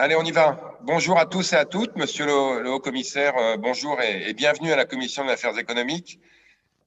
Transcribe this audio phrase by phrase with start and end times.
[0.00, 0.78] Allez, on y va.
[0.84, 1.96] Bonjour à tous et à toutes.
[1.96, 6.20] Monsieur le, haut-commissaire, euh, bonjour et, bienvenue à la Commission des affaires économiques.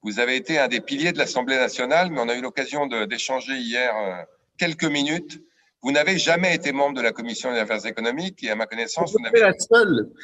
[0.01, 3.57] Vous avez été un des piliers de l'Assemblée nationale, mais on a eu l'occasion d'échanger
[3.57, 4.23] hier euh,
[4.57, 5.43] quelques minutes.
[5.83, 9.11] Vous n'avez jamais été membre de la Commission des affaires économiques et à ma connaissance,
[9.11, 9.41] vous n'avez...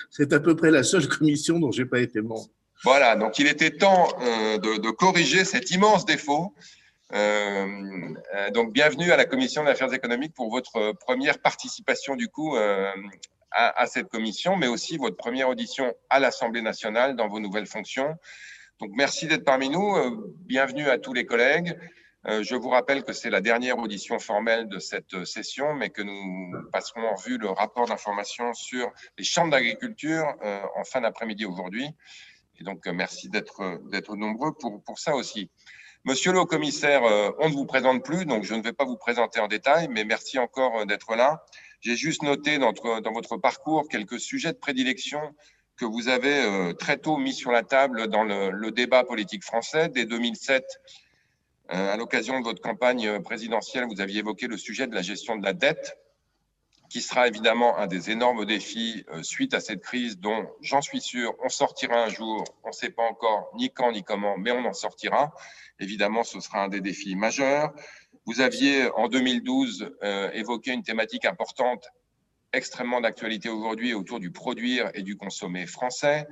[0.10, 2.48] C'est à peu près la seule commission dont je n'ai pas été membre.
[2.86, 6.54] Voilà, donc il était temps euh, de, de, corriger cet immense défaut
[7.14, 12.28] euh, euh, donc, bienvenue à la Commission des affaires économiques pour votre première participation du
[12.28, 12.92] coup euh,
[13.52, 18.16] à, cette commission, mais aussi votre première audition à l'Assemblée nationale dans vos nouvelles fonctions.
[18.80, 19.96] Donc, merci d'être parmi nous.
[20.46, 21.76] Bienvenue à tous les collègues.
[22.26, 26.52] Je vous rappelle que c'est la dernière audition formelle de cette session, mais que nous
[26.72, 30.26] passerons en vue le rapport d'information sur les chambres d'agriculture
[30.76, 31.88] en fin d'après-midi aujourd'hui.
[32.60, 35.50] Et donc, merci d'être nombreux pour ça aussi.
[36.08, 38.96] Monsieur le commissaire, euh, on ne vous présente plus, donc je ne vais pas vous
[38.96, 41.44] présenter en détail, mais merci encore euh, d'être là.
[41.82, 42.72] J'ai juste noté dans,
[43.12, 45.20] votre parcours quelques sujets de prédilection
[45.76, 49.90] que vous avez euh, très tôt mis sur la table dans le, débat politique français.
[49.90, 50.64] Dès 2007,
[51.68, 55.44] à l'occasion de votre campagne présidentielle, vous aviez évoqué le sujet de la gestion de
[55.44, 55.98] la dette,
[56.90, 61.36] qui sera évidemment un des énormes défis suite à cette crise dont, j'en suis sûr,
[61.44, 62.46] on sortira un jour.
[62.64, 65.34] On ne sait pas encore ni quand ni comment, mais on en sortira.
[65.80, 67.74] Évidemment, ce sera un des défis majeurs.
[68.26, 71.88] Vous aviez, en 2012, euh, évoqué une thématique importante,
[72.52, 76.28] extrêmement d'actualité aujourd'hui, autour du produire et du consommer français.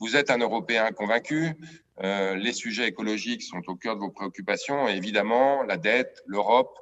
[0.00, 1.54] Vous êtes un Européen convaincu.
[2.02, 4.86] Euh, les sujets écologiques sont au cœur de vos préoccupations.
[4.88, 6.76] Évidemment, la dette, l'Europe,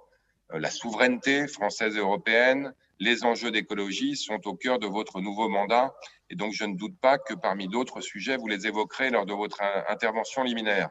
[0.52, 5.48] euh, la souveraineté française et européenne, les enjeux d'écologie sont au cœur de votre nouveau
[5.48, 5.94] mandat.
[6.30, 9.34] Et donc, je ne doute pas que parmi d'autres sujets, vous les évoquerez lors de
[9.34, 10.90] votre intervention liminaire.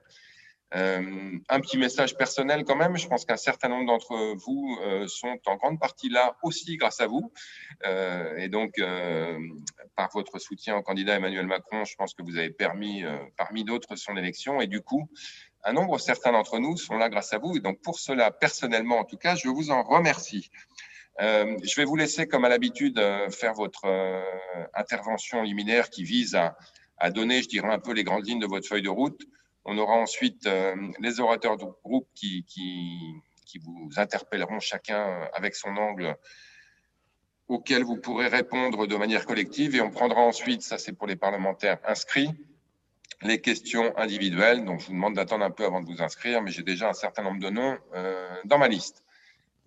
[0.73, 5.05] Euh, un petit message personnel quand même, je pense qu'un certain nombre d'entre vous euh,
[5.07, 7.31] sont en grande partie là aussi grâce à vous.
[7.85, 8.81] Euh, et donc,
[9.95, 13.03] par votre soutien au candidat Emmanuel Macron, je pense que vous avez permis,
[13.37, 14.61] parmi d'autres, son élection.
[14.61, 15.09] Et du coup,
[15.63, 17.57] un nombre certain d'entre nous sont là grâce à vous.
[17.57, 20.49] Et donc, pour cela, personnellement en tout cas, je vous en remercie.
[21.19, 22.99] je vais vous laisser, comme à l'habitude,
[23.31, 23.85] faire votre
[24.73, 26.39] intervention liminaire qui vise
[26.97, 29.21] à donner, je dirais, un peu les grandes lignes de votre feuille de route.
[29.65, 32.97] On aura ensuite euh, les orateurs du groupe qui, qui,
[33.45, 36.15] qui, vous interpelleront chacun avec son angle
[37.47, 39.75] auquel vous pourrez répondre de manière collective.
[39.75, 42.31] Et on prendra ensuite, ça c'est pour les parlementaires inscrits,
[43.21, 44.65] les questions individuelles.
[44.65, 46.93] Donc je vous demande d'attendre un peu avant de vous inscrire, mais j'ai déjà un
[46.93, 49.03] certain nombre de noms euh, dans ma liste.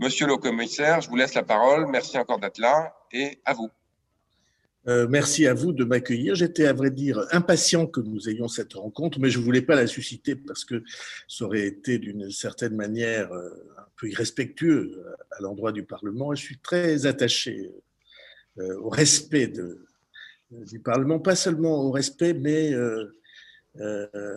[0.00, 1.86] Monsieur le commissaire, je vous laisse la parole.
[1.86, 3.70] Merci encore d'être là et à vous.
[4.86, 6.34] Euh, merci à vous de m'accueillir.
[6.34, 9.76] J'étais, à vrai dire, impatient que nous ayons cette rencontre, mais je ne voulais pas
[9.76, 10.82] la susciter parce que
[11.26, 16.34] ça aurait été d'une certaine manière euh, un peu irrespectueux à l'endroit du Parlement.
[16.34, 17.70] Je suis très attaché
[18.58, 19.50] euh, au respect
[20.50, 22.74] du Parlement, pas seulement au respect, mais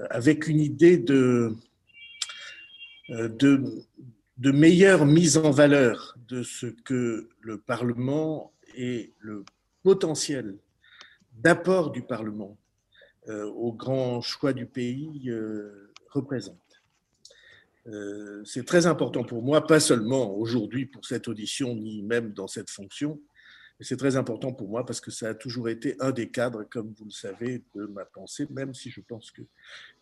[0.09, 1.53] avec une idée de,
[3.09, 3.62] de,
[4.38, 9.44] de meilleure mise en valeur de ce que le Parlement et le
[9.87, 10.57] potentiel
[11.31, 12.57] d'apport du Parlement
[13.29, 16.57] euh, au grand choix du pays euh, représente.
[17.85, 22.47] Euh, c'est très important pour moi, pas seulement aujourd'hui pour cette audition, ni même dans
[22.47, 23.21] cette fonction,
[23.79, 26.65] mais c'est très important pour moi parce que ça a toujours été un des cadres,
[26.65, 29.47] comme vous le savez, de ma pensée, même si je pense qu'il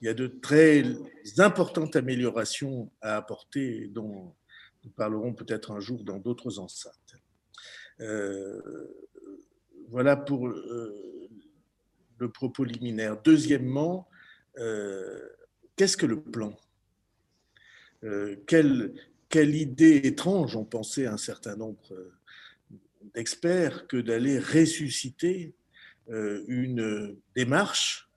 [0.01, 0.83] y a de très
[1.37, 4.33] importantes améliorations à apporter dont
[4.83, 7.13] nous parlerons peut-être un jour dans d'autres enceintes.
[9.89, 11.29] Voilà pour euh,
[12.17, 13.21] le propos liminaire.
[13.23, 14.07] Deuxièmement,
[14.57, 15.19] euh,
[15.75, 16.57] qu'est-ce que le plan?
[18.03, 18.93] Euh, quelle,
[19.29, 21.81] quelle, idée étrange ont pensé un certain nombre
[23.13, 25.53] d'experts que d'aller ressusciter
[26.07, 28.09] une démarche,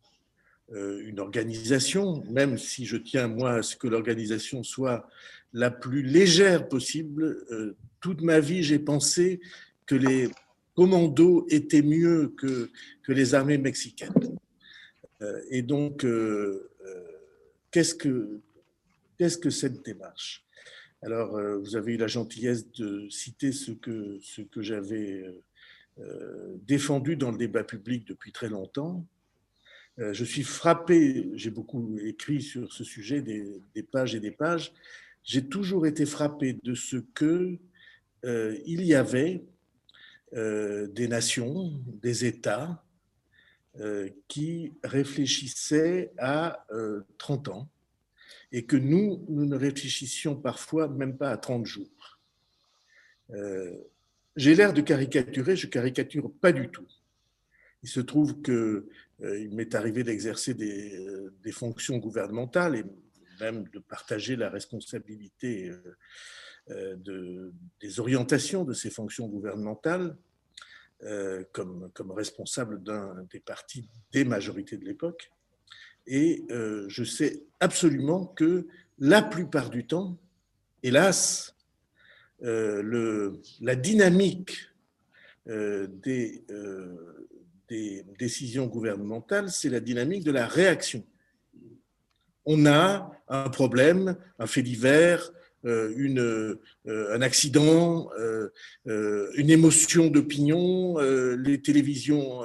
[0.70, 5.08] une organisation, même si je tiens moi à ce que l'organisation soit
[5.54, 7.76] la plus légère possible.
[8.00, 9.40] toute ma vie, j'ai pensé
[9.86, 10.28] que les
[10.78, 12.70] commandos étaient mieux que,
[13.02, 14.38] que les armées mexicaines.
[15.22, 17.02] Euh, et donc, euh, euh,
[17.72, 18.40] qu'est-ce que,
[19.18, 20.46] qu'est-ce que cette démarche?
[21.02, 25.24] Alors, vous avez eu la gentillesse de citer ce que, ce que j'avais
[26.66, 29.06] défendu dans le débat public depuis très longtemps.
[29.96, 34.72] Je suis frappé, j'ai beaucoup écrit sur ce sujet, des, pages et des pages.
[35.22, 37.58] J'ai toujours été frappé de ce que
[38.24, 39.44] il y avait
[40.32, 42.84] des nations, des États
[43.80, 46.66] euh, qui réfléchissaient à
[47.18, 47.70] 30 euh, ans
[48.50, 52.18] et que nous, nous ne réfléchissions parfois même pas à 30 jours.
[54.34, 56.88] j'ai l'air de caricaturer, je caricature pas du tout.
[57.84, 58.88] Il se trouve que
[59.22, 62.84] il m'est arrivé d'exercer des, fonctions gouvernementales et
[63.38, 65.70] même de partager la responsabilité
[66.68, 70.16] de, des orientations de ces fonctions gouvernementales
[71.52, 75.30] comme, comme responsable d'un des partis des majorités de l'époque.
[76.06, 78.66] Et je sais absolument que
[78.98, 80.18] la plupart du temps,
[80.82, 81.54] hélas,
[82.42, 84.68] euh, la dynamique
[85.48, 87.28] euh, des, euh,
[87.68, 91.04] des décisions gouvernementales, c'est la dynamique de la réaction.
[92.44, 95.32] On a un problème, un fait divers, euh,
[95.64, 98.50] une, euh, un accident, euh,
[99.34, 102.42] une émotion d'opinion, les télévisions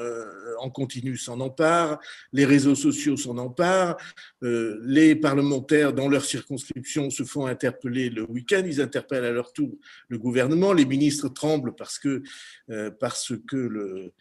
[0.59, 1.99] en continu s'en emparent,
[2.31, 3.97] les réseaux sociaux s'en emparent,
[4.41, 9.77] les parlementaires dans leur circonscription se font interpeller le week-end, ils interpellent à leur tour
[10.07, 12.23] le gouvernement, les ministres tremblent parce que,
[12.99, 14.13] parce que le,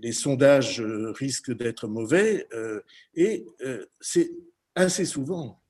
[0.00, 2.46] les sondages risquent d'être mauvais,
[3.14, 3.46] et
[4.00, 4.30] c'est
[4.74, 5.60] assez souvent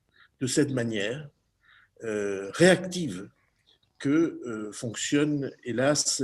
[0.40, 1.35] de cette manière euh,
[2.02, 3.28] réactive
[3.98, 4.08] que
[4.46, 6.22] euh, fonctionnent, hélas,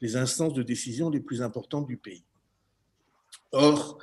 [0.00, 2.24] les instances de décision les plus importantes du pays.
[3.52, 3.98] Or,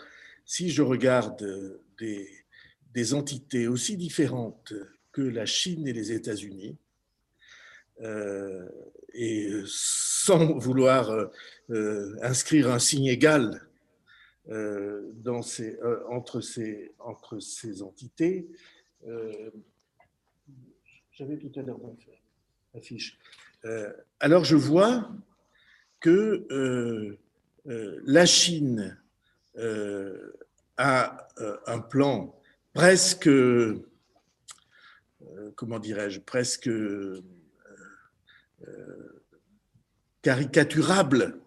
[0.46, 4.74] si je regarde des, entités aussi différentes
[5.12, 6.78] que la Chine et les États-Unis,
[8.02, 8.68] euh,
[9.14, 11.30] et sans vouloir
[12.22, 13.68] inscrire un signe égal
[14.48, 15.80] dans ces,
[16.10, 18.48] entre, ces, entre ces entités,
[21.20, 21.80] j'avais tout à l'heure.
[23.66, 25.12] Euh, alors je vois
[26.00, 27.18] que euh,
[27.68, 28.98] euh, la Chine
[30.78, 31.28] a
[31.68, 32.40] un plan
[32.74, 33.30] presque,
[35.56, 36.70] comment dirais-je, presque
[40.22, 41.42] caricaturable,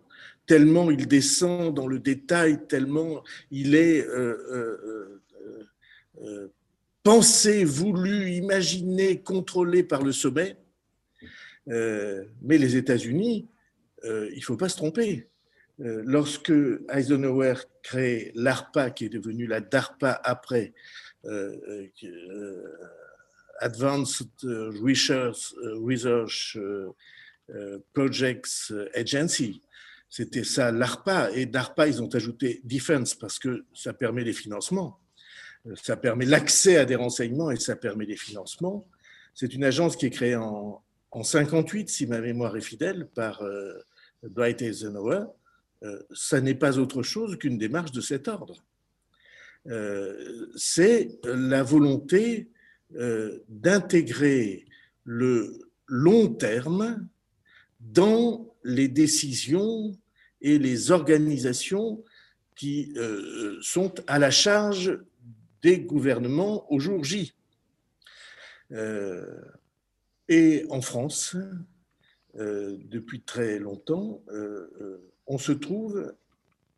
[0.45, 4.07] tellement il descend dans le détail, tellement il est
[7.03, 10.57] pensé, voulu, imaginé, contrôlé par le sommet.
[11.69, 13.49] Euh, mais les États-Unis,
[14.05, 15.29] euh, il ne faut pas se tromper.
[15.81, 16.53] Euh, lorsque
[16.91, 20.73] Eisenhower crée l'ARPA, qui est devenu la DARPA après,
[23.61, 25.55] Advanced Research,
[25.87, 26.59] Research
[27.93, 29.63] Projects Agency,
[30.11, 31.31] c'était ça l'ARPA.
[31.31, 35.02] Et d'ARPA, ils ont ajouté Defense parce que ça permet les financements
[35.83, 38.87] ça permet l'accès à des renseignements et ça permet des financements.
[39.35, 40.83] C'est une agence qui est créée en,
[41.13, 43.75] en 58, si ma mémoire est fidèle, par euh,
[44.23, 45.25] Dwight Eisenhower.
[45.83, 48.65] Euh, ça n'est pas autre chose qu'une démarche de cet ordre.
[49.69, 52.49] Euh, c'est la volonté
[53.49, 54.67] d'intégrer
[55.05, 57.09] le long terme
[57.81, 59.97] dans les décisions
[60.43, 62.05] et les organisations
[62.55, 62.95] qui
[63.63, 64.99] sont à la charge
[65.63, 67.35] des gouvernements au jour J.
[68.73, 69.41] Euh,
[70.29, 71.37] et en France,
[72.39, 76.15] euh, depuis très longtemps, euh, on se trouve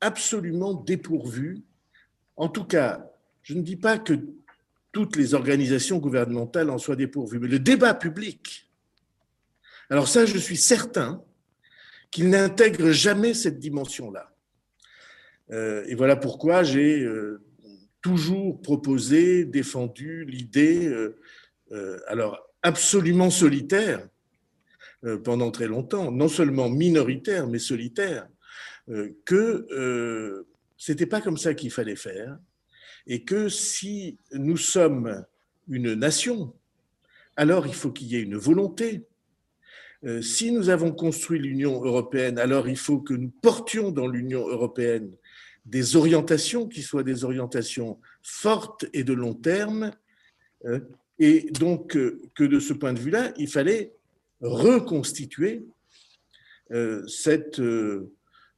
[0.00, 1.62] absolument dépourvu.
[2.36, 3.10] En tout cas,
[3.42, 4.14] je ne dis pas que
[4.92, 8.70] toutes les organisations gouvernementales en soient dépourvues, mais le débat public,
[9.90, 11.22] alors ça, je suis certain
[12.10, 14.30] qu'il n'intègre jamais cette dimension-là.
[15.50, 17.06] et voilà pourquoi j'ai
[18.04, 21.16] toujours proposé, défendu l'idée, euh,
[21.72, 24.06] euh, alors absolument solitaire
[25.04, 28.28] euh, pendant très longtemps, non seulement minoritaire, mais solitaire,
[29.24, 30.44] que
[30.76, 32.38] c'était pas comme ça qu'il fallait faire,
[33.06, 35.24] et que si nous sommes
[35.68, 36.54] une nation,
[37.36, 39.06] alors il faut qu'il y ait une volonté.
[40.20, 45.16] Si nous avons construit l'Union européenne, alors il faut que nous portions dans l'Union européenne
[45.64, 49.92] des orientations qui soient des orientations fortes et de long terme.
[50.66, 50.80] Euh,
[51.18, 53.92] et donc, euh, que de ce point de vue-là, il fallait
[54.40, 55.64] reconstituer
[56.72, 57.60] euh, cette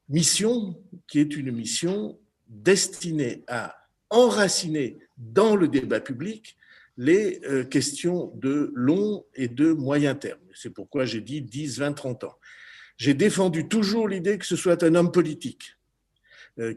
[0.08, 3.76] mission qui est une mission destinée à
[4.10, 6.56] enraciner dans le débat public
[6.98, 10.40] les questions de long et de moyen terme.
[10.54, 12.38] C'est pourquoi j'ai dit 10, 20, 30 ans.
[12.96, 15.75] J'ai défendu toujours l'idée que ce soit un homme politique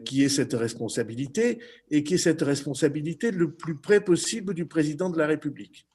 [0.04, 1.58] qui ait cette responsabilité
[1.90, 5.86] et qui ait cette responsabilité le plus près possible du président de la République.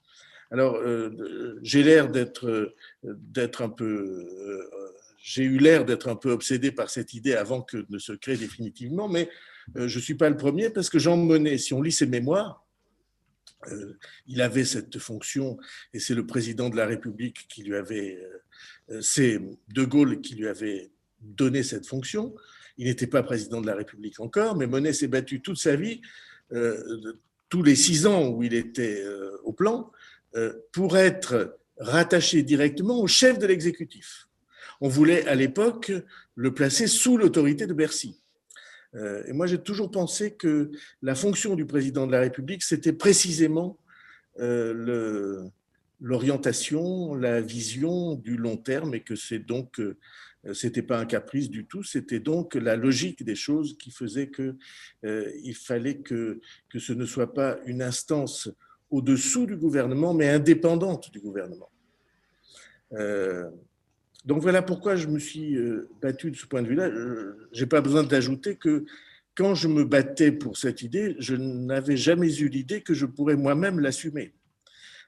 [0.52, 4.70] Alors, euh, j'ai l'air d'être, d'être un peu, euh,
[5.22, 8.38] j'ai eu l'air d'être un peu obsédé par cette idée avant que ne se crée
[8.38, 9.30] définitivement, mais
[9.76, 12.64] je ne suis pas le premier parce que Jean Monnet, si on lit ses mémoires,
[14.28, 15.58] il avait cette fonction
[15.92, 18.24] et c'est le président de la République qui lui avait
[19.02, 22.36] C'est De Gaulle qui lui avait donné cette fonction.
[22.78, 26.02] Il n'était pas président de la République encore, mais Monet s'est battu toute sa vie,
[27.50, 29.04] tous les six ans où il était
[29.44, 29.92] au plan,
[30.72, 34.28] pour être rattaché directement au chef de l'exécutif.
[34.82, 35.92] On voulait à l'époque
[36.36, 38.20] le placer sous l'autorité de Bercy.
[38.96, 42.94] Euh, et moi, j'ai toujours pensé que la fonction du président de la République, c'était
[42.94, 43.78] précisément
[44.40, 45.50] euh,
[46.02, 49.98] l'orientation, la vision du long terme, et que c'est donc, euh,
[50.54, 54.56] c'était pas un caprice du tout, c'était donc la logique des choses qui faisait que
[55.04, 58.50] il fallait que, que ce ne soit pas une instance
[58.90, 61.70] au-dessous du gouvernement, mais indépendante du gouvernement.
[64.26, 66.90] Donc voilà pourquoi je me suis euh, battu de ce point de vue-là.
[67.52, 68.86] Je n'ai pas besoin d'ajouter que
[69.36, 73.36] quand je me battais pour cette idée, je n'avais jamais eu l'idée que je pourrais
[73.36, 74.34] moi-même l'assumer.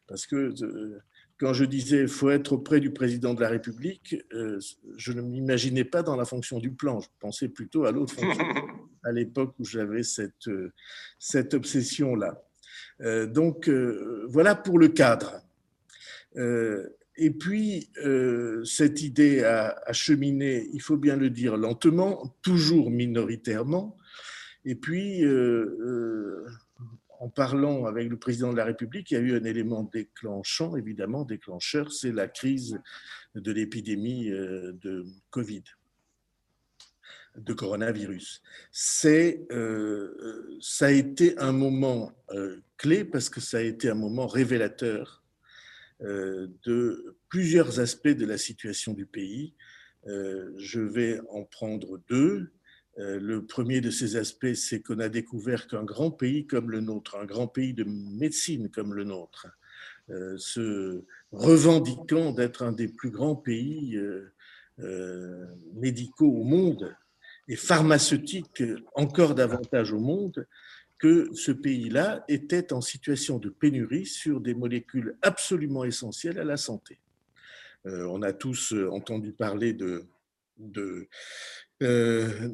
[0.05, 0.99] Parce que euh,
[1.39, 4.59] quand je disais faut être auprès du président de la République, euh,
[4.95, 6.99] je ne m'imaginais pas dans la fonction du plan.
[6.99, 8.45] Je pensais plutôt à l'autre fonction
[9.03, 10.49] à l'époque où j'avais cette,
[11.19, 12.43] cette obsession-là.
[13.27, 13.69] Donc
[14.27, 15.41] voilà pour le cadre.
[17.17, 23.97] Et puis, euh, cette idée a, cheminé, il faut bien le dire, lentement, toujours minoritairement.
[24.65, 26.45] Et puis, euh, euh,
[27.19, 30.75] en parlant avec le président de la République, il y a eu un élément déclenchant,
[30.75, 32.79] évidemment, déclencheur, c'est la crise
[33.35, 35.63] de l'épidémie de Covid,
[37.35, 38.41] de coronavirus.
[38.71, 39.47] C'est,
[40.61, 42.13] ça a été un moment
[42.77, 45.23] clé parce que ça a été un moment révélateur
[46.03, 49.55] euh, de plusieurs aspects de la situation du pays.
[50.05, 52.51] Euh, je vais en prendre deux.
[52.99, 56.81] Euh, le premier de ces aspects, c'est qu'on a découvert qu'un grand pays comme le
[56.81, 59.47] nôtre, un grand pays de médecine comme le nôtre,
[60.37, 63.99] se revendiquant d'être un des plus grands pays
[65.73, 66.95] médicaux au monde
[67.49, 68.63] et pharmaceutiques
[68.95, 70.47] encore davantage au monde,
[70.99, 76.57] que ce pays-là était en situation de pénurie sur des molécules absolument essentielles à la
[76.57, 76.99] santé.
[77.85, 80.07] Euh, on a tous euh, entendu parler de,
[81.83, 82.49] euh,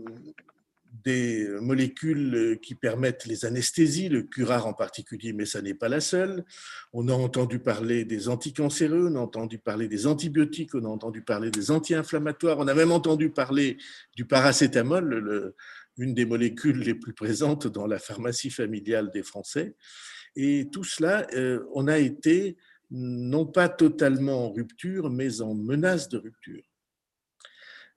[1.04, 6.00] des molécules qui permettent les anesthésies, le curare en particulier, mais ça n'est pas la
[6.00, 6.46] seule.
[6.94, 11.22] On a entendu parler des anticancéreux, on a entendu parler des antibiotiques, on a entendu
[11.22, 13.78] parler des anti-inflammatoires, on a même entendu parler
[14.16, 15.54] du paracétamol,
[15.98, 19.76] une des molécules les plus présentes dans la pharmacie familiale des Français.
[20.36, 22.58] Et tout cela, euh, on a été
[22.92, 26.64] non pas totalement en rupture, mais en menace de rupture.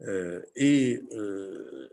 [0.02, 1.88] Euh, et euh,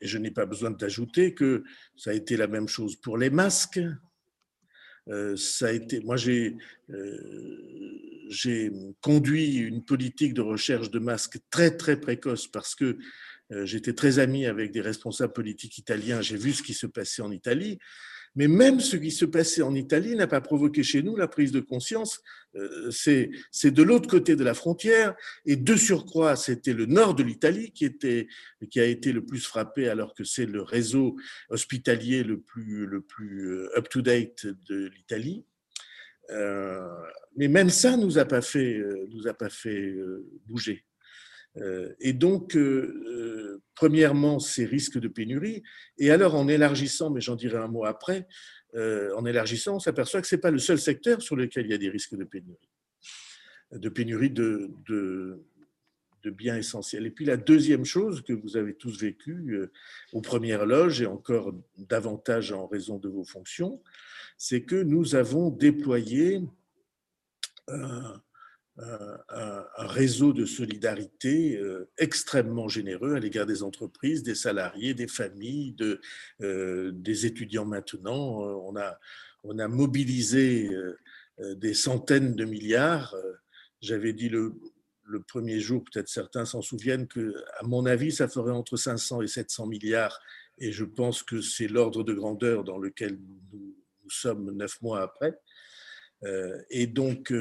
[0.00, 1.62] je n'ai pas besoin d'ajouter que
[1.96, 3.80] ça a été la même chose pour les masques.
[5.36, 6.56] ça a été, moi, j'ai
[8.30, 8.70] j'ai
[9.00, 12.96] conduit une politique de recherche de masques très très précoce parce que
[13.52, 17.22] euh, j'étais très ami avec des responsables politiques italiens, j'ai vu ce qui se passait
[17.22, 17.78] en Italie.
[18.36, 21.52] Mais même ce qui se passait en Italie n'a pas provoqué chez nous la prise
[21.52, 22.22] de conscience.
[22.54, 25.14] Euh, c'est de l'autre côté de la frontière.
[25.46, 30.14] Et de surcroît, c'était le nord de l'Italie qui, a été le plus frappé, alors
[30.14, 31.16] que c'est le réseau
[31.48, 35.44] hospitalier le plus, le euh, up-to-date de l'Italie.
[37.36, 39.96] mais même ça nous a nous a pas fait
[40.46, 40.84] bouger.
[41.56, 45.62] Euh, et donc, euh, euh, premièrement, ces risques de pénurie.
[45.98, 48.26] Et alors, en élargissant, mais j'en dirai un mot après,
[48.72, 51.74] en élargissant, on s'aperçoit que ce n'est pas le seul secteur sur lequel il y
[51.74, 52.68] a des risques de pénurie,
[53.72, 57.04] de pénurie de, de, biens essentiels.
[57.04, 59.68] Et puis la deuxième chose que vous avez tous vécu
[60.12, 63.82] aux premières loges et encore davantage en raison de vos fonctions,
[64.38, 66.40] c'est que nous avons déployé
[69.90, 76.00] réseau de solidarité euh, extrêmement généreux à l'égard des entreprises, des salariés, des familles, de,
[76.40, 78.44] euh, des étudiants maintenant.
[78.44, 78.98] Euh, on a,
[79.44, 80.70] on a mobilisé
[81.38, 83.16] des centaines de milliards.
[83.80, 84.52] J'avais dit le,
[85.04, 89.22] le premier jour, peut-être certains s'en souviennent, que, à mon avis, ça ferait entre 500
[89.22, 90.20] et 700 milliards.
[90.58, 93.18] Et je pense que c'est l'ordre de grandeur dans lequel
[93.52, 93.74] nous,
[94.12, 95.38] sommes neuf mois après.
[96.68, 97.32] et donc,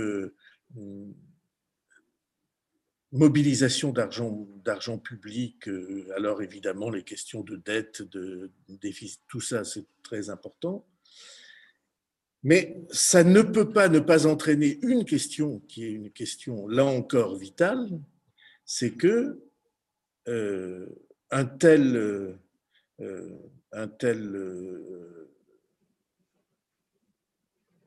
[3.12, 9.86] mobilisation d'argent, public, euh, alors évidemment les questions de dette, de déficit, tout ça c'est
[10.04, 10.86] très important.
[12.44, 16.86] Mais ça ne peut pas ne pas entraîner une question qui est une question là
[16.86, 17.90] encore vitale,
[18.64, 19.42] c'est que
[20.28, 20.86] euh,
[21.32, 22.38] un tel,
[23.02, 23.30] euh,
[23.72, 24.36] un tel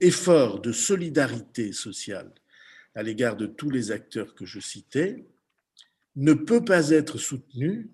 [0.00, 2.32] effort de solidarité sociale
[2.94, 5.25] à l'égard de tous les acteurs que je citais,
[6.16, 7.90] ne peut pas être soutenu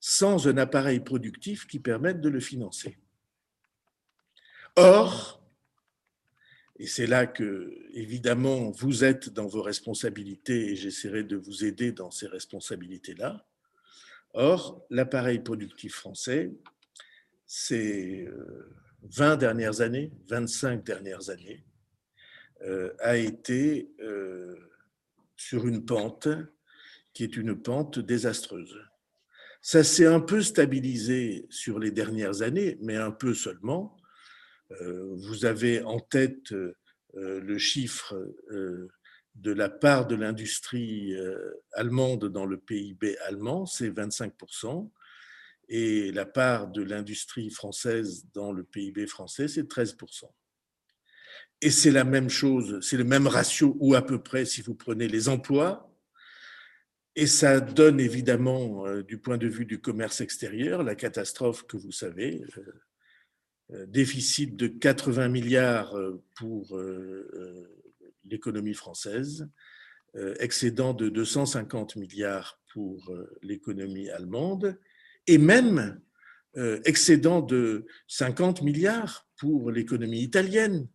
[0.00, 2.98] sans un appareil productif qui permette de le financer.
[4.76, 5.40] Or,
[6.78, 11.92] et c'est là que, évidemment, vous êtes dans vos responsabilités et j'essaierai de vous aider
[11.92, 13.46] dans ces responsabilités-là.
[14.32, 16.52] Or, l'appareil productif français,
[17.46, 18.26] ces
[19.02, 21.64] 20 euh, dernières années, 25 dernières années,
[23.00, 24.54] a été euh,
[25.36, 26.28] sur une pente
[27.12, 28.78] qui est une pente désastreuse.
[29.62, 33.96] Ça s'est un peu stabilisé sur les dernières années, mais un peu seulement.
[34.80, 36.74] Euh, vous avez en tête euh,
[37.14, 38.14] le chiffre
[38.50, 38.88] euh,
[39.34, 41.14] de la part de l'industrie
[41.72, 44.90] allemande dans le PIB allemand, c'est 25%,
[45.68, 50.24] et la part de l'industrie française dans le PIB français, c'est 13%.
[51.62, 54.74] Et c'est la même chose, c'est le même ratio, ou à peu près, si vous
[54.74, 55.94] prenez les emplois,
[57.16, 61.92] et ça donne évidemment, du point de vue du commerce extérieur, la catastrophe que vous
[61.92, 62.42] savez,
[63.72, 67.68] euh, déficit de 80 milliards euh, pour euh,
[68.24, 69.48] l'économie française,
[70.40, 74.76] excédent de 250 milliards pour l'économie allemande,
[75.28, 76.00] et même
[76.84, 80.88] excédent de 50 milliards pour l'économie italienne,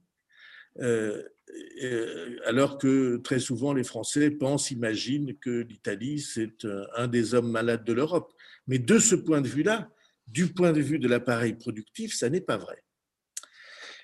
[2.45, 6.65] alors que très souvent les Français pensent, imaginent que l'Italie, c'est
[6.95, 8.33] un des hommes malades de l'Europe.
[8.67, 9.89] Mais de ce point de vue-là,
[10.27, 12.83] du point de vue de l'appareil productif, ça n'est pas vrai.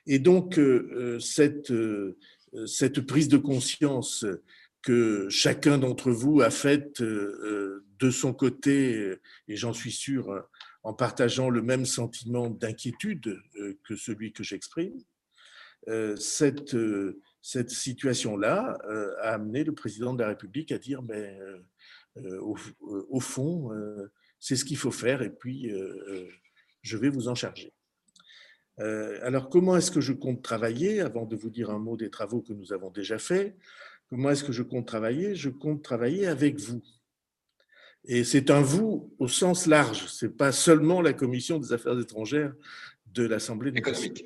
[0.07, 2.15] Et donc, euh, euh,
[2.53, 4.25] euh, cette prise de conscience
[4.81, 9.15] que chacun d'entre vous a faite de son côté,
[9.47, 10.43] et j'en suis sûr,
[10.81, 13.39] en partageant le même sentiment d'inquiétude
[13.83, 14.95] que celui que j'exprime,
[16.17, 16.75] cette,
[17.41, 18.77] cette situation-là
[19.21, 21.37] a amené le président de la République à dire, mais
[22.39, 23.71] au, au, fond,
[24.41, 26.27] c'est ce qu'il faut faire et puis euh, euh,
[26.81, 27.71] je vais vous en charger.
[28.79, 32.09] Euh, alors, comment est-ce que je compte travailler Avant de vous dire un mot des
[32.09, 33.55] travaux que nous avons déjà faits,
[34.09, 35.35] comment est-ce que je compte travailler?
[35.35, 36.81] Je compte travailler avec vous.
[38.05, 41.99] Et c'est un vous au sens large, ce n'est pas seulement la Commission des affaires
[41.99, 42.55] étrangères
[43.05, 44.25] de l'Assemblée économique.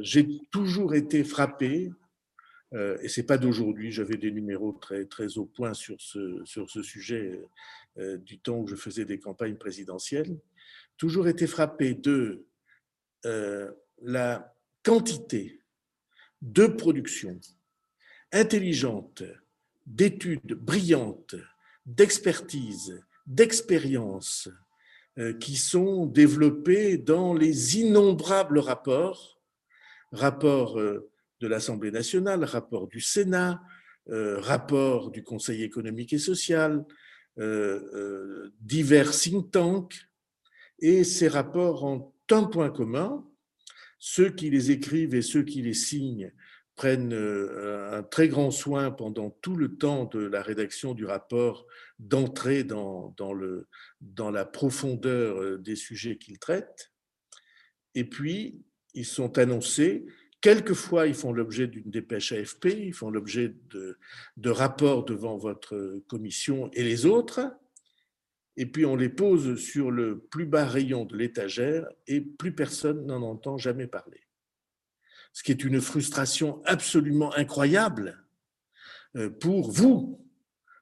[0.00, 1.90] J'ai toujours été frappé,
[2.72, 6.70] et ce n'est pas d'aujourd'hui, j'avais des numéros très, très au point sur ce, sur
[6.70, 7.40] ce sujet
[7.98, 10.38] euh, du temps où je faisais des campagnes présidentielles,
[10.96, 12.46] toujours été frappé de
[13.26, 13.68] euh,
[14.00, 15.60] la quantité
[16.40, 17.40] de production
[18.30, 19.24] intelligente,
[19.86, 21.34] d'études brillantes,
[21.84, 24.48] d'expertise, d'expérience
[25.18, 29.39] euh, qui sont développées dans les innombrables rapports,
[30.12, 33.60] rapports de l'Assemblée nationale, rapports du Sénat,
[34.06, 36.84] rapports du Conseil économique et social,
[37.38, 40.08] euh, euh, divers think tanks,
[40.80, 43.24] et ces rapports ont un point commun,
[43.98, 46.32] ceux qui les écrivent et ceux qui les signent
[46.74, 51.66] prennent euh, un très grand soin pendant tout le temps de la rédaction du rapport
[51.98, 53.14] d'entrer dans,
[54.00, 56.92] dans la profondeur des sujets qu'ils traitent.
[57.94, 60.06] Et puis, ils sont annoncés
[60.40, 63.98] Quelquefois, ils font l'objet d'une dépêche AFP, ils font l'objet de,
[64.38, 67.54] de, rapports devant votre commission et les autres,
[68.56, 73.06] et puis on les pose sur le plus bas rayon de l'étagère et plus personne
[73.06, 74.22] n'en entend jamais parler.
[75.34, 78.24] Ce qui est une frustration absolument incroyable
[79.16, 80.26] euh, pour vous,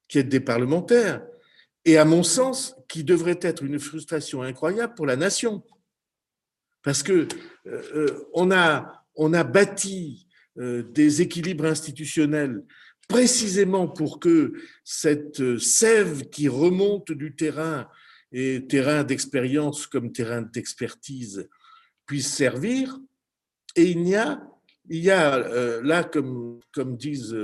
[0.06, 1.26] qui êtes des parlementaires,
[1.84, 5.64] et à mon sens, qui devrait être une frustration incroyable pour la nation.
[6.88, 7.28] Parce que
[7.66, 12.64] euh, euh, on a on a bâti euh, des équilibres institutionnels
[13.08, 17.88] précisément pour que cette sève qui remonte du terrain
[18.32, 21.46] et terrain d'expérience comme terrain d'expertise
[22.06, 22.98] puisse servir.
[23.76, 24.42] Et il y a,
[24.88, 27.36] il y a là, comme, comme, disent,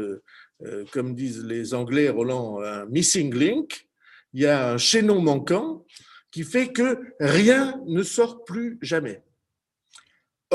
[0.90, 3.86] comme disent les Anglais, Roland, un missing link,
[4.32, 5.84] il y a un chaînon manquant
[6.30, 9.22] qui fait que rien ne sort plus jamais.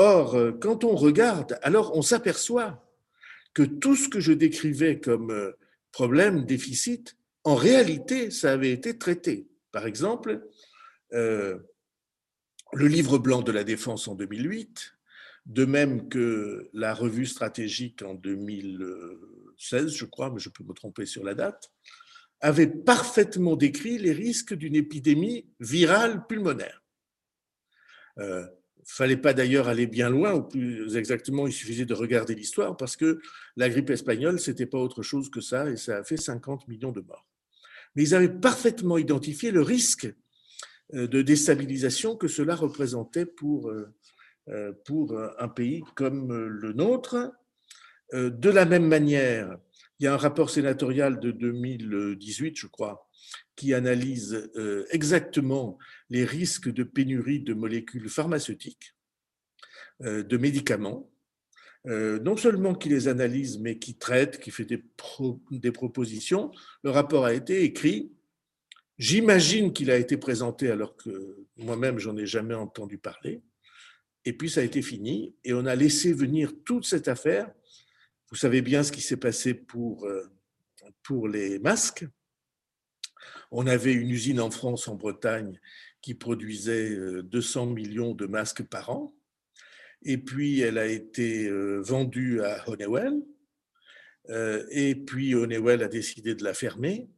[0.00, 2.82] Or, euh, quand on regarde, alors on s'aperçoit
[3.52, 5.52] que tout ce que je décrivais comme euh,
[5.92, 9.46] problème, déficit, en réalité, ça avait été traité.
[9.72, 10.48] Par exemple,
[11.12, 11.58] euh,
[12.72, 14.94] le livre blanc de la défense en 2008,
[15.44, 21.04] de même que la revue stratégique en 2016, je crois, mais je peux me tromper
[21.04, 21.70] sur la date,
[22.40, 26.82] avait parfaitement décrit les risques d'une épidémie virale pulmonaire
[28.90, 32.96] fallait pas d'ailleurs aller bien loin, ou plus exactement, il suffisait de regarder l'histoire, parce
[32.96, 33.20] que
[33.56, 36.90] la grippe espagnole, c'était pas autre chose que ça, et ça a fait 50 millions
[36.90, 37.26] de morts.
[37.94, 40.12] Mais ils avaient parfaitement identifié le risque
[40.94, 43.94] euh, de déstabilisation que cela représentait pour, euh,
[44.48, 47.32] euh, pour un pays comme le nôtre.
[48.12, 49.56] De la même manière,
[50.00, 53.08] il y a un rapport sénatorial de 2018, je crois,
[53.54, 54.50] qui analyse
[54.90, 58.96] exactement les risques de pénurie de molécules pharmaceutiques,
[60.00, 61.10] de médicaments,
[61.84, 64.82] non seulement qui les analyse, mais qui traite, qui fait des,
[65.50, 66.50] des propositions.
[66.82, 68.10] Le rapport a été écrit
[69.00, 73.40] J'imagine qu'il a été présenté alors que moi-même, j'en ai jamais entendu parler.
[74.26, 77.50] Et puis, ça a été fini et on a laissé venir toute cette affaire.
[78.30, 80.22] Vous savez bien ce qui s'est passé pour, euh,
[81.02, 82.06] pour les masques.
[83.50, 85.58] On avait une usine en France, en Bretagne,
[86.00, 89.12] qui produisait 200 euh, millions de masques par an.
[90.04, 93.20] Et puis, elle a été euh, vendue à Honeywell.
[94.70, 97.08] Et puis, Honeywell a décidé de la fermer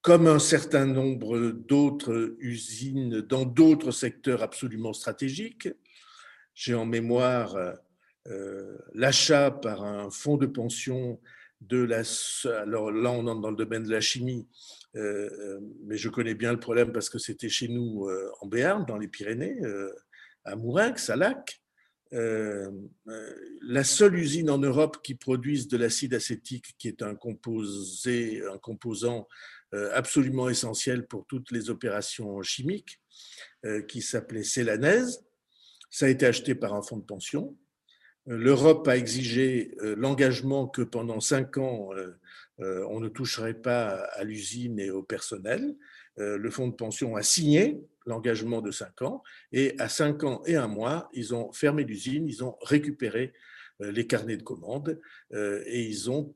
[0.00, 5.68] comme un certain nombre d'autres usines dans d'autres secteurs absolument stratégiques.
[6.52, 7.56] J'ai en mémoire
[8.94, 11.20] l'achat par un fonds de pension
[11.60, 12.02] de la...
[12.62, 14.48] Alors là, on entre dans le domaine de la chimie,
[14.96, 18.08] euh, euh, mais je connais bien le problème parce que c'était chez nous
[18.40, 19.60] en Béarn, dans les Pyrénées,
[20.44, 21.60] à Mourinx, à Lac.
[22.10, 28.58] la seule usine en Europe qui produise de l'acide acétique, qui est un composé, un
[28.58, 29.26] composant
[29.74, 33.00] euh, absolument essentiel pour toutes les opérations chimiques,
[33.64, 35.24] euh, qui s'appelait Célanèse.
[35.88, 37.56] Ça a été acheté par un fonds de pension.
[38.28, 41.90] Euh, L'Europe a exigé l'engagement que pendant cinq ans,
[42.58, 45.74] on ne toucherait pas à l'usine et au personnel.
[46.16, 50.56] Le fonds de pension a signé l'engagement de cinq ans et à cinq ans et
[50.56, 53.32] un mois, ils ont fermé l'usine, ils ont récupéré
[53.80, 55.00] les carnets de commandes
[55.32, 56.32] et ils ont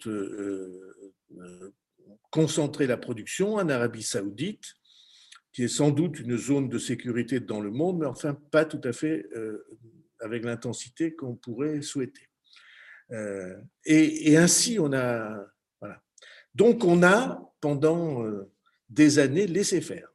[2.30, 4.74] concentrer la production en Arabie saoudite,
[5.52, 8.80] qui est sans doute une zone de sécurité dans le monde, mais enfin pas tout
[8.84, 9.64] à fait euh,
[10.20, 12.28] avec l'intensité qu'on pourrait souhaiter.
[13.12, 15.46] Euh, et, ainsi, on a...
[16.54, 18.50] Donc, on a, pendant euh,
[18.88, 20.08] des années, laissé faire.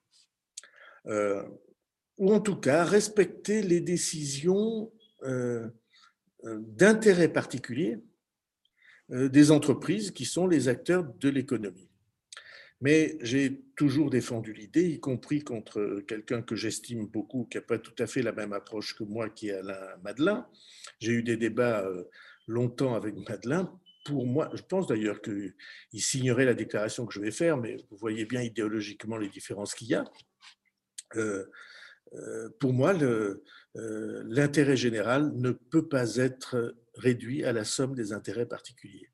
[2.18, 4.92] ou en tout cas, respecté les décisions
[6.44, 8.00] d'intérêt particulier
[9.10, 11.91] des entreprises qui sont les acteurs de l'économie.
[12.82, 17.78] Mais j'ai toujours défendu l'idée, y compris contre quelqu'un que j'estime beaucoup, qui n'a pas
[17.78, 20.48] tout à fait la même approche que moi, qui est Alain Madelin.
[21.00, 22.04] J'ai eu des débats euh,
[22.48, 23.72] longtemps avec Madelin.
[24.04, 25.54] Pour moi, je pense d'ailleurs qu'il
[25.94, 29.90] signerait la déclaration que je vais faire, mais vous voyez bien idéologiquement les différences qu'il
[29.90, 30.04] y a.
[31.18, 31.46] Euh,
[32.14, 32.94] euh, pour moi,
[33.76, 39.11] l'intérêt général ne peut pas être réduit à la somme des intérêts particuliers.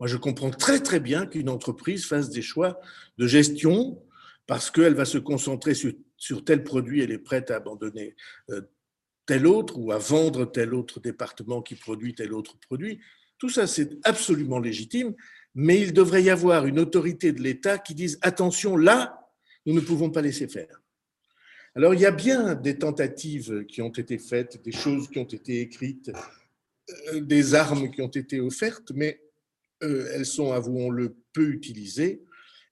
[0.00, 2.80] Moi, je comprends très très bien qu'une entreprise fasse des choix
[3.18, 4.02] de gestion
[4.46, 8.16] parce qu'elle va se concentrer sur, tel produit, elle est prête à abandonner
[8.48, 8.62] euh,
[9.26, 12.98] tel autre ou à vendre tel autre département qui produit tel autre produit.
[13.38, 15.14] Tout ça, c'est absolument légitime,
[15.54, 19.30] mais il devrait y avoir une autorité de l'État qui dise attention, là,
[19.66, 20.82] nous ne pouvons pas laisser faire.
[21.74, 25.24] Alors, il y a bien des tentatives qui ont été faites, des choses qui ont
[25.24, 26.10] été écrites,
[27.12, 29.20] euh, des armes qui ont été offertes, mais
[29.80, 32.22] elles sont, avouons-le, peu utilisées.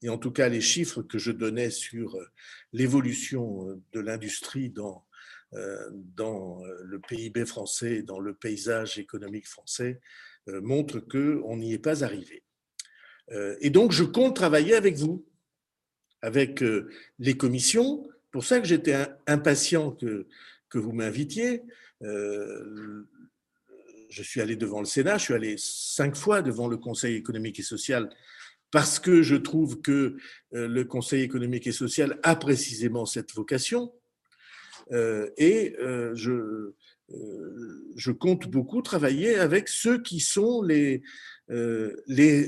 [0.02, 2.24] Et en tout cas, les chiffres que je donnais sur euh,
[2.72, 5.04] l'évolution euh, de l'industrie dans,
[5.52, 10.00] le PIB français, dans le paysage économique français,
[10.46, 12.42] montrent qu'on n'y est pas arrivé.
[13.60, 15.26] Et donc, je compte travailler avec vous,
[16.20, 16.62] avec
[17.18, 18.06] les commissions.
[18.30, 18.94] Pour ça que j'étais
[19.26, 20.26] impatient que
[20.78, 21.62] vous m'invitiez
[24.08, 27.58] je suis allé devant le Sénat, je suis allé cinq fois devant le Conseil économique
[27.60, 28.10] et social
[28.70, 30.16] parce que je trouve que
[30.54, 33.92] euh, le Conseil économique et social a précisément cette vocation.
[34.92, 41.02] Euh, et euh, je, compte beaucoup travailler avec ceux qui sont les,
[41.48, 42.46] les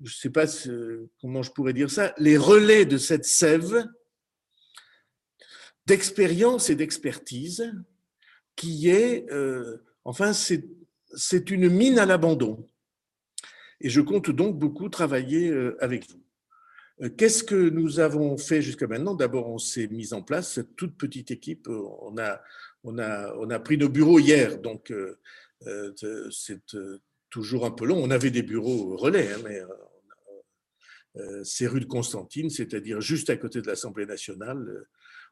[0.00, 0.46] je ne sais pas
[1.20, 3.86] comment je pourrais dire ça, les relais de cette sève
[5.86, 7.72] d'expérience et d'expertise
[8.56, 9.26] qui est,
[10.04, 10.64] enfin, c'est
[11.14, 12.66] c'est une mine à l'abandon.
[13.80, 16.22] Et je compte donc beaucoup travailler euh, avec vous.
[17.02, 19.14] Euh, qu'est-ce que nous avons fait jusqu'à maintenant?
[19.14, 21.66] D'abord, on s'est mis en place, cette toute petite équipe.
[21.68, 22.40] Euh, on a,
[22.84, 24.92] on a, on a pris nos bureaux hier, donc
[26.30, 26.60] c'est
[27.30, 28.02] toujours un peu long.
[28.02, 29.60] On avait des bureaux relais, hein, mais
[31.44, 34.86] c'est rue de Constantine, c'est-à-dire juste à côté de l'Assemblée nationale,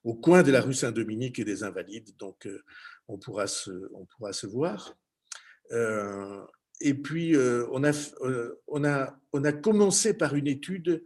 [0.05, 2.17] au coin de la rue Saint-Dominique et des Invalides.
[2.19, 2.49] Donc,
[3.09, 4.97] on pourra se, on pourra se voir.
[5.73, 7.37] Et puis,
[7.71, 7.93] on a,
[8.69, 11.05] on, a, on a commencé par une étude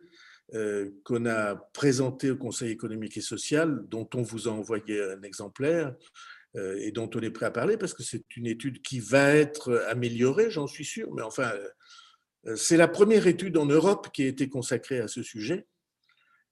[1.05, 5.95] qu'on a présentée au Conseil économique et social, dont on vous a envoyé un exemplaire,
[6.57, 9.35] euh, et dont on est prêt à parler parce que c'est une étude qui va
[9.35, 11.53] être améliorée, j'en suis sûr, mais enfin,
[12.47, 15.67] euh, c'est la première étude en Europe qui a été consacrée à ce sujet.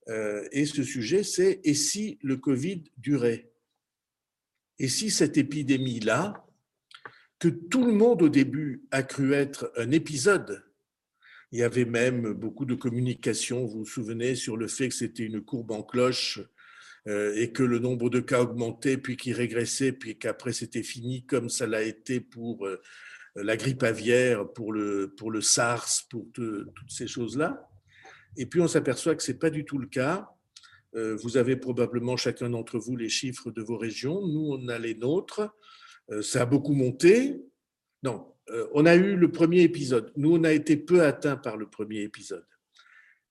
[0.08, 3.52] Euh, et ce sujet, c'est et si le Covid durait?
[4.80, 6.44] Et si cette épidémie-là,
[7.42, 10.62] que tout le monde au début a cru être un épisode,
[11.50, 15.24] il y avait même beaucoup de communication, vous vous souvenez, sur le fait que c'était
[15.24, 16.38] une courbe en cloche
[17.08, 21.26] euh, et que le nombre de cas augmentait, puis qui régressait, puis qu'après c'était fini,
[21.26, 22.80] comme ça l'a été pour euh,
[23.34, 27.68] la grippe aviaire, pour le, pour le SARS, pour toutes ces choses-là.
[28.36, 30.28] Et puis on s'aperçoit que ce n'est pas du tout le cas.
[30.94, 34.24] Euh, vous avez probablement chacun d'entre vous les chiffres de vos régions.
[34.28, 35.52] Nous, on a les nôtres.
[36.22, 37.40] Ça a beaucoup monté.
[38.02, 38.26] Non,
[38.74, 40.12] on a eu le premier épisode.
[40.16, 42.44] Nous, on a été peu atteints par le premier épisode.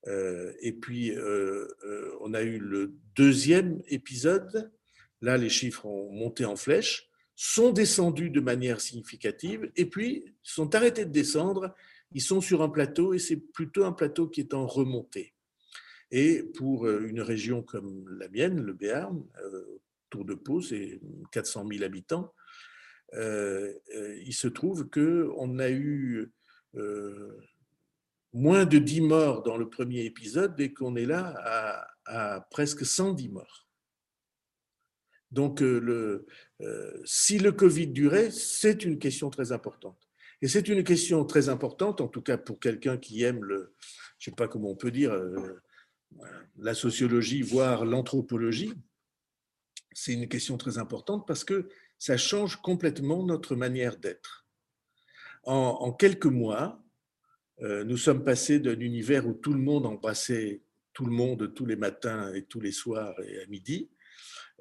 [0.08, 4.72] Euh, et puis, euh, euh, on a eu le deuxième épisode.
[5.22, 10.74] Là, les chiffres ont monté en flèche, sont descendus de manière significative, et puis sont
[10.74, 11.76] arrêtés de descendre.
[12.14, 15.34] Ils sont sur un plateau, et c'est plutôt un plateau qui est en remontée.
[16.10, 19.24] Et pour une région comme la mienne, le Béarn,
[20.08, 21.00] autour de Pau, c'est
[21.32, 22.34] 400 000 habitants,
[23.14, 26.32] il se trouve qu'on a eu
[28.34, 33.30] moins de 10 morts dans le premier épisode et qu'on est là à, presque 110
[33.30, 33.68] morts.
[35.32, 36.26] Donc, euh,
[36.62, 40.10] euh, si le Covid durait, c'est une question très importante.
[40.42, 43.74] Et c'est une question très importante, en tout cas pour quelqu'un qui aime le,
[44.18, 45.62] je sais pas comment on peut dire, euh,
[46.58, 48.74] la sociologie, voire l'anthropologie.
[49.94, 51.70] C'est une question très importante parce que
[52.02, 54.48] ça change complètement notre manière d'être.
[55.44, 56.84] en, quelques mois,
[57.62, 61.68] euh, nous sommes passés d'un univers où tout le monde embrassait tout le monde tous
[61.68, 63.92] les matins et tous les soirs et à midi,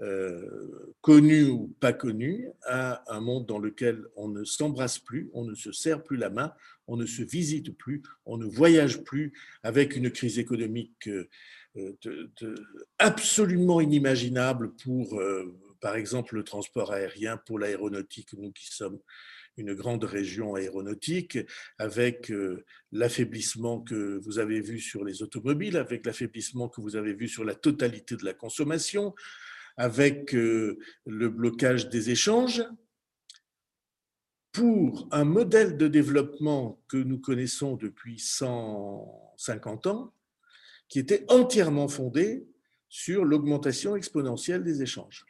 [0.00, 5.46] euh, connu ou pas connu, à un monde dans lequel on ne s'embrasse plus, on
[5.46, 6.52] ne se serre plus la main,
[6.88, 11.96] on ne se visite plus, on ne voyage plus, avec une crise économique euh,
[12.98, 15.18] absolument inimaginable pour,
[15.80, 18.98] par exemple, le transport aérien, pour l'aéronautique, nous qui sommes
[19.56, 21.38] une grande région aéronautique,
[21.78, 27.14] avec euh, l'affaiblissement que vous avez vu sur les automobiles, avec l'affaiblissement que vous avez
[27.14, 29.14] vu sur la totalité de la consommation,
[29.76, 32.62] avec euh, le blocage des échanges,
[34.52, 40.12] pour un modèle de développement que nous connaissons depuis 150 ans,
[40.88, 42.48] qui était entièrement fondé
[42.88, 45.24] sur l'augmentation exponentielle des échanges.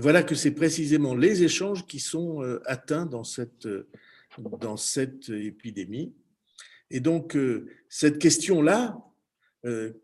[0.00, 3.86] Et voilà que c'est précisément les échanges qui sont euh, atteints dans cette, euh,
[4.38, 6.14] dans cette épidémie.
[6.90, 8.98] Et donc, euh, cette question-là,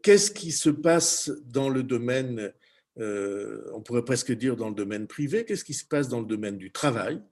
[0.02, 2.52] qu'est-ce qui se passe dans le domaine,
[2.98, 6.58] on pourrait presque dire dans le domaine privé, qu'est-ce qui se passe dans le domaine
[6.58, 7.22] du travail,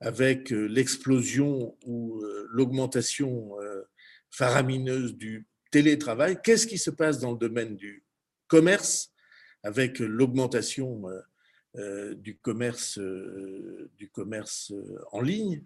[0.00, 3.58] avec l'explosion ou l'augmentation
[4.30, 8.02] faramineuse du télétravail, qu'est-ce qui se passe dans le domaine du
[8.46, 9.12] commerce,
[9.62, 11.20] avec l'augmentation euh,
[12.16, 15.62] du commerce, euh, du commerce euh, en ligne.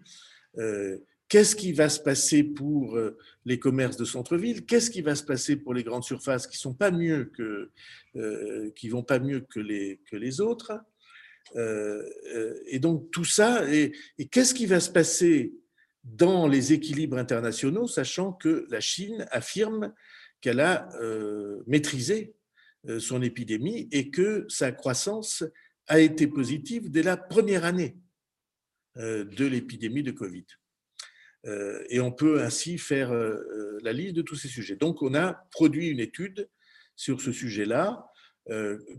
[1.27, 2.99] Qu'est-ce qui va se passer pour
[3.43, 4.67] les commerces de centre-ville?
[4.67, 7.71] Qu'est-ce qui va se passer pour les grandes surfaces qui sont pas mieux que,
[8.75, 10.73] qui vont pas mieux que les, que les autres?
[11.55, 13.93] Et donc tout ça, et
[14.29, 15.55] qu'est-ce qui va se passer
[16.03, 19.91] dans les équilibres internationaux, sachant que la Chine affirme
[20.39, 20.87] qu'elle a
[21.65, 22.35] maîtrisé
[22.99, 25.43] son épidémie et que sa croissance
[25.87, 27.97] a été positive dès la première année
[28.97, 30.45] euh, de l'épidémie de Covid.
[31.45, 34.75] Euh, et on peut ainsi faire euh, la liste de tous ces sujets.
[34.75, 36.47] Donc, on a produit une étude
[36.95, 38.07] sur ce sujet-là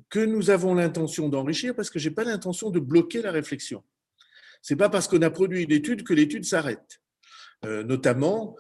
[0.09, 3.85] que nous avons l'intention d'enrichir parce que je n'ai pas l'intention de bloquer la réflexion.
[4.63, 7.03] Ce n'est pas parce qu'on a produit une étude que l'étude s'arrête.
[7.63, 8.57] notamment,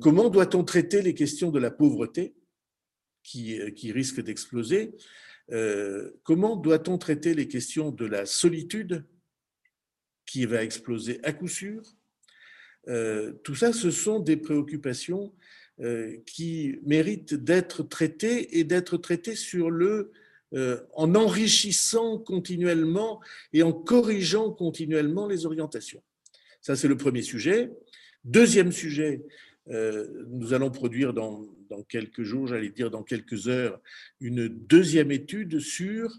[0.00, 2.36] comment doit-on traiter les questions de la pauvreté
[3.24, 4.94] qui, qui risque d'exploser
[5.50, 9.04] euh, comment doit-on traiter les questions de la solitude
[10.26, 11.82] qui va exploser à coup sûr?
[12.88, 15.34] Euh, Tout ça, ce sont des préoccupations
[15.80, 20.12] euh, qui méritent d'être traitées et d'être traitées sur le,
[20.94, 23.22] en enrichissant continuellement
[23.54, 26.02] et en corrigeant continuellement les orientations.
[26.60, 27.72] Ça, c'est le premier sujet.
[28.24, 29.24] Deuxième sujet,
[29.66, 33.80] nous allons produire dans, dans quelques jours, j'allais dire dans quelques heures,
[34.20, 36.18] une deuxième étude sur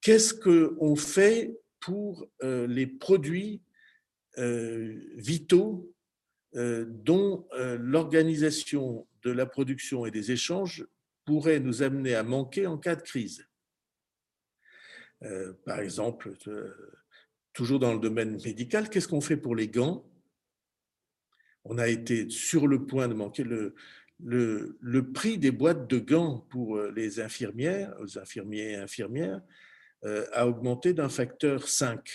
[0.00, 3.62] qu'est-ce qu'on fait pour les produits
[4.36, 5.94] vitaux
[6.54, 10.86] dont l'organisation de la production et des échanges
[11.24, 13.46] pourrait nous amener à manquer en cas de crise.
[15.22, 16.74] Euh, par exemple, euh,
[17.52, 20.09] toujours dans le domaine médical, qu'est-ce qu'on fait pour les gants
[21.64, 23.74] On a été sur le point de manquer le,
[24.22, 29.40] le, le, prix des boîtes de gants pour euh, les infirmières, les infirmiers et infirmières,
[30.32, 32.08] a augmenté d'un facteur 5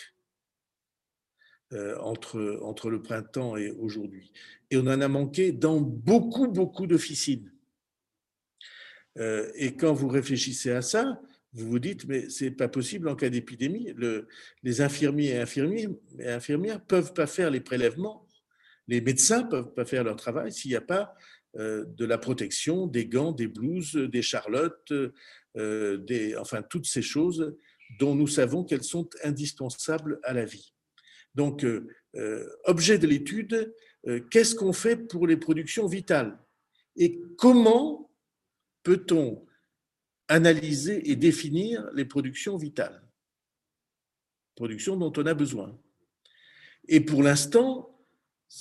[2.00, 4.34] entre, entre le printemps et aujourd'hui.
[4.72, 7.54] Et on en a manqué dans beaucoup, beaucoup d'officines.
[9.20, 11.22] Et quand vous réfléchissez à ça,
[11.56, 13.94] vous vous dites, mais c'est pas possible en cas d'épidémie.
[13.96, 14.28] Le,
[14.64, 15.88] les infirmiers et, infirmiers
[16.20, 18.25] et infirmières peuvent pas faire les prélèvements.
[18.88, 21.16] Les médecins peuvent pas faire leur travail s'il n'y a pas
[21.58, 24.94] euh, de la protection, des gants, des blouses, des charlottes,
[25.58, 27.56] euh, enfin toutes ces choses
[28.00, 30.74] dont nous savons qu'elles sont indispensables à la vie.
[31.34, 31.88] Donc, euh,
[32.64, 33.74] objet de l'étude,
[34.32, 36.38] qu'est-ce qu'on fait pour les productions vitales?
[36.96, 38.10] Et comment
[38.84, 39.46] peut-on
[40.28, 43.02] analyser et définir les productions vitales,
[44.56, 45.78] productions dont on a besoin.
[46.88, 47.95] Et pour l'instant,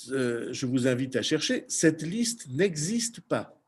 [0.03, 3.61] je vous invite à chercher, cette liste n'existe pas.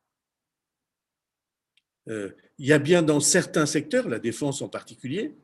[2.09, 5.35] Euh, il y a bien dans certains secteurs, la défense en particulier,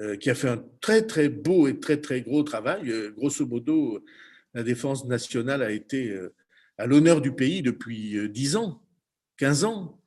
[0.00, 2.92] euh, qui a fait un très très beau et très très gros travail.
[3.16, 4.04] Grosso modo,
[4.54, 6.16] la défense nationale a été
[6.78, 8.82] à l'honneur du pays depuis 10 ans,
[9.36, 10.00] 15 ans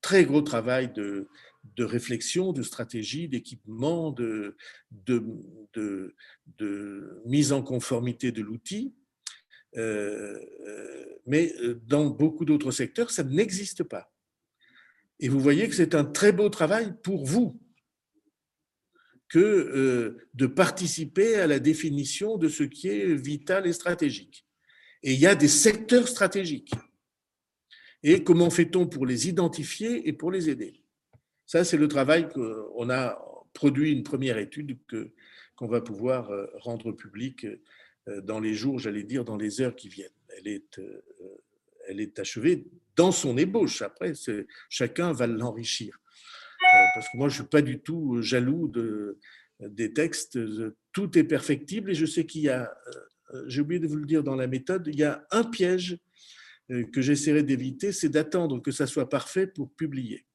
[0.00, 1.28] très gros travail de,
[1.76, 4.56] de réflexion, de stratégie, d'équipement, de,
[7.24, 8.94] mise en conformité de l'outil.
[9.76, 10.38] Euh,
[11.26, 11.52] mais
[11.86, 14.12] dans beaucoup d'autres secteurs, ça n'existe pas.
[15.20, 17.60] Et vous voyez que c'est un très beau travail pour vous
[19.28, 24.46] que euh, de participer à la définition de ce qui est vital et stratégique.
[25.02, 26.72] Et il y a des secteurs stratégiques
[28.02, 30.82] et comment fait-on pour les identifier et pour les aider?
[31.48, 33.18] Ça, c'est le travail qu'on a
[33.54, 34.76] produit, une première étude
[35.56, 37.46] qu'on va pouvoir euh, rendre publique
[38.06, 40.10] euh, dans les jours, j'allais dire, dans les heures qui viennent.
[40.36, 41.02] Elle est, euh,
[41.88, 43.80] elle est achevée dans son ébauche.
[43.80, 44.12] Après,
[44.68, 45.98] chacun va l'enrichir.
[46.94, 49.18] Parce que moi, je ne suis pas du tout jaloux de,
[49.58, 50.38] des textes.
[50.92, 52.76] Tout est perfectible et je sais qu'il y a,
[53.46, 55.96] j'ai oublié de vous le dire dans la méthode, il y a un piège
[56.68, 60.26] que j'essaierai d'éviter, c'est d'attendre que ça soit parfait pour publier.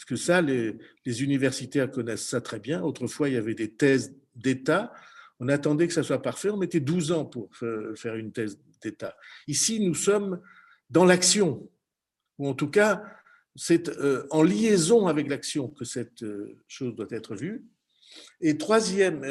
[0.00, 0.78] Parce que ça, les,
[1.22, 2.82] universitaires connaissent ça très bien.
[2.82, 4.94] Autrefois, il y avait des thèses d'État.
[5.40, 6.48] On attendait que ça soit parfait.
[6.48, 7.54] On mettait 12 ans pour
[7.96, 9.14] faire une thèse d'État.
[9.46, 10.40] Ici, nous sommes
[10.88, 11.70] dans l'action.
[12.38, 13.04] Ou en tout cas,
[13.54, 17.66] c'est euh, en liaison avec l'action que cette euh, chose doit être vue.
[18.40, 19.22] Et troisième,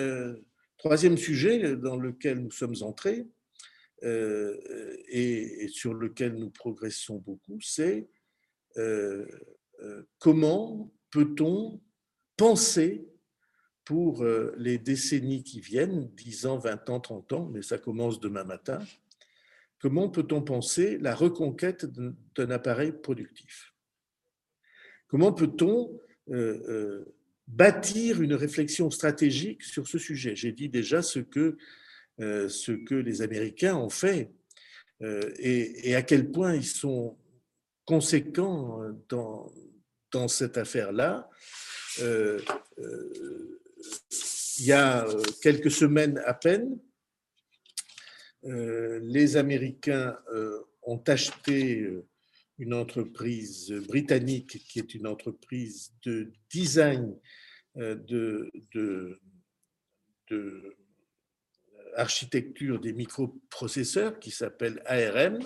[0.78, 3.28] troisième sujet dans lequel nous sommes entrés,
[4.04, 4.56] euh,
[5.10, 8.08] et, sur lequel nous progressons beaucoup, c'est
[8.78, 9.28] euh, euh,
[10.18, 11.82] comment peut-on
[12.38, 13.08] penser
[13.86, 14.24] pour
[14.58, 18.80] les décennies qui viennent, 10 ans, 20 ans, 30 ans, mais ça commence demain matin,
[19.80, 21.86] comment peut-on penser la reconquête
[22.36, 23.74] d'un appareil productif?
[25.08, 26.00] Comment peut-on
[27.48, 30.36] bâtir une réflexion stratégique sur ce sujet?
[30.36, 31.58] J'ai dit déjà ce que
[32.20, 34.30] euh, ce que les Américains ont fait
[35.02, 37.18] euh, et, à quel point ils sont
[37.90, 39.52] conséquents dans,
[40.12, 41.28] dans cette affaire-là.
[42.02, 42.40] Euh,
[44.60, 45.08] il y a
[45.42, 46.80] quelques semaines à peine,
[48.44, 50.16] les Américains
[50.84, 51.90] ont acheté
[52.60, 57.18] une entreprise britannique qui est une entreprise de design
[57.76, 59.20] de, de,
[60.30, 60.78] de
[61.96, 65.40] architecture des microprocesseurs qui s'appelle ARM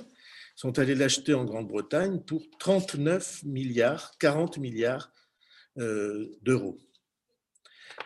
[0.55, 5.11] sont allés l'acheter en Grande-Bretagne pour 39 milliards, 40 milliards
[5.79, 6.79] euh, d'euros,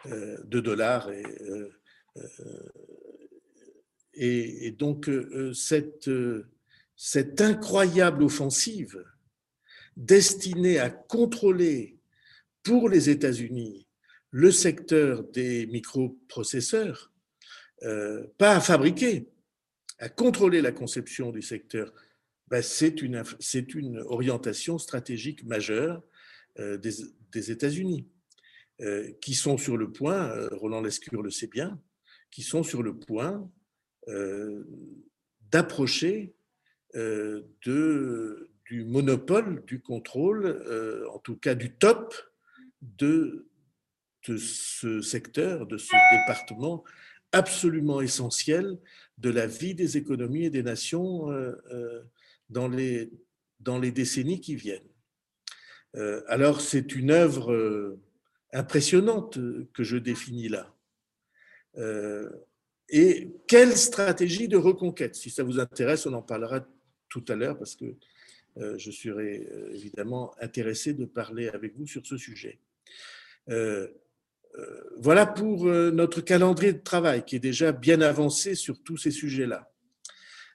[0.05, 1.11] euh, de dollars.
[1.11, 1.23] Et,
[4.21, 5.09] euh, donc,
[5.53, 6.09] cette,
[7.41, 9.03] incroyable offensive
[9.95, 11.99] destinée à contrôler
[12.63, 13.87] pour les États-Unis
[14.31, 17.11] le secteur des microprocesseurs
[18.37, 19.29] pas à fabriquer,
[19.99, 21.93] à contrôler la conception du secteur,
[22.49, 26.01] ben c'est une, orientation stratégique majeure
[26.59, 28.07] euh, des, États-Unis,
[28.81, 31.79] euh, qui sont sur le point, Roland Lescure le sait bien,
[32.31, 33.49] qui sont sur le point
[35.51, 36.33] d'approcher
[36.93, 40.63] du monopole du contrôle,
[41.11, 42.15] en tout cas du top
[42.81, 43.49] de
[44.23, 46.85] ce secteur, de ce département
[47.33, 48.79] absolument essentiel
[49.17, 51.29] de la vie des économies et des nations
[52.49, 53.11] dans les,
[53.59, 54.87] dans les décennies qui viennent.
[55.95, 57.99] Euh, alors c'est une œuvre euh,
[58.53, 59.39] impressionnante
[59.73, 60.73] que je définis là.
[61.77, 62.29] Euh,
[62.89, 65.15] et quelle stratégie de reconquête?
[65.15, 66.65] Si ça vous intéresse, on en parlera
[67.09, 67.95] tout à l'heure parce que
[68.77, 72.59] je serai évidemment intéressé de parler avec vous sur ce sujet.
[74.97, 79.69] voilà pour notre calendrier de travail qui est déjà bien avancé sur tous ces sujets-là.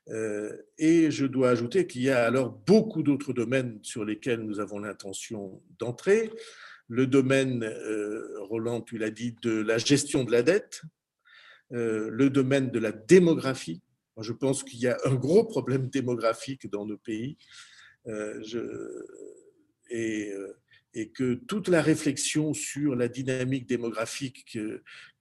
[0.09, 4.61] Euh, et je dois ajouter qu'il y a alors beaucoup d'autres domaines sur lesquels nous
[4.61, 6.31] avons l'intention d'entrer.
[6.89, 10.83] Le domaine, euh, Roland, tu l'as dit, de la gestion de la dette,
[11.73, 13.83] euh, le domaine de la démographie.
[14.21, 17.39] Je pense qu'il y a un gros problème démographique dans nos pays.
[19.91, 20.33] Et
[20.95, 24.59] et que toute la réflexion sur la dynamique démographique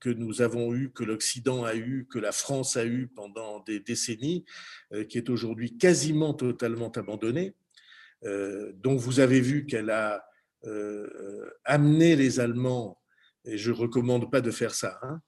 [0.00, 3.80] que, nous avons eue, que l'Occident a eue, que la France a eue pendant des
[3.80, 4.44] décennies,
[4.92, 7.54] euh, qui est aujourd'hui quasiment totalement abandonnée,
[8.24, 10.24] euh, dont vous avez vu qu'elle a
[10.64, 13.00] euh, amené les Allemands,
[13.44, 15.20] et je ne recommande pas de faire ça, hein,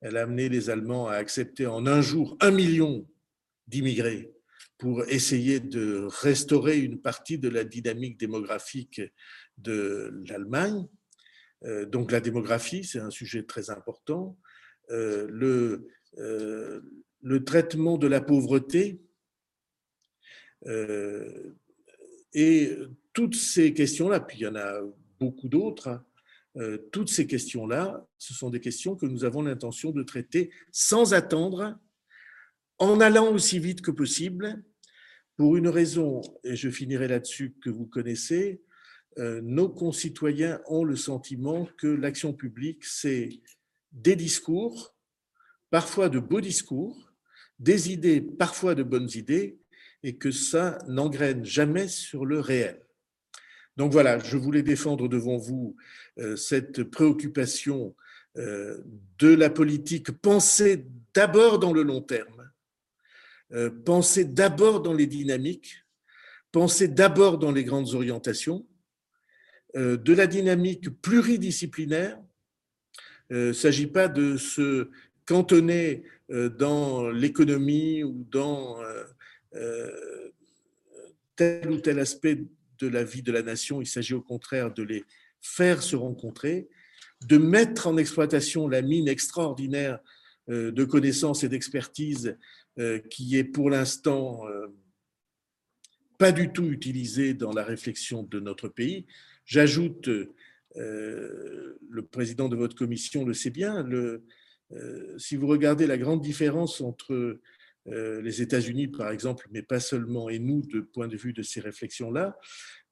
[0.00, 3.08] elle a amené les Allemands à accepter en un jour un million
[3.66, 4.32] d'immigrés
[4.78, 9.02] pour essayer de restaurer une partie de la dynamique démographique
[9.58, 10.86] de l'Allemagne.
[11.64, 14.38] Euh, donc la démographie, c'est un sujet très important.
[14.90, 15.88] Euh, le,
[16.18, 16.80] euh,
[17.22, 19.00] le traitement de la pauvreté
[22.34, 22.76] et
[23.12, 24.80] toutes ces questions-là, puis il y en a
[25.20, 25.88] beaucoup d'autres,
[26.56, 31.14] hein, toutes ces questions-là, ce sont des questions que nous avons l'intention de traiter sans
[31.14, 31.78] attendre,
[32.78, 34.64] en allant aussi vite que possible,
[35.36, 38.60] pour une raison, et je finirai là-dessus, que vous connaissez,
[39.16, 43.40] nos concitoyens ont le sentiment que l'action publique, c'est
[43.92, 44.94] des discours,
[45.70, 47.12] parfois de beaux discours,
[47.58, 49.58] des idées, parfois de bonnes idées,
[50.02, 52.80] et que ça n'engraine jamais sur le réel.
[53.76, 55.76] Donc voilà, je voulais défendre devant vous
[56.18, 57.94] euh, cette préoccupation
[58.36, 58.78] euh,
[59.18, 62.50] de la politique, penser d'abord dans le long terme,
[63.86, 65.86] penser d'abord dans les dynamiques,
[66.52, 68.67] penser d'abord dans les grandes orientations, euh,
[69.74, 72.18] de la dynamique pluridisciplinaire.
[73.30, 74.90] Il euh, ne s'agit pas de se
[75.26, 78.78] cantonner euh, dans l'économie ou dans
[81.36, 82.44] tel ou tel aspect
[82.78, 83.80] de la vie de la nation.
[83.80, 85.04] Il s'agit au contraire de les
[85.40, 86.68] faire se rencontrer,
[87.26, 90.00] de mettre en exploitation la mine extraordinaire
[90.48, 92.36] de connaissances et d'expertise
[93.10, 94.42] qui est pour l'instant
[96.18, 99.06] pas du tout utilisée dans la réflexion de notre pays.
[99.48, 100.10] J'ajoute,
[100.76, 106.20] euh, le président de votre commission le sait bien, euh, si vous regardez la grande
[106.20, 107.40] différence entre
[107.86, 111.42] euh, les États-Unis, par exemple, mais pas seulement, et nous, de point de vue de
[111.42, 112.38] ces réflexions-là,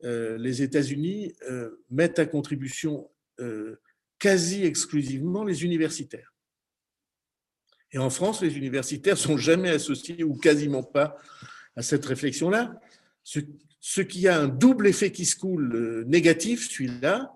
[0.03, 1.35] les États-Unis
[1.91, 3.11] mettent à contribution
[4.19, 6.35] quasi exclusivement les universitaires.
[7.93, 11.17] Et en France, les universitaires sont jamais associés ou quasiment pas
[11.77, 12.79] à cette réflexion-là,
[13.23, 13.41] ce
[14.01, 17.32] qui a un double effet qui se coule euh, négatif, celui-là,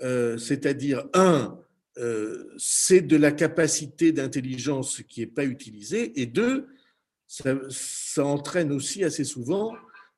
[0.00, 1.60] euh, c'est-à-dire, un,
[1.98, 6.68] euh, c'est de la capacité d'intelligence qui n'est pas utilisée, et deux,
[7.26, 9.74] ça, entraîne aussi assez souvent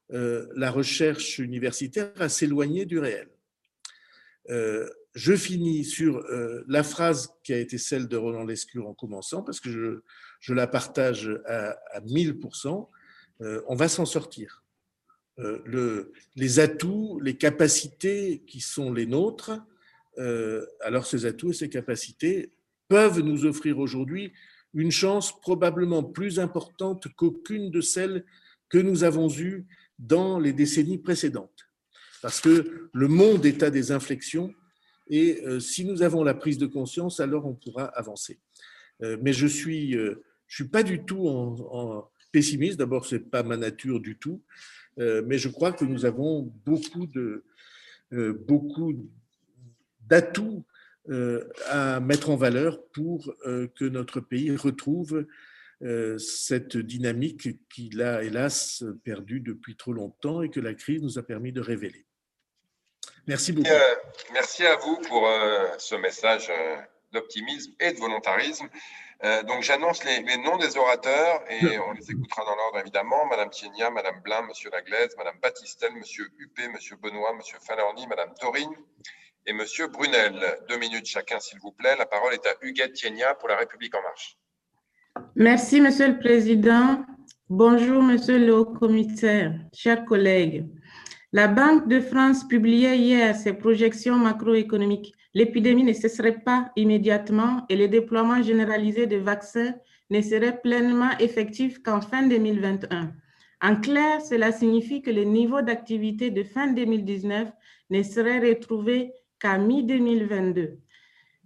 [0.09, 3.29] la recherche universitaire à s'éloigner du réel.
[4.49, 6.25] je finis sur
[6.69, 10.03] la phrase qui a été celle de Roland Lescure en commençant, parce que
[10.41, 12.89] je, la partage à 1000%.
[13.41, 14.66] on va s'en sortir.
[15.39, 19.53] Euh, le, les atouts, les capacités qui sont les nôtres,
[20.19, 22.53] euh, alors ces atouts et ces capacités
[22.89, 24.33] peuvent nous offrir aujourd'hui
[24.73, 28.25] une chance probablement plus importante qu'aucune de celles
[28.71, 29.67] que nous avons eues
[29.99, 31.69] dans les décennies précédentes.
[32.23, 34.55] Parce que le monde est à des inflexions
[35.11, 38.41] et euh, si nous avons la prise de conscience, alors on pourra avancer.
[39.21, 40.15] Mais je suis, je
[40.49, 42.79] suis pas du tout en pessimiste.
[42.79, 44.43] D'abord, c'est pas ma nature du tout.
[44.99, 47.45] Euh, mais je crois que nous avons beaucoup de
[48.13, 48.95] euh, beaucoup
[50.01, 50.65] d'atouts
[51.09, 55.27] euh, à mettre en valeur pour que notre pays retrouve
[56.19, 61.23] cette dynamique qu'il a hélas perdue depuis trop longtemps et que la crise nous a
[61.23, 62.07] permis de révéler.
[63.27, 63.69] Merci beaucoup.
[64.33, 65.29] Merci à vous pour
[65.79, 66.51] ce message
[67.13, 68.69] d'optimisme et de volontarisme.
[69.25, 73.25] Euh, donc j'annonce les, noms des orateurs et on les écoutera dans l'ordre évidemment.
[73.27, 78.35] Madame Tienia, Madame Blin, Monsieur Laglaise, Madame Batistel, Monsieur Huppé, Monsieur Benoît, Monsieur Fanorni, Madame
[78.39, 78.75] Taurine
[79.47, 80.59] et Monsieur Brunel.
[80.69, 81.97] Deux minutes chacun s'il vous plaît.
[81.99, 84.37] La parole est à Huguette Tienia pour La République En Marche.
[85.35, 87.05] Merci Monsieur le Président.
[87.49, 90.67] Bonjour Monsieur le Haut-Commissaire, chers collègues.
[91.33, 97.77] La Banque de France publiait hier ses projections macroéconomiques l'épidémie ne cesserait pas immédiatement et
[97.77, 99.75] le déploiement généralisé de vaccins
[100.09, 103.13] ne serait pleinement effectif qu'en fin 2021.
[103.61, 107.53] En clair, cela signifie que le niveau d'activité de fin 2019
[107.91, 110.79] ne serait retrouvé qu'à mi-2022.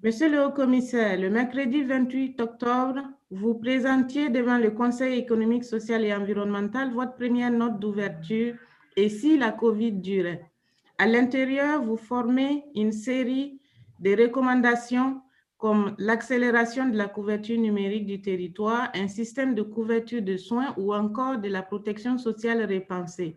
[0.05, 6.15] Monsieur le Haut-Commissaire, le mercredi 28 octobre, vous présentiez devant le Conseil économique, social et
[6.15, 8.55] environnemental votre première note d'ouverture
[8.97, 10.49] et si la COVID durait.
[10.97, 13.60] À l'intérieur, vous formez une série
[14.01, 15.21] des recommandations
[15.59, 20.95] comme l'accélération de la couverture numérique du territoire, un système de couverture de soins ou
[20.95, 23.37] encore de la protection sociale repensée.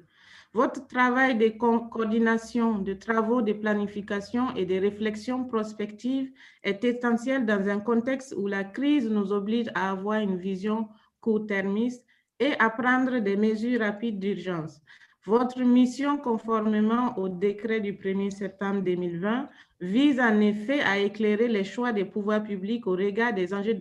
[0.54, 6.32] Votre travail de coordination de travaux de planification et de réflexion prospective
[6.64, 10.88] est essentiel dans un contexte où la crise nous oblige à avoir une vision
[11.20, 12.06] court-termiste
[12.40, 14.80] et à prendre des mesures rapides d'urgence.
[15.26, 19.48] Votre mission, conformément au décret du 1er septembre 2020,
[19.80, 23.80] vise en effet à éclairer les choix des pouvoirs publics au regard des enjeux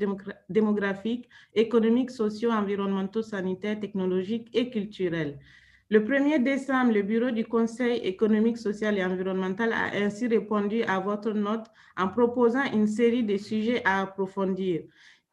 [0.48, 5.40] démographiques, économiques, sociaux, environnementaux, sanitaires, technologiques et culturels.
[5.90, 11.00] Le 1er décembre, le Bureau du Conseil économique, social et environnemental a ainsi répondu à
[11.00, 11.66] votre note
[11.98, 14.82] en proposant une série de sujets à approfondir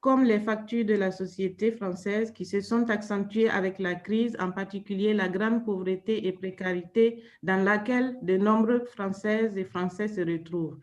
[0.01, 4.51] comme les factures de la société française qui se sont accentuées avec la crise, en
[4.51, 10.77] particulier la grande pauvreté et précarité dans laquelle de nombreux Françaises et Français se retrouvent.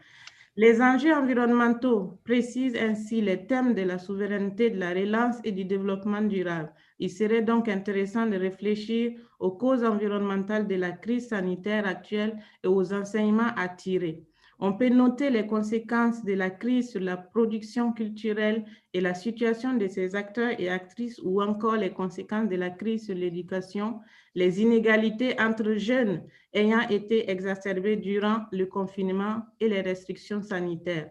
[0.58, 5.66] Les enjeux environnementaux précisent ainsi les thèmes de la souveraineté, de la relance et du
[5.66, 6.72] développement durable.
[6.98, 12.68] Il serait donc intéressant de réfléchir aux causes environnementales de la crise sanitaire actuelle et
[12.68, 14.24] aux enseignements à tirer.
[14.58, 19.74] On peut noter les conséquences de la crise sur la production culturelle et la situation
[19.74, 24.00] de ses acteurs et actrices ou encore les conséquences de la crise sur l'éducation,
[24.34, 26.22] les inégalités entre jeunes
[26.54, 31.10] ayant été exacerbées durant le confinement et les restrictions sanitaires.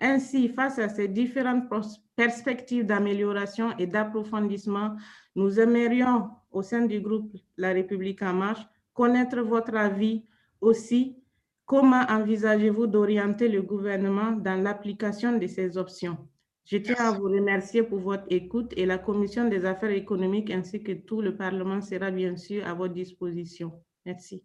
[0.00, 1.68] Ainsi, face à ces différentes
[2.16, 4.96] perspectives d'amélioration et d'approfondissement,
[5.34, 10.24] nous aimerions, au sein du groupe La République en marche, connaître votre avis
[10.62, 11.16] aussi
[11.66, 16.16] Comment envisagez-vous d'orienter le gouvernement dans l'application de ces options?
[16.64, 20.80] Je tiens à vous remercier pour votre écoute et la Commission des affaires économiques ainsi
[20.80, 23.82] que tout le Parlement sera bien sûr à votre disposition.
[24.04, 24.44] Merci.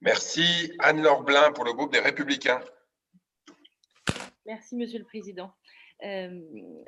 [0.00, 0.72] Merci.
[0.78, 2.60] Anne-Laure Blin pour le groupe des Républicains.
[4.46, 5.52] Merci, Monsieur le Président.
[6.04, 6.28] Euh,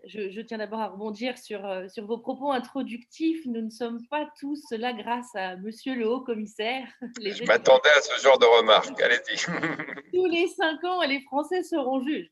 [0.05, 3.41] je, tiens d'abord à rebondir sur, euh, sur vos propos introductifs.
[3.47, 6.87] Nous ne sommes pas tous là grâce à Monsieur le Haut-Commissaire.
[7.23, 9.01] Je m'attendais à ce genre de remarques.
[9.01, 9.37] Allez-y.
[10.13, 12.31] Tous les cinq ans, les Français seront juges.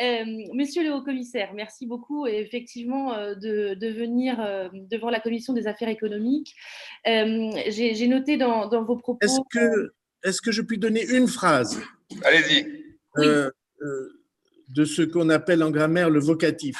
[0.00, 0.24] Euh,
[0.54, 4.36] monsieur le Haut-Commissaire, merci beaucoup effectivement de, de venir
[4.72, 6.54] devant la Commission des affaires économiques.
[7.04, 9.18] J'ai noté dans, dans, vos propos.
[9.20, 11.80] Est-ce que, est que je puis donner une phrase?
[12.24, 12.84] Allez-y.
[13.16, 13.26] Oui
[14.74, 16.76] de ce qu'on appelle en grammaire le vocatif.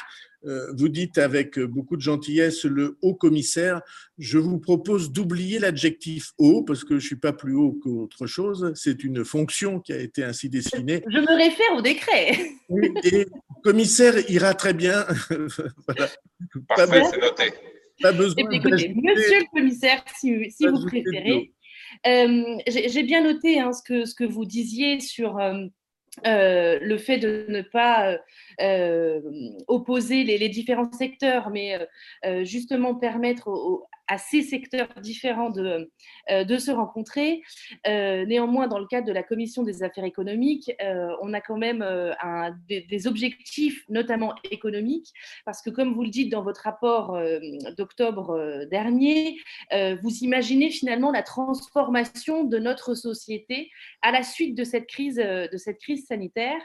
[0.47, 3.81] Euh, vous dites avec beaucoup de gentillesse le haut commissaire.
[4.19, 8.73] Je vous propose d'oublier l'adjectif haut parce que je suis pas plus haut qu'autre chose.
[8.75, 11.03] C'est une fonction qui a été ainsi dessinée.
[11.07, 12.39] Je me réfère au décret.
[13.05, 13.27] Et
[13.63, 15.07] commissaire ira très bien.
[16.69, 17.53] Parfait, c'est noté.
[18.03, 21.53] Pas besoin écoutez, monsieur le commissaire, si, vous préférez,
[22.07, 25.67] euh, j'ai bien noté hein, ce, que, ce que vous disiez sur euh,
[26.25, 28.54] le fait de ne pas euh, euh,
[29.69, 31.79] opposer les, différents secteurs, mais
[32.45, 33.49] justement permettre
[34.09, 35.91] à ces secteurs différents de,
[36.31, 37.43] euh, se rencontrer.
[37.87, 41.57] Euh, néanmoins, dans le cadre de la commission des affaires économiques, euh, on a quand
[41.57, 41.85] même
[42.69, 45.13] des, objectifs, notamment économiques,
[45.45, 47.19] parce que comme vous le dites dans votre rapport
[47.77, 49.37] d'octobre dernier,
[49.73, 55.57] vous imaginez finalement la transformation de notre société à la suite de cette crise, de
[55.57, 56.61] cette crise sanitaire.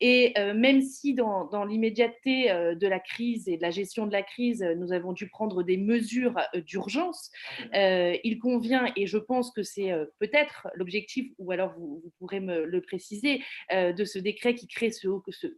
[0.00, 4.22] Et même si dans, dans l'immédiateté de la crise et de la gestion de la
[4.22, 7.30] crise, nous avons dû prendre des mesures du d'urgence,
[7.72, 12.80] il convient, et je pense que c'est peut-être l'objectif, ou alors vous, pourrez me le
[12.82, 15.08] préciser, de ce décret qui crée ce,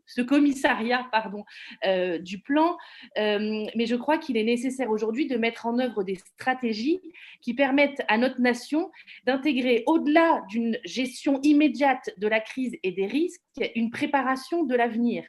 [0.06, 1.44] ce, commissariat pardon,
[2.20, 2.76] du plan,
[3.16, 7.00] mais je crois qu'il est nécessaire aujourd'hui de mettre en œuvre des stratégies
[7.40, 8.90] qui permettent à notre nation
[9.26, 13.40] d'intégrer au-delà d'une gestion immédiate de la crise et des risques,
[13.74, 15.24] une préparation de l'avenir.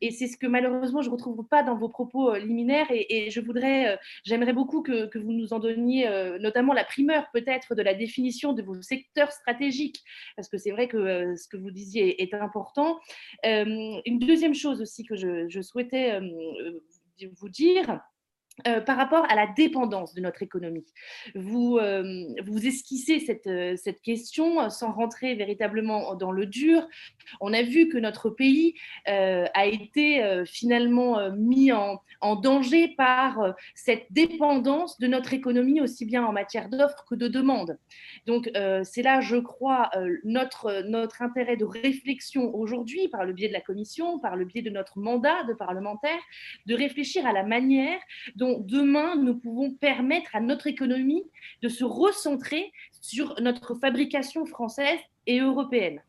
[0.00, 2.86] Et c'est ce que malheureusement je ne retrouve pas dans vos propos euh, liminaires.
[2.90, 7.26] Et, je voudrais, euh, j'aimerais beaucoup que, vous nous en donniez euh, notamment la primeur
[7.32, 10.02] peut-être de la définition de vos secteurs stratégiques,
[10.36, 12.98] parce que c'est vrai que ce que vous disiez est important.
[13.44, 16.20] une deuxième chose aussi que je souhaitais
[17.40, 18.00] vous dire,
[18.66, 20.84] euh, par rapport à la dépendance de notre économie.
[21.36, 26.88] Vous, euh, vous esquissez cette, euh, cette, question sans rentrer véritablement dans le dur.
[27.40, 28.74] On a vu que notre pays
[29.06, 36.24] a été finalement mis en, en, danger par cette dépendance de notre économie, aussi bien
[36.24, 37.78] en matière d'offres que de demande.
[38.26, 38.50] Donc,
[38.84, 39.90] c'est là, je crois,
[40.24, 44.62] notre, notre intérêt de réflexion aujourd'hui, par le biais de la Commission, par le biais
[44.62, 46.20] de notre mandat de parlementaire,
[46.66, 48.00] de réfléchir à la manière
[48.36, 51.24] dont demain nous pouvons permettre à notre économie
[51.62, 56.02] de se recentrer sur notre fabrication française et européenne.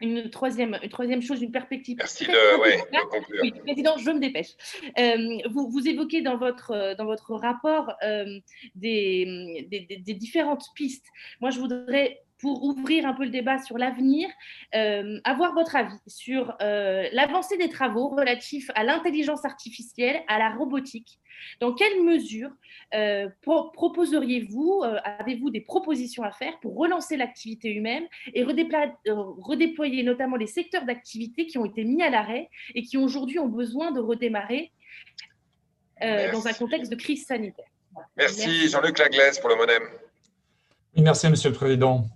[0.00, 1.96] Une troisième, une troisième chose, une perspective.
[1.98, 3.40] Merci de, conclure.
[3.42, 4.50] Oui, Président, je me dépêche.
[4.98, 8.40] Euh, vous, vous, évoquez dans votre, dans votre rapport euh,
[8.74, 11.06] des, des, différentes pistes.
[11.40, 14.28] Moi, je voudrais pour ouvrir un peu le débat sur l'avenir,
[14.74, 20.50] euh, avoir votre avis sur euh, l'avancée des travaux relatifs à l'intelligence artificielle, à la
[20.50, 21.18] robotique.
[21.60, 22.50] Dans quelle mesure
[22.94, 24.82] euh, proposeriez-vous,
[25.18, 31.46] avez-vous des propositions à faire pour relancer l'activité humaine et redéployer, notamment les secteurs d'activité
[31.46, 34.70] qui ont été mis à l'arrêt et qui aujourd'hui ont besoin de redémarrer
[36.02, 37.70] dans un contexte de crise sanitaire?
[38.18, 39.82] Merci, Jean-Luc Laglaise pour le modem.
[40.98, 42.06] merci, Monsieur le Président.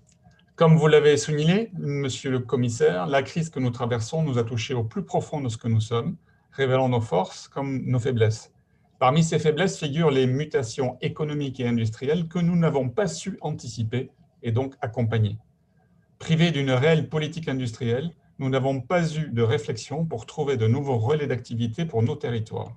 [0.59, 4.75] Comme vous l'avez souligné, monsieur le commissaire, la crise que nous traversons nous a touchés
[4.75, 6.17] au plus profond de ce que nous sommes,
[6.51, 8.53] révélant nos forces comme nos faiblesses.
[8.99, 14.11] Parmi ces faiblesses figurent les mutations économiques et industrielles que nous n'avons pas su anticiper
[14.43, 15.39] et donc accompagner.
[16.19, 20.99] Privés d'une réelle politique industrielle, nous n'avons pas eu de réflexion pour trouver de nouveaux
[20.99, 22.75] relais d'activité pour nos territoires.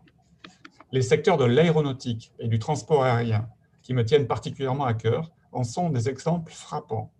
[0.91, 3.49] Les secteurs de l'aéronautique et du transport aérien,
[3.81, 7.11] qui me tiennent particulièrement à cœur, en sont des exemples frappants.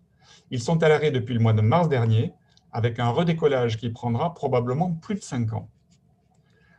[0.52, 2.34] Ils sont à l'arrêt depuis le mois de mars dernier,
[2.72, 5.70] avec un redécollage qui prendra probablement plus de cinq ans.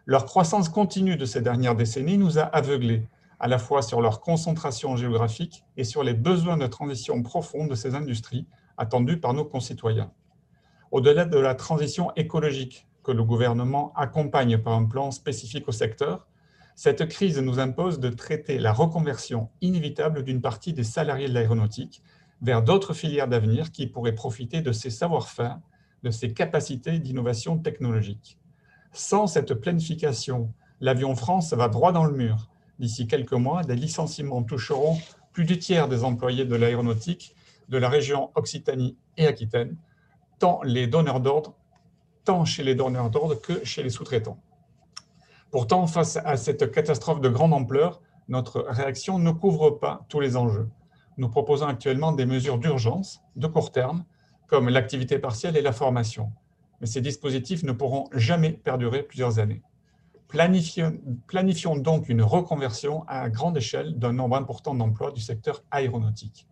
[0.06, 3.08] Leur croissance continue de ces dernières décennies nous a aveuglés,
[3.40, 7.74] à la fois sur leur concentration géographique et sur les besoins de transition profonde de
[7.74, 8.46] ces industries
[8.78, 10.12] attendus par nos concitoyens.
[10.92, 16.28] Au-delà de la transition écologique que le gouvernement accompagne par un plan spécifique au secteur,
[16.76, 22.04] cette crise nous impose de traiter la reconversion inévitable d'une partie des salariés de l'aéronautique
[22.44, 25.60] vers d'autres filières d'avenir qui pourraient profiter de ces savoir-faire,
[26.04, 28.38] de ces capacités d'innovation technologique.
[28.92, 32.50] Sans cette planification, l'avion France va droit dans le mur.
[32.80, 34.98] D'ici quelques mois, des licenciements toucheront
[35.32, 37.34] plus du tiers des employés de l'aéronautique
[37.70, 39.78] de la région Occitanie et Aquitaine,
[40.38, 41.22] tant, les donneurs
[42.26, 44.38] tant chez les donneurs d'ordre que chez les sous-traitants.
[45.50, 50.36] Pourtant, face à cette catastrophe de grande ampleur, notre réaction ne couvre pas tous les
[50.36, 50.68] enjeux
[51.18, 54.04] nous proposons actuellement des mesures d'urgence, de court terme,
[54.48, 56.32] comme l'activité partielle et la formation.
[56.82, 59.62] Mais ces dispositifs ne pourront jamais perdurer plusieurs années.
[60.28, 66.48] Planifions, donc une reconversion à grande échelle d'un nombre important d'emplois du secteur aéronautique.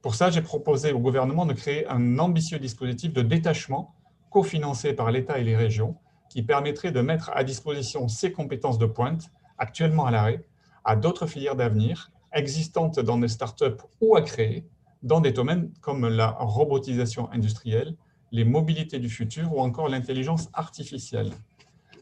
[0.00, 3.94] Pour ça, j'ai proposé au gouvernement de créer un ambitieux dispositif de détachement
[4.30, 5.96] cofinancé par l'État et les régions
[6.28, 10.46] qui permettrait de mettre à disposition ces compétences de pointe, actuellement à l'arrêt,
[10.84, 14.64] à d'autres filières d'avenir existantes dans des startups ou à créer
[15.02, 17.96] dans des domaines comme la robotisation industrielle,
[18.32, 21.30] les mobilités du futur ou encore l'intelligence artificielle.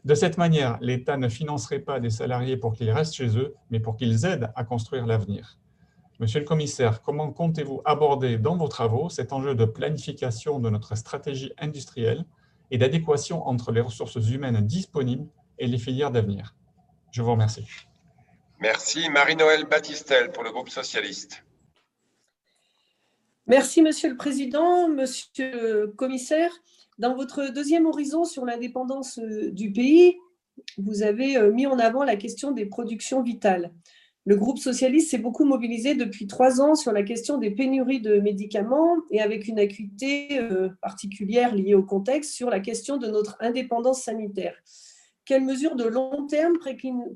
[0.03, 3.79] De cette manière, l'État ne financerait pas des salariés pour qu'ils restent chez eux, mais
[3.79, 5.57] pour qu'ils aident à construire l'avenir.
[6.19, 10.95] Monsieur le commissaire, comment comptez-vous aborder dans vos travaux cet enjeu de planification de notre
[10.95, 12.23] stratégie industrielle
[12.71, 15.27] et d'adéquation entre les ressources humaines disponibles
[15.59, 16.55] et les filières d'avenir?
[17.11, 17.67] Je vous remercie.
[18.59, 19.09] Merci.
[19.09, 21.43] Marie-Noël Battistel pour le groupe socialiste.
[23.47, 26.51] Merci, Monsieur le Président, Monsieur le Commissaire.
[26.97, 30.17] Dans votre deuxième horizon sur l'indépendance euh, du pays,
[30.77, 33.71] vous avez euh, mis en avant la question des productions vitales.
[34.25, 38.19] Le groupe socialiste s'est beaucoup mobilisé depuis trois ans sur la question des pénuries de
[38.19, 43.37] médicaments et avec une acuité euh, particulière liée au contexte sur la question de notre
[43.39, 44.55] indépendance sanitaire.
[45.25, 46.57] Quelles mesures de long terme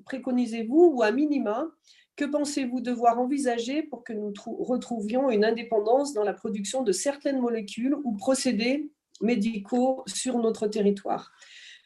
[0.05, 1.67] préconisez-vous ou à minima
[2.15, 7.39] Que pensez-vous devoir envisager pour que nous retrouvions une indépendance dans la production de certaines
[7.39, 8.89] molécules ou procédés
[9.21, 11.31] médicaux sur notre territoire?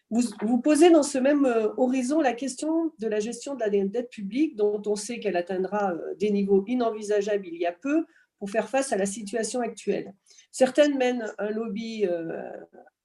[0.09, 3.69] Vous, vous, posez dans ce même euh, horizon la question de la gestion de la
[3.69, 8.05] dette publique, dont on sait qu'elle atteindra euh, des niveaux inenvisageables il y a peu
[8.38, 10.13] pour faire face à la situation actuelle.
[10.51, 12.51] Certaines mènent un lobby euh,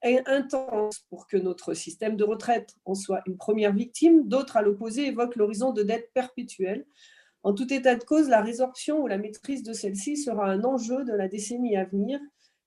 [0.03, 5.07] intense pour que notre système de retraite en soit une première victime, d'autres, à l'opposé,
[5.07, 6.87] évoquent l'horizon de dette perpétuelle.
[7.43, 11.05] En tout état de cause, la résorption ou la maîtrise de celle-ci sera un enjeu
[11.05, 12.21] de la décennie à venir.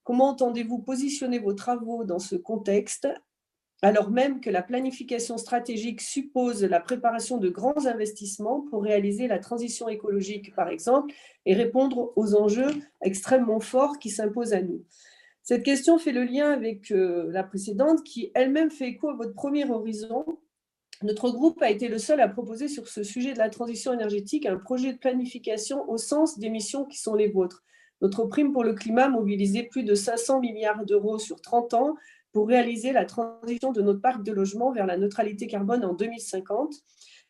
[0.03, 3.07] Comment entendez-vous positionner vos travaux dans ce contexte
[3.83, 9.39] alors même que la planification stratégique suppose la préparation de grands investissements pour réaliser la
[9.39, 11.11] transition écologique, par exemple,
[11.47, 12.69] et répondre aux enjeux
[13.01, 14.85] extrêmement forts qui s'imposent à nous?
[15.43, 19.33] Cette question fait le lien avec euh, la précédente qui elle-même fait écho à votre
[19.33, 20.25] premier horizon.
[21.01, 24.45] Notre groupe a été le seul à proposer sur ce sujet de la transition énergétique
[24.45, 27.63] un projet de planification au sens des missions qui sont les vôtres.
[28.01, 31.95] Notre prime pour le climat mobilisait plus de 500 milliards d'euros sur 30 ans
[32.33, 36.75] pour réaliser la transition de notre parc de logement vers la neutralité carbone en 2050.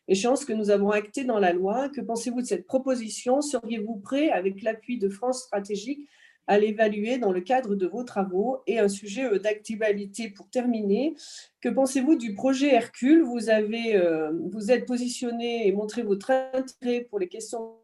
[0.08, 1.88] Échéance que nous avons actée dans la loi.
[1.88, 3.40] Que pensez-vous de cette proposition?
[3.40, 6.08] Seriez-vous prêt, avec l'appui de France Stratégique,
[6.46, 11.14] à l'évaluer dans le cadre de vos travaux Et un sujet euh, d'actualité pour terminer.
[11.60, 13.22] Que pensez-vous du projet Hercule?
[13.22, 17.76] Vous, avez, euh, vous êtes positionné et montré votre intérêt pour les questions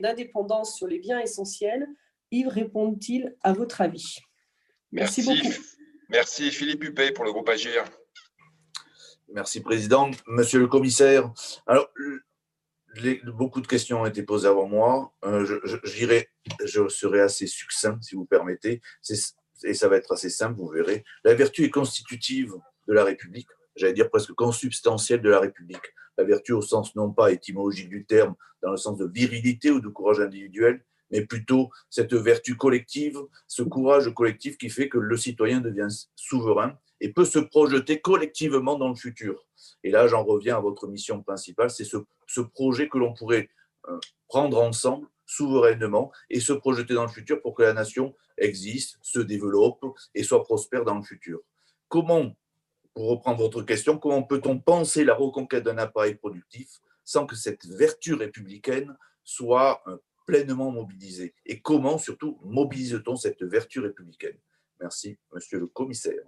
[0.00, 1.86] d'indépendance sur les biens essentiels.
[2.30, 4.18] Yves répond-il à votre avis?
[4.92, 5.56] Merci, Merci beaucoup.
[6.08, 7.84] Merci Philippe Huppé pour le groupe Agir.
[9.32, 10.10] Merci Président.
[10.26, 11.32] Monsieur le commissaire,
[11.66, 11.88] alors
[13.32, 15.12] beaucoup de questions ont été posées avant moi.
[15.24, 15.56] Euh, je,
[16.64, 18.80] je serai assez succinct si vous permettez,
[19.64, 21.04] et ça va être assez simple, vous verrez.
[21.24, 22.54] La vertu est constitutive
[22.88, 25.92] de la République, j'allais dire presque consubstantielle de la République.
[26.18, 29.80] La vertu au sens non pas étymologique du terme, dans le sens de virilité ou
[29.80, 35.16] de courage individuel, mais plutôt cette vertu collective, ce courage collectif qui fait que le
[35.16, 39.44] citoyen devient souverain et peut se projeter collectivement dans le futur.
[39.82, 43.48] Et là, j'en reviens à votre mission principale, c'est ce, projet que l'on pourrait
[43.88, 48.98] euh, prendre ensemble souverainement et se projeter dans le futur pour que la nation existe,
[49.02, 49.84] se développe
[50.14, 51.40] et soit prospère dans le futur.
[51.88, 52.36] Comment,
[52.94, 57.66] pour reprendre votre question, comment peut-on penser la reconquête d'un appareil productif sans que cette
[57.66, 61.34] vertu républicaine soit euh, pleinement mobilisée?
[61.44, 64.38] Et comment, surtout, mobilise-t-on cette vertu républicaine?
[64.80, 66.22] Merci, monsieur le commissaire.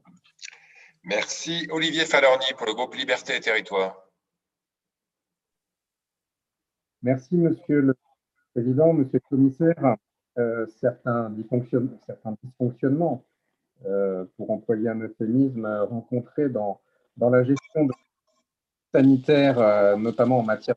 [1.09, 1.67] Merci.
[1.71, 3.97] Olivier Falorni pour le groupe Liberté et Territoire.
[7.03, 7.95] Merci, monsieur le
[8.53, 9.97] président, monsieur le commissaire.
[10.37, 13.25] Euh, certains, dysfonctionnements,
[13.87, 16.81] euh, pour employer un euphémisme, rencontrés dans,
[17.19, 17.89] la gestion
[18.93, 20.77] sanitaire, euh, notamment en matière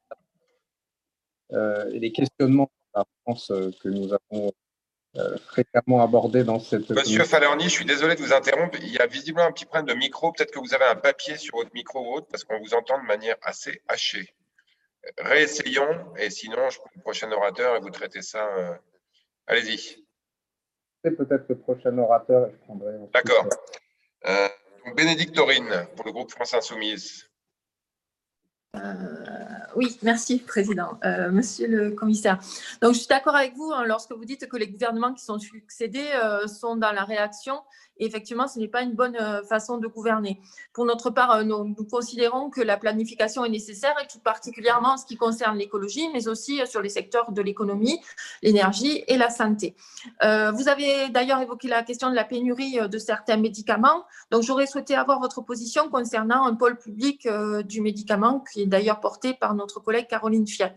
[1.52, 4.52] et les questionnements la France euh, que nous avons
[5.18, 6.89] euh, fréquemment abordé dans cette.
[6.89, 8.78] Monsieur Falerny, je suis désolé de vous interrompre.
[8.82, 10.32] Il y a visiblement un petit problème de micro.
[10.32, 12.97] Peut-être que vous avez un papier sur votre micro ou autre, parce qu'on vous entend
[13.01, 14.34] de manière assez hachée.
[15.18, 18.47] Réessayons, et sinon, je prends le prochain orateur et vous traitez ça.
[18.57, 18.74] Euh,
[19.47, 20.05] allez-y.
[21.03, 22.49] C'est peut-être le prochain orateur.
[22.51, 22.93] je prendrai.
[23.14, 23.47] D'accord.
[24.95, 27.30] Bénédicte Taurine, pour le groupe France Insoumise.
[29.76, 30.98] Oui, merci, Président.
[31.06, 32.40] Euh, monsieur le commissaire.
[32.82, 35.40] Donc, je suis d'accord avec vous hein, lorsque vous dites que les gouvernements qui sont
[35.40, 37.56] succédés euh, sont dans la réaction
[38.04, 40.42] effectivement, ce n'est pas une bonne euh, façon de gouverner.
[40.74, 45.06] Pour notre part, nous, considérons que la planification est nécessaire, et tout particulièrement en ce
[45.06, 48.02] qui concerne l'écologie, mais aussi sur les secteurs de l'économie,
[48.42, 49.76] l'énergie et la santé.
[50.22, 54.06] vous avez d'ailleurs évoqué la question de la pénurie de certains médicaments.
[54.32, 57.28] Donc, j'aurais souhaité avoir votre position concernant un pôle public
[57.66, 60.76] du médicament qui est d'ailleurs porté par notre collègue Caroline Fiat.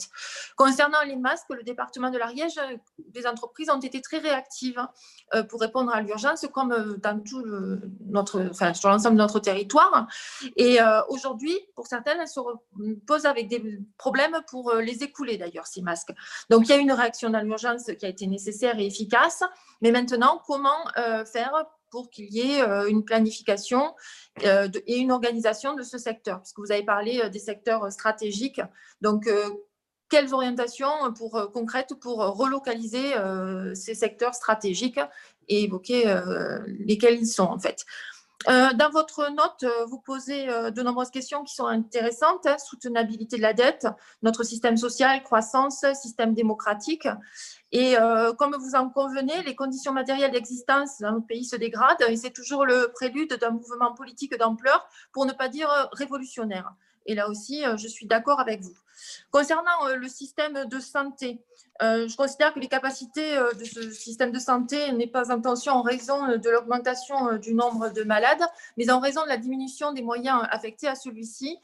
[0.57, 2.59] Concernant les masques, le département de l'Ariège,
[3.15, 4.81] les entreprises ont été très réactives
[5.49, 7.45] pour répondre à l'urgence, comme dans tout
[8.07, 10.07] notre, sur l'ensemble de notre territoire.
[10.57, 12.41] Et euh, aujourd'hui, pour certaines, elles se
[13.07, 16.13] posent avec des problèmes pour euh, les écouler d'ailleurs, ces masques.
[16.51, 19.43] Donc, il y a une réaction dans l'urgence qui a été nécessaire et efficace.
[19.81, 21.53] Mais maintenant, comment euh, faire
[21.95, 23.95] pour qu'il y ait une planification
[24.43, 28.61] et une organisation de ce secteur, puisque vous avez parlé des secteurs stratégiques.
[29.01, 29.29] Donc,
[30.15, 35.01] quelles orientations pour, euh, concrètes pour euh, relocaliser euh, ces secteurs stratégiques
[35.49, 36.05] et évoquer
[36.67, 37.85] lesquels ils sont en fait?
[38.47, 42.47] Dans votre note, vous posez de nombreuses questions qui sont intéressantes.
[42.59, 43.87] Soutenabilité de la dette,
[44.23, 47.09] notre système social, croissance, système démocratique.
[47.73, 47.97] Et
[48.39, 52.33] comme vous en convenez, les conditions matérielles d'existence dans notre pays se dégradent et c'est
[52.33, 56.75] toujours le prélude d'un mouvement politique d'ampleur, pour ne pas dire révolutionnaire.
[57.07, 58.77] Et là aussi, je suis d'accord avec vous.
[59.31, 61.41] Concernant le système de santé,
[61.83, 65.41] euh, je considère que les capacités euh, de ce système de santé n'est pas en
[65.41, 68.43] tension en raison de l'augmentation euh, du nombre de malades,
[68.77, 71.59] mais en raison de la diminution des moyens affectés à celui-ci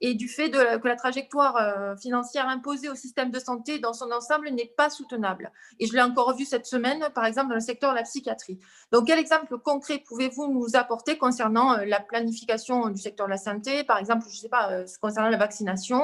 [0.00, 4.48] et du fait que la trajectoire financière imposée au système de santé dans son ensemble
[4.50, 5.52] n'est pas soutenable.
[5.78, 8.58] Et je l'ai encore vu cette semaine, par exemple, dans le secteur de la psychiatrie.
[8.90, 13.84] Donc, quel exemple concret pouvez-vous nous apporter concernant la planification du secteur de la santé,
[13.84, 16.02] par exemple, je ne sais pas, concernant la vaccination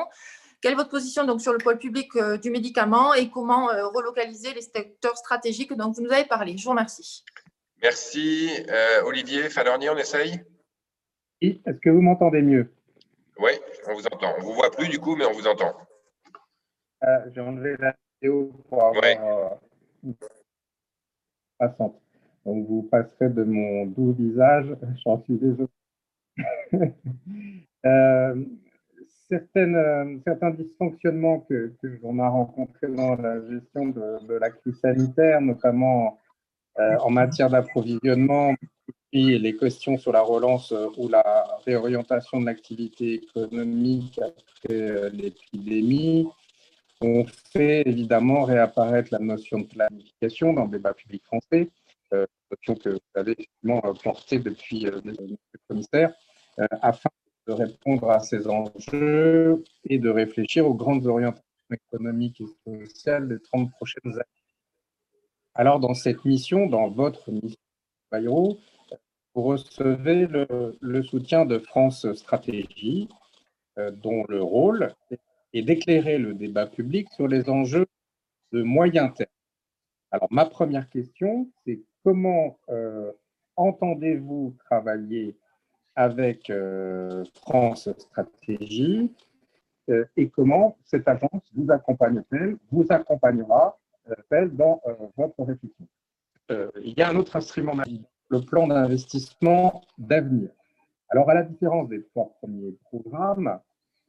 [0.61, 3.88] quelle est votre position donc, sur le pôle public euh, du médicament et comment euh,
[3.88, 6.57] relocaliser les secteurs stratégiques dont vous nous avez parlé?
[6.57, 7.24] Je vous remercie.
[7.82, 8.50] Merci.
[8.68, 10.40] Euh, Olivier Falornier, on essaye?
[11.42, 12.72] Oui, est-ce que vous m'entendez mieux?
[13.38, 13.52] Oui,
[13.86, 14.34] on vous entend.
[14.36, 15.76] On ne vous voit plus du coup, mais on vous entend.
[17.34, 19.59] J'ai enlevé la vidéo pour avoir
[21.59, 22.00] passante.
[22.46, 24.74] Donc, vous passerez de mon doux visage.
[25.04, 25.68] J'en suis désolé.
[29.29, 34.79] certaines, euh, certains dysfonctionnements que, que l'on a rencontrés dans la gestion de, la crise
[34.81, 36.18] sanitaire, notamment
[36.79, 38.55] euh, en matière d'approvisionnement,
[39.11, 46.29] puis les questions sur la relance euh, ou la réorientation de l'activité économique après l'épidémie,
[47.03, 51.68] ont fait évidemment réapparaître la notion de planification dans le débat public français,
[52.51, 55.37] notion que vous avez effectivement portée depuis le
[55.68, 56.14] commissaire,
[56.81, 57.11] afin
[57.47, 63.40] de répondre à ces enjeux et de réfléchir aux grandes orientations économiques et sociales des
[63.40, 64.22] 30 prochaines années.
[65.55, 67.59] Alors, dans cette mission, dans votre mission,
[68.11, 68.59] Bayrou,
[69.34, 73.09] vous recevez le, soutien de France Stratégie,
[73.78, 74.94] euh, dont le rôle
[75.53, 77.86] est d'éclairer le débat public sur les enjeux
[78.53, 79.30] de moyen terme.
[80.11, 83.12] Alors, ma première question, c'est comment euh,
[83.57, 85.36] entendez-vous travailler
[85.97, 89.12] avec euh, France Stratégie
[89.88, 95.88] euh, et comment cette agence vous accompagnera-t-elle dans euh, votre réflexion.
[96.51, 97.72] il y a un autre instrument,
[98.28, 100.51] le plan d'investissement d'avenir.
[101.09, 103.59] Alors, à la différence des trois premiers programmes,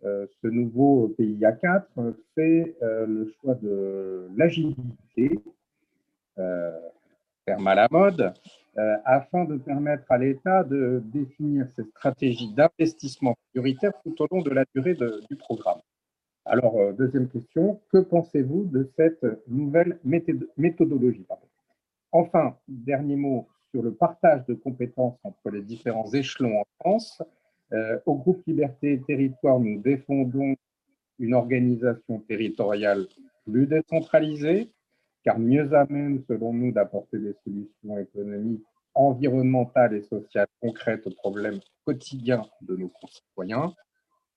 [0.03, 1.88] ce nouveau PIA 4
[2.35, 5.41] fait le choix de l'agilité,
[7.47, 8.33] terme à la mode,
[8.77, 14.41] euh, afin de permettre à l'État de définir ses stratégies d'investissement prioritaire tout au long
[14.41, 14.97] de la durée
[15.29, 15.79] du programme.
[16.45, 19.97] Alors, euh, deuxième question, que pensez-vous de cette nouvelle
[20.57, 21.25] méthodologie
[22.11, 27.21] Enfin, dernier mot sur le partage de compétences entre les différents échelons en France.
[27.73, 30.55] Euh, au groupe Liberté et Territoire, nous défendons
[31.19, 33.07] une organisation territoriale
[33.45, 34.69] plus décentralisée,
[35.28, 38.63] car mieux à même, selon nous, d'apporter des solutions économiques,
[38.95, 43.73] environnementales et sociales concrètes aux problèmes quotidiens de nos concitoyens.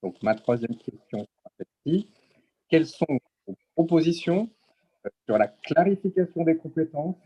[0.02, 1.24] Donc, ma troisième question
[1.56, 2.10] celle-ci.
[2.68, 3.06] Quelles sont
[3.46, 4.50] vos propositions
[5.06, 7.22] euh, sur la clarification des compétences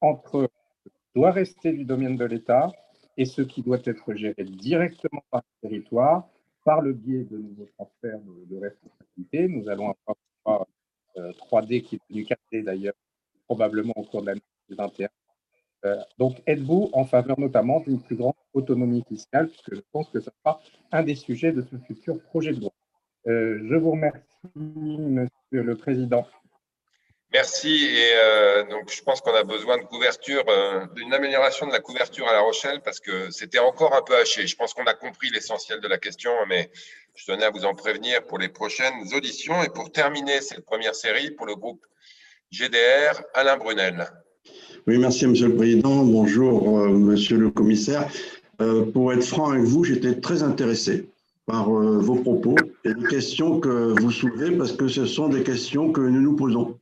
[0.00, 0.48] entre
[0.82, 2.72] ce qui doit rester du domaine de l'État
[3.18, 6.30] et ce qui doit être géré directement par le territoire
[6.64, 9.48] par le biais de nouveaux transferts de, responsabilité.
[9.48, 9.94] Nous allons
[10.46, 10.66] avoir
[11.16, 12.94] 3D euh, qui est du 4D d'ailleurs,
[13.46, 15.08] probablement au cours de l'année 2021.
[15.84, 20.20] Euh, donc, êtes-vous en faveur notamment d'une plus grande autonomie fiscale, puisque je pense que
[20.20, 20.60] ce sera
[20.92, 22.70] un des sujets de ce futur projet de loi?
[23.26, 24.22] Euh, je vous remercie,
[24.56, 26.26] Monsieur le Président.
[27.32, 27.86] Merci.
[27.86, 30.44] Et euh, donc, je pense qu'on a besoin de couverture,
[30.94, 34.46] d'une amélioration de la couverture à La Rochelle, parce que c'était encore un peu haché.
[34.46, 36.70] Je pense qu'on a compris l'essentiel de la question, mais
[37.14, 39.62] je tenais à vous en prévenir pour les prochaines auditions.
[39.62, 41.84] Et pour terminer cette première série, pour le groupe
[42.50, 44.08] GDR, Alain Brunel.
[44.86, 46.04] Oui, merci Monsieur le Président.
[46.04, 48.08] Bonjour euh, Monsieur le Commissaire.
[48.60, 51.08] Euh, pour être franc avec vous, j'étais très intéressé
[51.46, 55.42] par euh, vos propos et les questions que vous soulevez parce que ce sont des
[55.42, 56.78] questions que nous nous posons.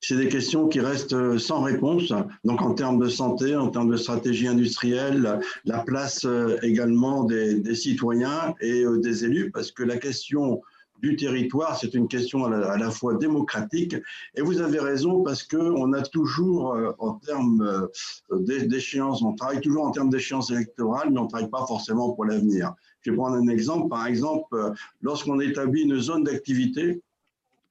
[0.00, 2.12] C'est des questions qui restent sans réponse,
[2.44, 6.26] donc en termes de santé, en termes de stratégie industrielle, la place
[6.62, 10.60] également des, citoyens et des élus, parce que la question
[11.02, 13.96] du territoire, c'est une question à la, fois démocratique.
[14.34, 19.60] Et vous avez raison parce qu'on a toujours, euh, en termes euh, d'échéance, on travaille
[19.60, 22.74] toujours en termes d'échéance électorale, mais on ne travaille pas forcément pour l'avenir.
[23.02, 23.88] Je vais prendre un exemple.
[23.88, 24.70] Par exemple, euh,
[25.02, 27.00] lorsqu'on établit une zone d'activité,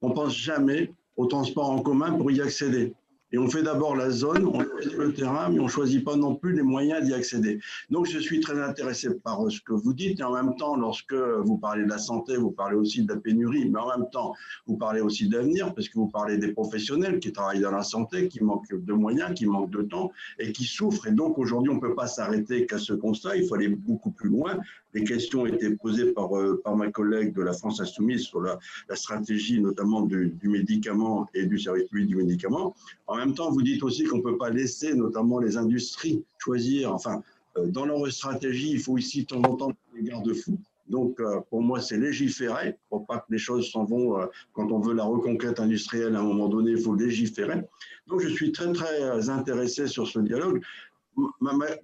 [0.01, 2.93] on pense jamais au transport en commun pour y accéder.
[3.31, 6.15] Et on fait d'abord la zone, on choisit le terrain, mais on ne choisit pas
[6.15, 7.59] non plus les moyens d'y accéder.
[7.89, 10.19] Donc, je suis très intéressé par ce que vous dites.
[10.19, 13.19] Et en même temps, lorsque vous parlez de la santé, vous parlez aussi de la
[13.19, 14.33] pénurie, mais en même temps,
[14.67, 18.29] vous parlez aussi d'avenir, parce que vous parlez des professionnels qui travaillent dans la santé,
[18.29, 21.07] qui manquent de moyens, qui manquent de temps et qui souffrent.
[21.07, 23.35] Et donc, aujourd'hui, on ne peut pas s'arrêter qu'à ce constat.
[23.35, 24.59] Il faut aller beaucoup plus loin.
[24.95, 28.57] Les questions été posées par, euh, par ma collègue de la France Insoumise sur la,
[28.93, 32.73] stratégie, notamment du, du, médicament et du service public du médicament.
[33.05, 36.93] En même temps, vous dites aussi qu'on ne peut pas laisser notamment les industries choisir.
[36.93, 37.21] Enfin,
[37.57, 40.57] euh, dans leur stratégie, il faut ici de temps en temps des garde-fous.
[40.87, 44.17] Donc, euh, pour moi, c'est légiférer pour pas que les choses s'en vont.
[44.53, 47.63] Quand on veut la reconquête industrielle, à un moment donné, il faut légiférer.
[48.07, 50.61] Donc, je suis très, très intéressé sur ce dialogue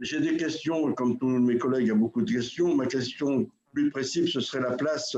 [0.01, 2.75] j'ai des questions, comme tous mes collègues, il y a beaucoup de questions.
[2.75, 5.15] Ma question plus précise, ce serait la place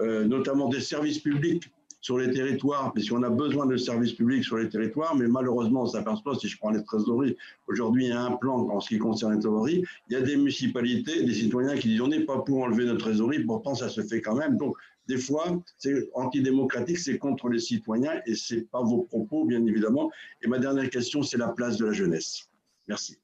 [0.00, 1.64] euh, notamment des services publics
[2.00, 5.86] sur les territoires, puisqu'on a besoin de services publics sur les territoires, mais malheureusement, on
[5.86, 7.36] s'aperçoit, si je prends les trésoreries,
[7.66, 10.22] aujourd'hui, il y a un plan en ce qui concerne les trésoreries, il y a
[10.22, 13.88] des municipalités, des citoyens qui disent on n'est pas pour enlever notre trésorerie, pourtant ça
[13.88, 14.56] se fait quand même.
[14.56, 14.76] Donc,
[15.08, 19.64] des fois, c'est antidémocratique, c'est contre les citoyens, et ce n'est pas vos propos, bien
[19.66, 20.10] évidemment.
[20.42, 22.48] Et ma dernière question, c'est la place de la jeunesse.
[22.88, 23.18] Merci.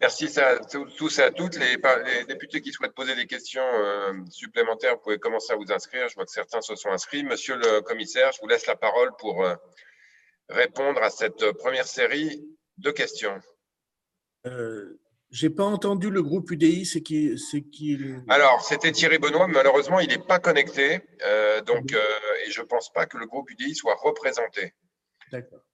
[0.00, 1.56] Merci à tous et à toutes.
[1.56, 5.72] Les, les, députés qui souhaitent poser des questions euh, supplémentaires, vous pouvez commencer à vous
[5.72, 6.08] inscrire.
[6.08, 7.24] Je vois que certains se sont inscrits.
[7.24, 9.54] Monsieur le commissaire, je vous laisse la parole pour euh,
[10.48, 12.44] répondre à cette première série
[12.78, 13.40] de questions.
[14.46, 14.98] Euh,
[15.30, 17.34] J'ai pas entendu le groupe UDI, c'est qui,
[17.72, 21.00] qui Alors, c'était Thierry Benoît, mais malheureusement, il n'est pas connecté.
[21.24, 22.02] Euh, donc, euh,
[22.46, 24.74] et je ne pense pas que le groupe UDI soit représenté.
[25.32, 25.64] D'accord.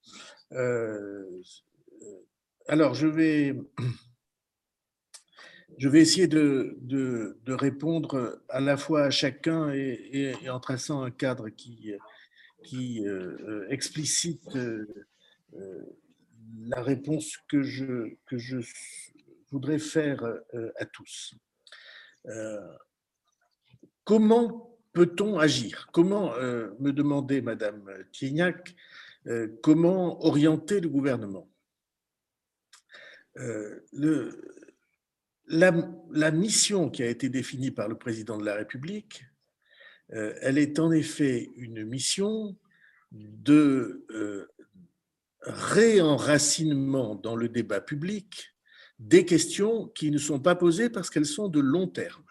[2.67, 3.55] alors, je vais
[5.79, 6.79] je vais essayer de,
[7.47, 11.93] répondre à la fois à chacun et, en traçant un cadre qui,
[12.63, 14.87] qui euh, explicite euh,
[16.67, 18.15] la réponse que je,
[19.51, 21.35] voudrais faire euh, à tous.
[22.27, 22.59] Euh,
[24.05, 25.89] comment peut-on agir?
[25.93, 28.75] Comment, euh, me demandait Madame Tiegnac,
[29.63, 31.49] comment orienter le gouvernement?
[35.47, 39.25] La, mission qui a été définie par le président de la République,
[40.13, 42.57] euh, elle est en effet une mission
[43.13, 44.47] de euh,
[45.43, 48.55] réenracinement dans le débat public
[48.99, 52.25] des questions qui ne sont pas posées parce qu'elles sont de long terme.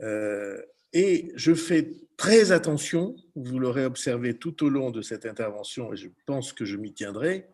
[0.00, 0.60] Euh,
[0.92, 5.96] et je fais très attention, vous l'aurez observé tout au long de cette intervention, et
[5.96, 7.48] je pense que je m'y tiendrai,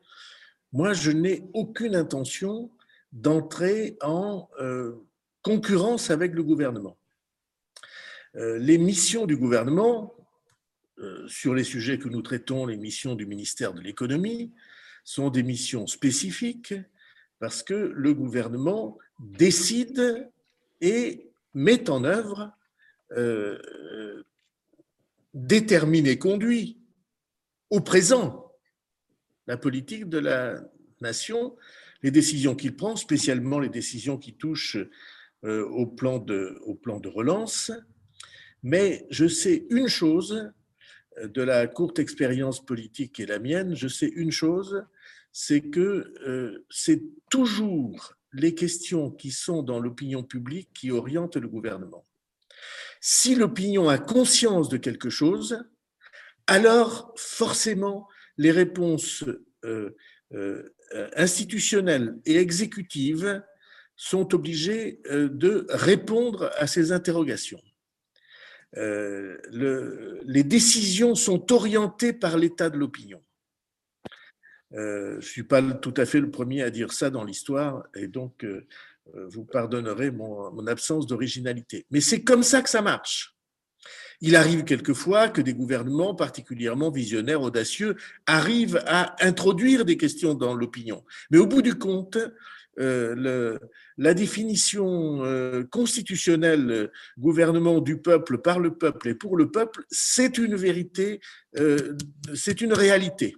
[0.73, 2.71] moi je n'ai aucune intention
[3.15, 4.97] d'entrer en euh,
[5.43, 6.99] concurrence avec le gouvernement.
[8.35, 10.13] Euh, les missions du gouvernement,
[10.99, 14.53] euh, sur les sujets que nous traitons, les missions du ministère de l'économie,
[15.05, 16.75] sont des missions spécifiques
[17.39, 20.29] parce que le gouvernement décide
[20.81, 22.53] et met en œuvre,
[25.35, 26.81] détermine et conduit
[27.71, 28.53] au présent
[29.47, 30.65] la politique de la
[31.01, 31.55] nation
[32.05, 34.77] les décisions qu'il prend, spécialement les décisions qui touchent
[35.45, 37.73] euh, au, plan de, relance.
[38.63, 40.53] Mais je sais une chose
[41.19, 44.85] euh, de la courte expérience politique et la mienne, je sais une chose,
[45.33, 51.49] c'est que euh, c'est toujours les questions qui sont dans l'opinion publique qui orientent le
[51.49, 52.05] gouvernement.
[53.01, 55.65] Si l'opinion a conscience de quelque chose,
[56.47, 59.25] alors forcément les réponses
[61.17, 63.43] institutionnelles et exécutives
[63.97, 67.63] sont obligées euh, de répondre à ces interrogations.
[68.77, 69.39] Euh,
[70.25, 73.23] les décisions sont orientées par l'état de l'opinion.
[74.73, 78.09] je ne suis pas tout à fait le premier à dire ça dans l'histoire, et
[78.09, 78.45] donc
[79.15, 81.87] vous pardonnerez mon absence d'originalité.
[81.93, 83.37] Mais c'est comme ça que ça marche.
[84.21, 90.55] Il arrive quelquefois que des gouvernements particulièrement visionnaires, audacieux, arrivent à introduire des questions dans
[90.55, 91.05] l'opinion.
[91.31, 92.19] Mais au bout du compte,
[92.81, 93.59] euh,
[93.97, 99.85] la définition euh, constitutionnelle euh, gouvernement du peuple, par le peuple et pour le peuple,
[99.91, 101.21] c'est une vérité,
[102.35, 103.37] c'est une réalité.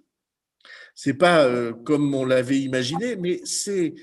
[0.94, 1.46] C'est pas
[1.84, 3.94] comme on l'avait imaginé, mais c'est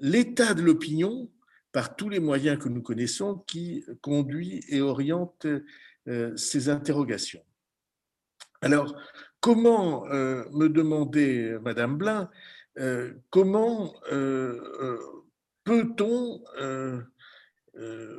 [0.00, 1.30] l'état de l'opinion
[1.72, 5.46] par tous les moyens que nous connaissons qui conduit et oriente
[6.08, 7.44] euh, ces interrogations.
[8.60, 8.96] Alors,
[9.40, 12.28] comment, euh, me demandait Madame Blin,
[12.78, 13.94] euh, comment
[15.64, 16.42] peut-on,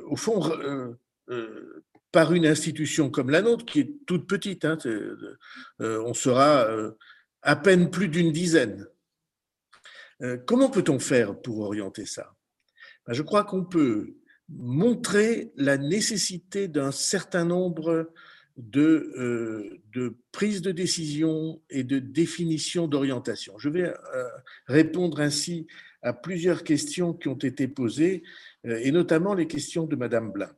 [0.06, 0.40] au fond,
[2.10, 4.78] par une institution comme la nôtre, qui est toute petite, hein,
[5.78, 6.66] on sera
[7.42, 8.86] à peine plus d'une dizaine.
[10.46, 12.34] Comment peut-on faire pour orienter ça?
[13.06, 14.14] Ben, Je crois qu'on peut
[14.48, 18.10] montrer la nécessité d'un certain nombre
[18.56, 19.12] de,
[19.96, 23.58] euh, prises de décision et de définition d'orientation.
[23.58, 24.28] Je vais euh,
[24.66, 25.66] répondre ainsi
[26.02, 28.22] à plusieurs questions qui ont été posées,
[28.64, 30.50] et notamment les questions de Madame Blin.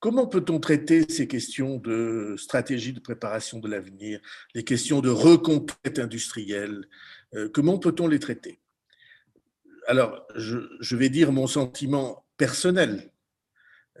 [0.00, 4.18] Comment peut-on traiter ces questions de stratégie de préparation de l'avenir,
[4.54, 6.86] les questions de reconquête industrielle
[7.34, 8.60] euh, Comment peut-on les traiter?
[9.90, 13.10] Alors, je, vais dire mon sentiment personnel.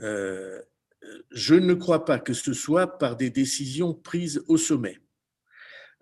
[0.02, 0.62] Euh,
[1.32, 5.00] je ne crois pas que ce soit par des décisions prises au sommet.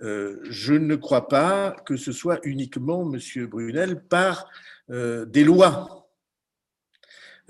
[0.03, 4.51] Euh, je ne crois pas que ce soit uniquement, Monsieur Brunel, par
[4.91, 5.99] des lois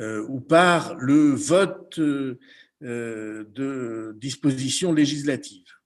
[0.00, 2.38] euh, ou par le vote euh,
[2.80, 5.77] de dispositions législatives.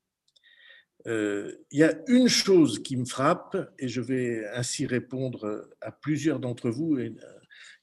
[1.06, 5.90] Euh, il y a une chose qui me frappe, et je vais ainsi répondre à
[5.92, 7.14] plusieurs d'entre vous, et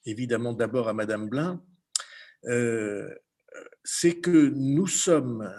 [0.05, 1.61] évidemment d'abord à Madame Blin,
[3.83, 5.51] c'est que nous sommes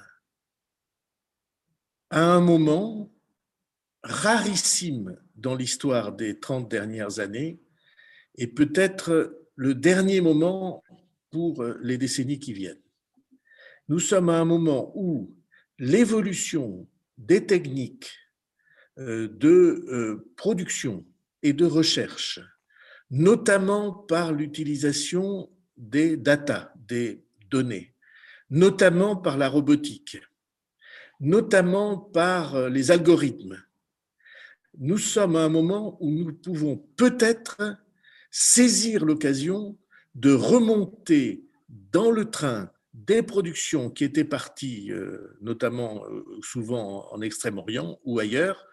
[2.11, 3.13] à un moment
[4.03, 7.61] rarissime dans l'histoire des 30 dernières années,
[8.37, 10.83] et peut-être le dernier moment
[11.31, 12.83] pour euh, les décennies qui viennent.
[13.89, 15.35] Nous sommes à un moment où
[15.79, 16.89] l'évolution
[17.21, 18.12] des techniques
[18.99, 21.05] euh, de euh, production
[21.43, 22.41] et de recherche,
[23.11, 27.95] notamment par l'utilisation des data, des données,
[28.51, 30.18] notamment par la robotique,
[31.21, 33.62] notamment par les algorithmes,
[34.79, 37.77] nous sommes à un moment où nous pouvons peut-être
[38.31, 39.77] saisir l'occasion
[40.14, 42.71] de remonter dans le train
[43.07, 48.66] des productions qui étaient parties, euh, notamment euh, souvent en Extrême-Orient ou ailleurs,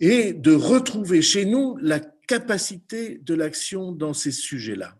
[0.00, 4.96] et de retrouver chez nous la capacité de l'action dans ces sujets-là.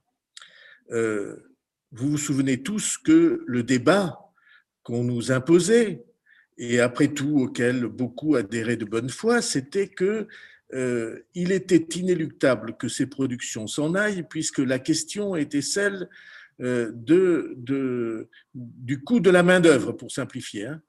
[0.91, 1.37] Euh,
[1.93, 4.19] vous vous souvenez tous que le débat
[4.83, 6.05] qu'on nous imposait,
[6.59, 10.27] et après tout auquel beaucoup adhéraient de bonne foi, c'était que
[11.35, 16.11] il était inéluctable que ces productions s'en aillent, puisque la question était celle
[16.61, 16.93] euh,
[18.55, 20.67] du coût de la main-d'œuvre, pour simplifier.
[20.67, 20.83] Hein.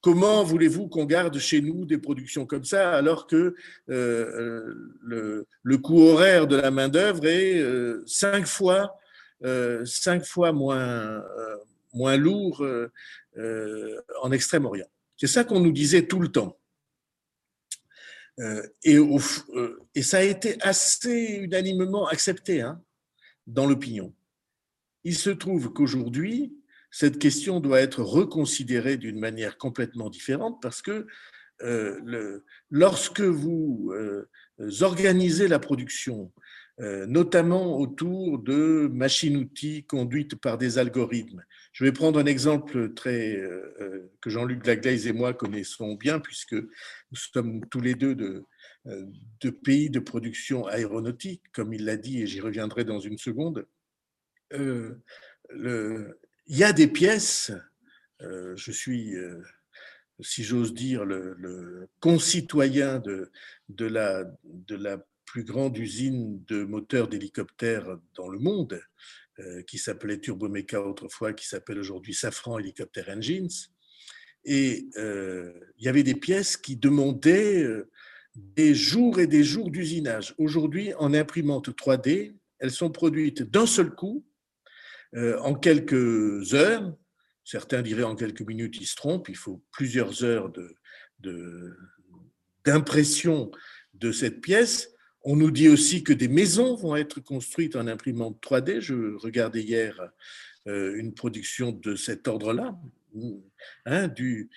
[0.00, 3.56] Comment voulez-vous qu'on garde chez nous des productions comme ça alors que
[3.90, 7.62] euh, le, coût horaire de la main-d'œuvre est
[8.06, 8.94] cinq fois,
[10.52, 12.64] moins, lourd
[14.22, 14.88] en Extrême-Orient?
[15.16, 16.56] C'est ça qu'on nous disait tout le temps.
[18.38, 22.82] Euh, et, euh, et, ça a été assez unanimement accepté hein,
[23.46, 24.12] dans l'opinion.
[25.06, 26.54] Il se trouve qu'aujourd'hui,
[26.90, 31.06] cette question doit être reconsidérée d'une manière complètement différente parce que
[31.62, 32.40] euh,
[32.70, 33.92] lorsque vous
[34.80, 36.32] organisez la production
[36.78, 41.42] euh, notamment autour de machines-outils conduites par des algorithmes.
[41.72, 46.20] Je vais prendre un exemple très, euh, euh, que Jean-Luc Laglaise et moi connaissons bien,
[46.20, 48.44] puisque nous sommes tous les deux de,
[48.84, 53.66] de pays de production aéronautique, comme il l'a dit, et j'y reviendrai dans une seconde.
[54.50, 55.00] Le,
[56.46, 57.52] il y a des pièces,
[58.20, 59.14] je suis
[60.20, 63.30] si j'ose dire, le, concitoyen de,
[63.84, 68.80] la, de la plus grande usine de moteurs d'hélicoptères dans le monde,
[69.38, 73.50] euh, qui s'appelait Turbomeca autrefois, qui s'appelle aujourd'hui Safran Helicopter Engines.
[74.44, 77.90] Et euh, il y avait des pièces qui demandaient euh,
[78.34, 80.34] des jours et des jours d'usinage.
[80.38, 84.24] Aujourd'hui, en imprimante 3D, elles sont produites d'un seul coup,
[85.16, 86.94] en quelques heures.
[87.44, 89.28] Certains diraient en quelques minutes, ils se trompent.
[89.28, 90.52] Il faut plusieurs heures
[92.64, 93.50] d'impression
[93.94, 94.90] de, cette pièce.
[95.22, 98.80] On nous dit aussi que des maisons vont être construites en imprimante 3D.
[98.80, 100.12] Je regardais hier
[100.66, 102.76] euh, une production de cet ordre-là,
[103.84, 104.50] hein, du,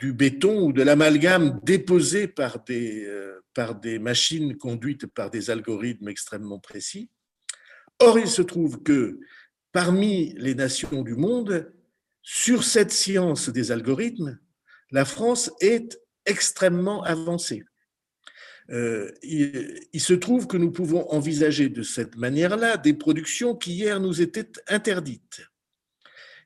[0.00, 2.32] béton ou de l'amalgame déposé
[2.70, 7.10] euh, par des machines conduites par des algorithmes extrêmement précis.
[8.00, 9.20] Or, il se trouve que
[9.72, 11.72] parmi les nations du monde,
[12.22, 14.38] sur cette science des algorithmes,
[14.90, 17.64] la France est extrêmement avancée.
[18.70, 23.98] Euh, il, se trouve que nous pouvons envisager de cette manière-là des productions qui hier
[23.98, 25.40] nous étaient interdites.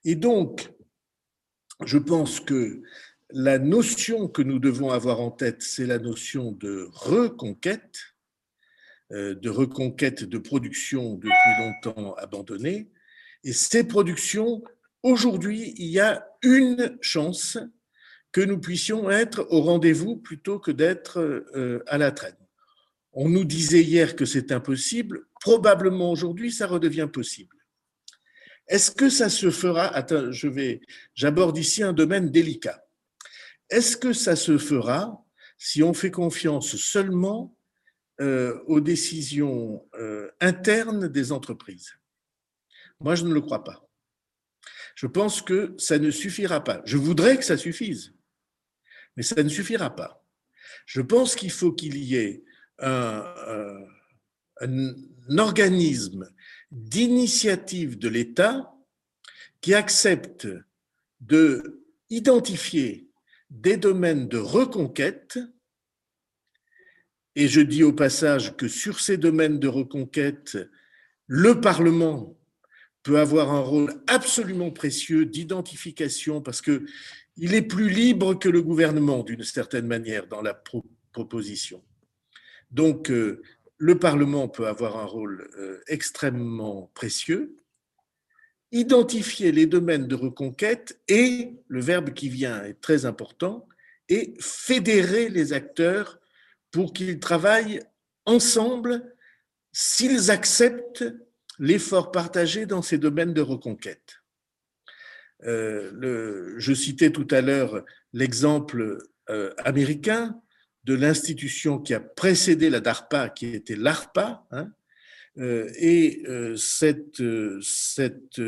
[0.04, 0.70] Et donc,
[1.84, 2.82] je pense que
[3.30, 8.11] la notion que nous devons avoir en tête, c'est la notion de reconquête,
[9.12, 12.90] de reconquête de productions depuis longtemps abandonnées.
[13.44, 14.62] Et ces productions,
[15.02, 17.59] aujourd'hui, il y a une chance
[18.32, 22.36] que nous puissions être au rendez-vous plutôt que d'être euh, à la traîne.
[23.12, 27.56] On nous disait hier que c'est impossible, probablement aujourd'hui ça redevient possible.
[28.68, 29.86] Est-ce que ça se fera?
[29.89, 30.80] Attends, je vais,
[31.14, 32.82] j'aborde ici un domaine délicat.
[33.68, 35.22] Est-ce que ça se fera
[35.59, 37.61] si on fait confiance seulement euh,
[38.66, 41.93] aux décisions euh, internes des entreprises
[43.01, 43.89] Moi, je ne le crois pas.
[44.94, 46.82] Je pense que ça ne suffira pas.
[46.84, 48.14] Je voudrais que ça suffise,
[49.16, 50.24] mais ça ne suffira pas.
[50.86, 52.44] Je pense qu'il faut qu'il y ait
[52.78, 53.24] un,
[54.60, 56.30] un organisme
[56.70, 58.72] d'initiative de l'État
[59.60, 60.48] qui accepte
[61.20, 61.82] de
[63.51, 65.39] des domaines de reconquête
[67.34, 70.59] et je dis au passage que sur ces domaines de reconquête,
[71.26, 72.36] le Parlement
[73.02, 76.84] peut avoir un rôle absolument précieux d'identification parce que
[77.36, 80.54] il est plus libre que le gouvernement d'une certaine manière dans la
[81.12, 81.82] proposition.
[82.70, 83.42] Donc, euh,
[83.78, 87.56] le Parlement peut avoir un rôle euh, extrêmement précieux.
[88.70, 93.66] Identifier les domaines de reconquête et, le verbe qui vient est très important,
[94.09, 96.18] et fédérer les acteurs
[96.72, 97.80] pour qu'ils travaillent
[98.24, 99.14] ensemble
[99.72, 101.04] s'ils acceptent
[101.58, 104.22] l'effort partagé dans ces domaines de reconquête.
[105.44, 110.40] Euh, je citais tout à l'heure l'exemple euh, américain
[110.84, 114.68] de l'institution qui a précédé la DARPA, qui était l'ARPA, hein,
[115.38, 116.24] euh, et
[116.56, 117.22] cette,
[117.62, 118.40] cette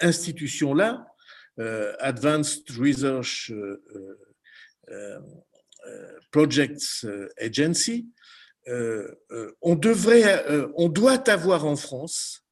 [0.00, 1.06] institution-là,
[1.58, 3.52] Advanced Research
[6.30, 7.06] Projects
[7.38, 8.08] Agency,
[8.66, 10.44] on, devrait,
[10.74, 12.46] on doit avoir en France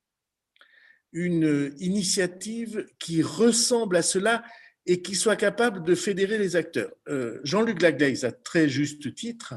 [1.12, 4.44] une initiative qui ressemble à cela
[4.86, 6.93] et qui soit capable de fédérer les acteurs.
[7.09, 9.55] Euh, Jean-Luc Laglaise, à très juste titre,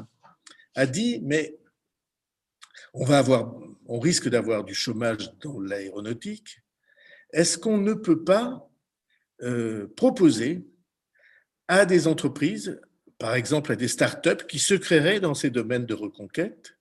[0.74, 1.58] a dit, mais
[2.94, 3.54] on, va avoir,
[3.86, 6.62] on risque d'avoir du chômage dans l'aéronautique.
[7.32, 8.70] Est-ce qu'on ne peut pas
[9.42, 10.66] euh, proposer
[11.66, 12.80] à des entreprises,
[13.18, 16.76] par exemple à des start-up qui se créeraient dans ces domaines de reconquête,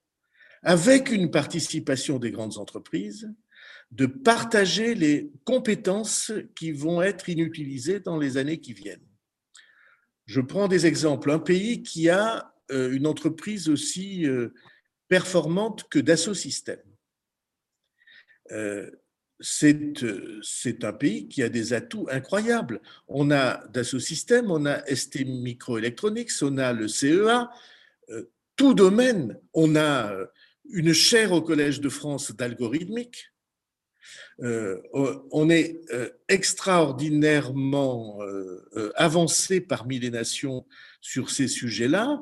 [0.63, 3.31] avec une participation des grandes entreprises,
[3.91, 9.07] de partager les compétences qui vont être inutilisées dans les années qui viennent.
[10.25, 11.31] Je prends des exemples.
[11.31, 14.53] Un pays qui a euh, une entreprise aussi euh,
[15.07, 16.83] performante que Dassault Systèmes.
[19.41, 22.81] Euh, c'est un pays qui a des atouts incroyables.
[23.07, 27.49] On a Dassault Systèmes, on a ST Microelectronics, on a le CEA,
[28.55, 29.39] tout domaine.
[29.53, 30.11] On a
[30.69, 33.31] une chaire au Collège de France d'algorithmique,
[34.43, 34.81] euh,
[35.31, 40.65] on est euh, extraordinairement euh, avancé parmi les nations
[41.01, 42.21] sur ces sujets-là.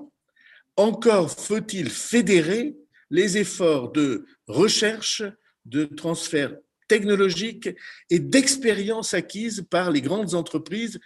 [0.78, 2.76] Encore faut-il fédérer
[3.10, 5.24] les efforts de recherche,
[5.66, 6.56] de transfert
[6.88, 7.70] technologique
[8.10, 11.00] et d'expérience acquise par les grandes entreprises,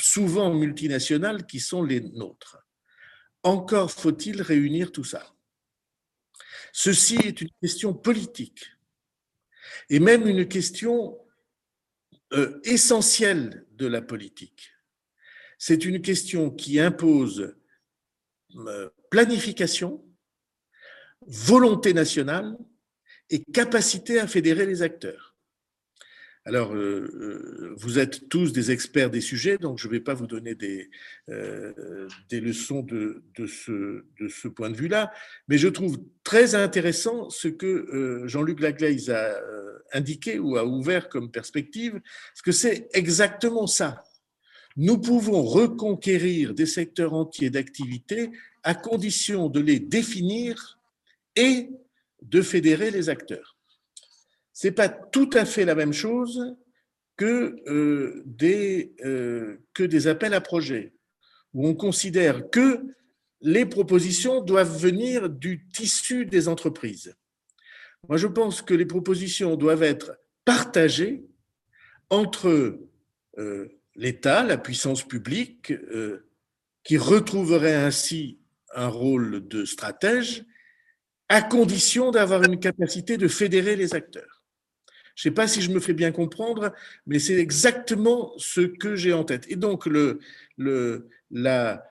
[0.00, 2.58] souvent multinationales, qui sont les nôtres.
[3.42, 5.34] Encore faut-il réunir tout ça.
[6.72, 8.66] Ceci est une question politique
[9.90, 11.18] et même une question
[12.32, 14.70] euh, essentielle de la politique.
[15.58, 17.54] C'est une question qui impose
[18.56, 20.04] euh, planification,
[21.26, 22.56] volonté nationale
[23.30, 25.34] et capacité à fédérer les acteurs.
[26.46, 30.12] Alors, euh, euh, vous êtes tous des experts des sujets, donc je ne vais pas
[30.12, 30.90] vous donner des,
[31.30, 35.10] euh, des leçons de, de, ce, de ce point de vue-là,
[35.48, 39.40] mais je trouve très intéressant ce que Jean-Luc Laglaise a
[39.94, 44.04] indiqué ou a ouvert comme perspective, parce que c'est exactement ça.
[44.76, 48.32] Nous pouvons reconquérir des secteurs entiers d'activité
[48.64, 50.78] à condition de les définir
[51.36, 51.70] et
[52.24, 53.54] de fédérer les acteurs
[54.54, 56.56] c'est pas tout à fait la même chose
[57.16, 60.94] que, euh, des, euh, que des appels à projets,
[61.52, 62.80] où on considère que
[63.40, 67.14] les propositions doivent venir du tissu des entreprises.
[68.08, 71.26] Moi, je pense que les propositions doivent être partagées
[72.08, 72.78] entre
[73.38, 75.72] euh, l'État, la puissance publique,
[76.84, 78.38] qui retrouverait ainsi
[78.74, 80.44] un rôle de stratège,
[81.28, 84.42] à condition d'avoir une capacité de fédérer les acteurs.
[85.14, 86.72] Je ne sais pas si je me fais bien comprendre,
[87.06, 89.46] mais c'est exactement ce que j'ai en tête.
[89.48, 90.18] Et donc, le,
[91.30, 91.82] la,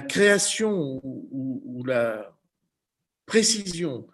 [0.00, 2.36] création ou, la
[3.24, 4.06] précision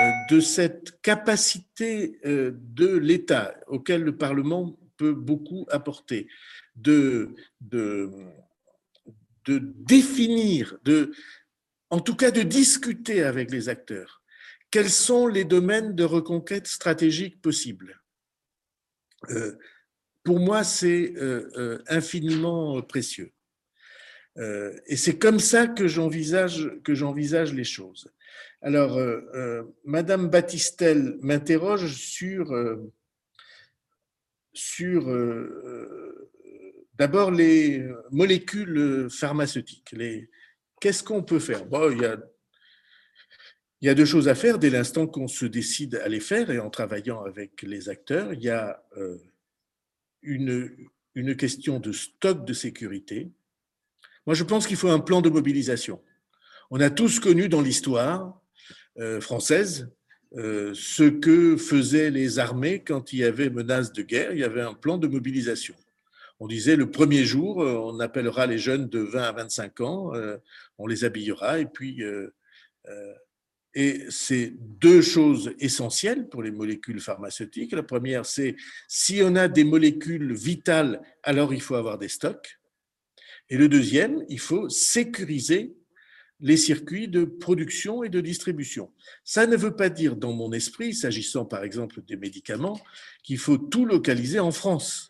[0.00, 6.28] euh, de cette capacité euh, de l'État auquel le Parlement peut beaucoup apporter,
[6.76, 8.12] de, de
[9.58, 11.12] définir, de,
[11.90, 14.22] en tout cas de discuter avec les acteurs.
[14.70, 18.00] Quels sont les domaines de reconquête stratégique possibles?
[19.30, 19.56] Euh,
[20.22, 23.32] Pour moi, c'est euh, euh, infiniment précieux.
[24.86, 28.08] et c'est comme ça que j'envisage que j'envisage les choses.
[28.62, 28.96] Alors,
[29.84, 32.44] Madame Battistel m'interroge sur
[34.54, 35.02] sur
[36.94, 40.30] d'abord les molécules pharmaceutiques, les,
[40.80, 41.62] Qu'est-ce qu'on peut faire?
[41.90, 46.50] Il, y a, deux choses à faire dès l'instant qu'on se décide à les faire
[46.50, 48.32] et en travaillant avec les acteurs.
[48.32, 49.18] Il y a euh,
[50.22, 50.72] une,
[51.14, 53.30] une question de stock de sécurité.
[54.26, 56.02] Moi, je pense qu'il faut un plan de mobilisation.
[56.70, 58.40] On a tous connu dans l'histoire
[58.98, 59.90] euh, française
[60.36, 64.32] euh, ce que faisaient les armées quand il y avait menace de guerre.
[64.32, 65.74] Il y avait un plan de mobilisation
[66.40, 70.14] on disait le premier jour, euh, on appellera les jeunes de 20 à 25 ans,
[70.14, 70.38] euh,
[70.78, 72.34] on les habillera et puis euh,
[73.74, 77.70] et c'est deux choses essentielles pour les molécules pharmaceutiques.
[77.70, 78.56] La première, c'est
[78.88, 82.58] si on a des molécules vitales, alors il faut avoir des stocks.
[83.48, 85.76] Et le deuxième, il faut sécuriser
[86.40, 88.92] les circuits de production et de distribution.
[89.22, 92.80] Ça ne veut pas dire dans mon esprit, s'agissant par exemple des médicaments,
[93.22, 95.09] qu'il faut tout localiser en France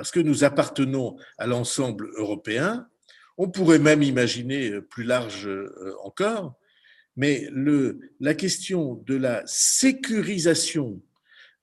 [0.00, 2.88] parce que nous appartenons à l'ensemble européen.
[3.36, 6.58] On pourrait même imaginer plus large euh, encore,
[7.16, 7.46] mais
[8.18, 11.02] la question de la sécurisation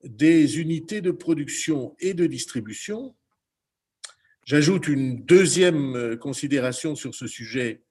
[0.03, 3.15] des unités de production et de distribution,
[4.45, 7.81] j'ajoute une deuxième euh, considération sur ce sujet,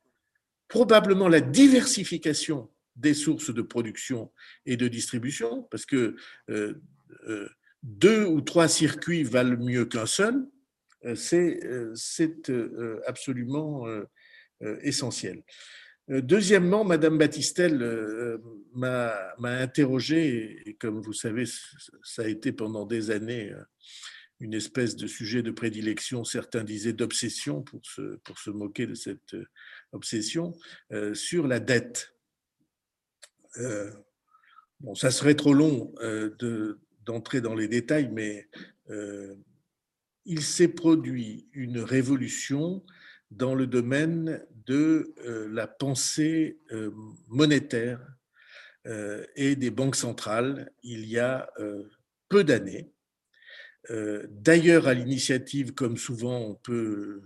[0.68, 4.30] probablement la diversification des sources de production
[4.64, 6.14] et de distribution, parce que
[6.50, 6.80] euh,
[7.82, 10.46] deux ou trois circuits valent mieux qu'un seul,
[11.04, 11.94] euh, c'est euh,
[12.48, 13.86] euh, absolument
[14.82, 15.42] essentiel.
[16.08, 18.40] Deuxièmement, Madame Battistel
[18.72, 21.44] m'a interrogé, et comme vous savez,
[22.02, 23.52] ça a été pendant des années
[24.40, 28.94] une espèce de sujet de prédilection, certains disaient d'obsession pour se, pour se moquer de
[28.94, 29.36] cette
[29.92, 30.54] obsession,
[31.12, 32.14] sur la dette.
[34.80, 38.48] bon, ça serait trop long de, d'entrer dans les détails, mais
[38.90, 39.34] euh,
[40.26, 42.84] il s'est produit une révolution
[43.30, 46.90] dans le domaine de euh, la pensée euh,
[47.28, 48.00] monétaire
[49.34, 51.50] et des banques centrales il y a
[52.28, 52.92] peu d'années.
[54.30, 57.22] D'ailleurs, à l'initiative, comme souvent on peut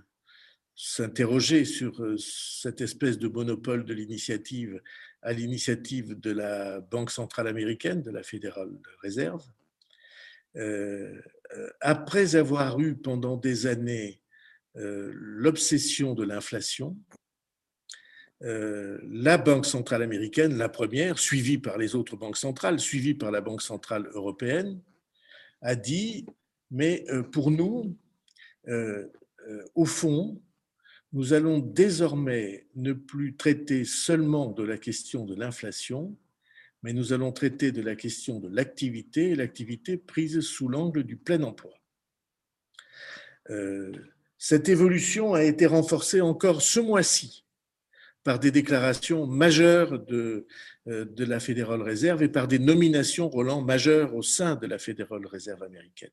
[0.74, 4.81] s'interroger sur cette espèce de monopole de l'initiative
[5.20, 9.44] à l'initiative de la Banque centrale américaine, de la Fédérale Réserve,
[10.56, 11.20] euh,
[11.56, 14.20] euh, après avoir eu pendant des années
[14.77, 16.97] euh, l'obsession de l'inflation,
[18.43, 23.43] la Banque centrale américaine, la première, suivie par les autres banques centrales, suivie par la
[23.43, 24.81] Banque centrale européenne,
[25.60, 26.24] a dit,
[26.70, 27.98] mais pour nous,
[29.74, 30.40] au fond,
[31.12, 36.16] nous allons désormais ne plus traiter seulement de la question de l'inflation,
[36.82, 41.16] mais nous allons traiter de la question de l'activité et l'activité prise sous l'angle du
[41.16, 41.73] plein emploi.
[43.51, 43.93] Euh,
[44.39, 47.44] cette évolution a été renforcée encore ce mois-ci
[48.23, 50.47] par des déclarations majeures de,
[50.89, 55.27] euh, la Fédérale Réserve et par des nominations Roland majeures au sein de la Fédérale
[55.27, 56.11] Réserve américaine.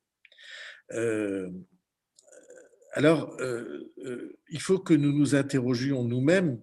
[0.91, 1.49] Euh,
[2.94, 3.38] alors,
[4.49, 6.60] il faut que nous nous interrogions nous-mêmes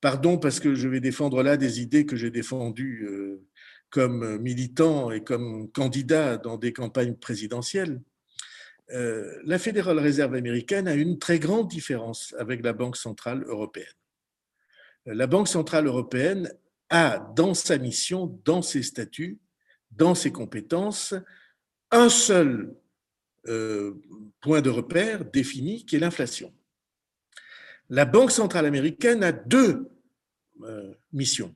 [0.00, 3.46] Pardon parce que je vais défendre là des idées que j'ai défendues euh,
[3.90, 8.00] comme militant et comme candidat dans des campagnes présidentielles.
[8.92, 13.86] Euh, la Fédérale Réserve américaine a une très grande différence avec la Banque centrale européenne.
[15.06, 16.52] La Banque centrale européenne
[16.88, 19.38] a dans sa mission, dans ses statuts,
[19.90, 21.14] dans ses compétences,
[21.90, 22.74] un seul
[23.48, 23.94] euh,
[24.40, 26.52] point de repère défini qui est l'inflation.
[27.90, 29.90] La Banque centrale américaine a deux
[30.62, 31.54] euh, missions.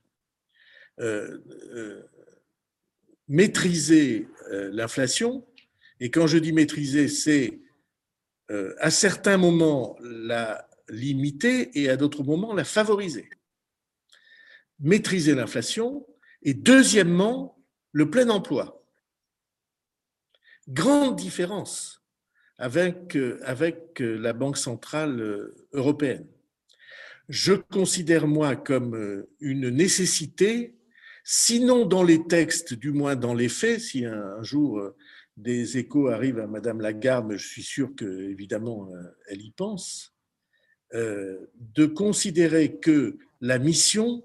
[0.99, 1.39] Euh,
[1.73, 2.03] euh,
[3.27, 5.47] maîtriser l'inflation,
[5.99, 7.59] et quand je dis maîtriser, c'est
[8.49, 13.27] à certains moments la limiter et à d'autres moments la favoriser.
[14.79, 16.05] Maîtriser l'inflation
[16.43, 17.57] et deuxièmement
[17.93, 18.85] le plein emploi.
[20.67, 22.04] Grande différence
[22.57, 26.27] avec, avec la Banque centrale européenne.
[27.27, 30.75] Je considère, moi, comme une nécessité,
[31.23, 34.81] sinon dans les textes, du moins dans les faits, si un jour
[35.35, 38.89] des échos arrivent à Madame Lagarde, je suis sûr qu'évidemment,
[39.27, 40.13] elle y pense,
[40.93, 44.23] de considérer que la mission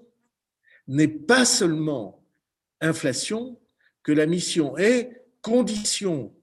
[0.87, 2.23] n'est pas seulement
[2.81, 3.59] inflation,
[4.03, 6.33] que la mission est condition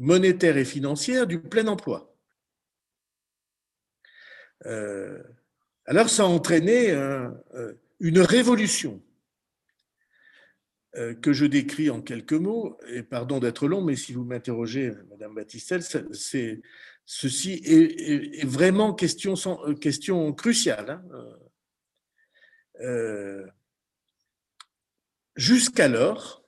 [0.00, 2.16] monétaire et financière du plein emploi.
[4.66, 5.22] Euh,
[5.84, 7.28] alors ça a entraîné euh,
[8.00, 9.02] une révolution
[10.96, 14.92] euh, que je décris en quelques mots, et pardon d'être long, mais si vous m'interrogez,
[15.10, 16.62] Madame Battistel, c'est,
[17.04, 19.34] ceci est, vraiment question,
[19.80, 21.02] question cruciale.
[22.80, 23.44] Hein.
[25.36, 26.39] jusqu'alors,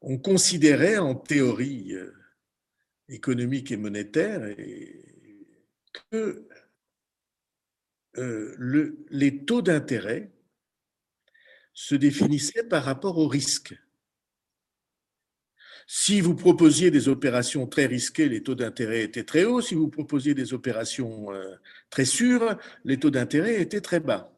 [0.00, 2.12] on considérait en théorie euh,
[3.08, 4.40] économique et monétaire
[6.10, 6.46] que
[8.16, 10.30] euh, les taux d'intérêt
[11.72, 13.74] se définissaient par rapport au risque.
[15.86, 19.60] Si vous proposiez des opérations très risquées, les taux d'intérêt étaient très hauts.
[19.60, 21.56] Si vous proposiez des opérations euh,
[21.90, 24.36] très sûres, les taux d'intérêt étaient très bas.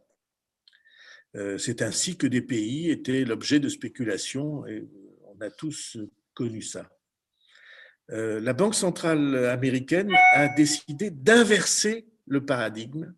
[1.56, 4.66] C'est ainsi que des pays étaient l'objet de spéculations
[5.42, 5.98] a tous
[6.34, 6.88] connu ça.
[8.10, 13.14] Euh, la Banque centrale américaine a décidé d'inverser le paradigme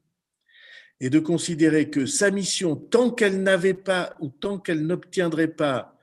[1.00, 5.98] et de considérer que sa mission, tant qu'elle n'avait pas ou tant qu'elle n'obtiendrait pas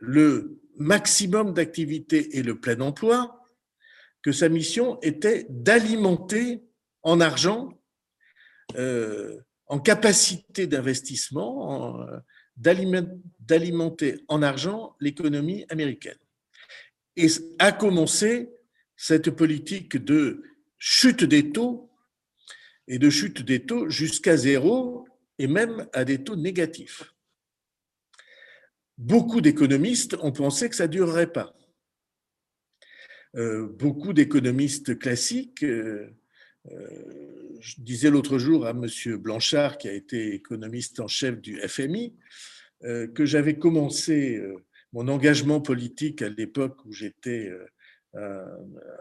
[0.00, 3.44] le maximum d'activité et le plein emploi,
[4.22, 6.62] que sa mission était d'alimenter
[7.02, 7.80] en argent,
[8.76, 12.06] euh, en capacité d'investissement,
[12.56, 13.12] d'alimenter
[14.28, 16.18] en argent l'économie américaine.
[17.16, 17.26] Et
[17.58, 18.50] a commencé
[18.96, 20.42] cette politique de
[20.78, 21.90] chute des taux
[22.88, 25.06] et de chute des taux jusqu'à zéro
[25.38, 27.14] et même à des taux négatifs.
[28.98, 31.54] Beaucoup d'économistes ont pensé que ça ne durerait pas.
[33.36, 36.14] Euh, beaucoup d'économistes classiques, euh,
[36.70, 38.86] euh, je disais l'autre jour à M.
[39.16, 42.14] Blanchard, qui a été économiste en chef du FMI,
[42.82, 44.56] que j'avais commencé euh,
[44.92, 47.50] mon engagement politique à l'époque où j'étais
[48.14, 48.46] euh,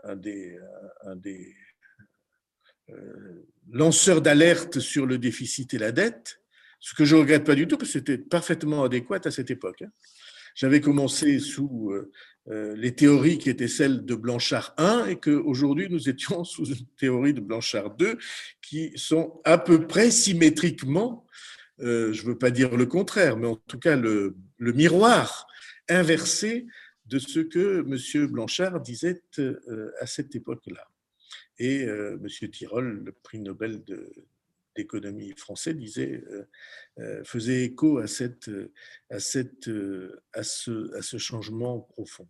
[0.03, 0.57] un, des,
[3.69, 6.41] lanceurs d'alerte sur le déficit et la dette,
[6.79, 9.51] ce que je ne regrette pas du tout, parce que c'était parfaitement adéquat à cette
[9.51, 9.81] époque.
[9.81, 9.91] Hein.
[10.55, 11.93] J'avais commencé sous
[12.47, 17.33] les théories qui étaient celles de Blanchard 1 et qu'aujourd'hui nous étions sous une théorie
[17.33, 18.17] de Blanchard 2
[18.61, 21.25] qui sont à peu près symétriquement
[21.81, 25.47] euh, je ne veux pas dire le contraire, mais en tout cas le, miroir
[25.89, 26.67] inversé
[27.05, 28.27] de ce que M.
[28.27, 30.87] Blanchard disait euh, à cette époque-là.
[31.57, 32.49] Et euh, M.
[32.49, 33.81] Tirole, le prix Nobel
[34.75, 35.75] d'économie français,
[37.23, 38.49] faisait écho à, cette,
[39.19, 40.43] ce, à
[41.01, 42.27] ce changement profond.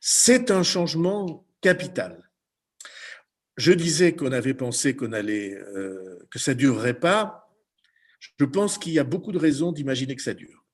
[0.00, 2.28] C'est un changement capital.
[3.56, 5.56] Je disais qu'on avait pensé qu'on allait,
[6.30, 7.47] que ça durerait pas.
[8.18, 10.64] Je pense qu'il y a beaucoup de raisons d'imaginer que ça dure,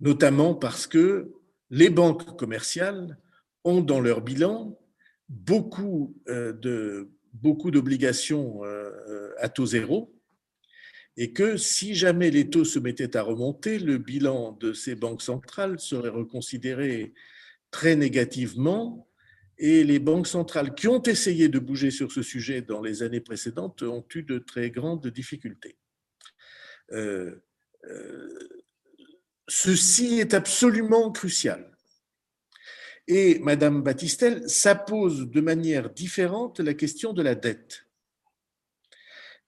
[0.00, 1.32] notamment parce que
[1.70, 3.18] les banques commerciales
[3.64, 4.78] ont dans leur bilan
[5.28, 10.14] beaucoup euh, de beaucoup d'obligations euh, à taux zéro
[11.16, 15.22] et que si jamais les taux se mettaient à remonter, le bilan de ces banques
[15.22, 17.12] centrales serait reconsidéré
[17.70, 19.08] très négativement
[19.58, 23.20] et les banques centrales qui ont essayé de bouger sur ce sujet dans les années
[23.20, 25.76] précédentes ont eu de très grandes difficultés.
[26.92, 27.42] Euh,
[27.84, 28.48] euh,
[29.48, 31.70] ceci est absolument crucial.
[33.08, 37.86] Et Madame Battistel, ça pose de manière différente la question de la dette.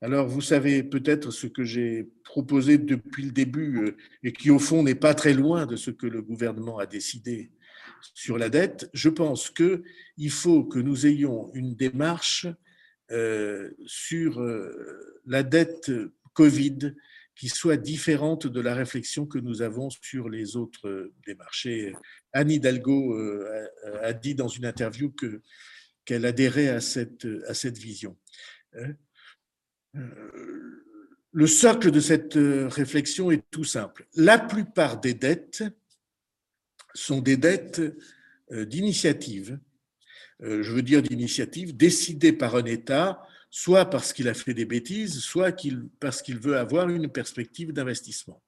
[0.00, 4.58] Alors, vous savez peut-être ce que j'ai proposé depuis le début euh, et qui, au
[4.58, 7.52] fond, n'est pas très loin de ce que le gouvernement a décidé
[8.12, 8.90] sur la dette.
[8.92, 12.46] Je pense qu'il faut que nous ayons une démarche
[13.86, 14.42] sur
[15.26, 15.92] la dette
[16.32, 16.94] Covid
[17.36, 21.92] qui soit différente de la réflexion que nous avons sur les autres euh, des marchés.
[22.32, 23.66] Anne Hidalgo euh,
[24.02, 25.42] a dit dans une interview que,
[26.04, 28.16] qu'elle adhérait à cette, à cette vision.
[28.76, 28.92] Euh,
[31.32, 34.06] le socle de cette réflexion est tout simple.
[34.14, 35.64] La plupart des dettes
[36.94, 37.82] sont des dettes
[38.50, 39.58] d'initiative.
[40.40, 43.20] Je veux dire d'initiative décidées par un État
[43.56, 45.54] soit parce qu'il a fait des bêtises, soit
[46.00, 48.42] parce qu'il veut avoir une perspective d'investissement.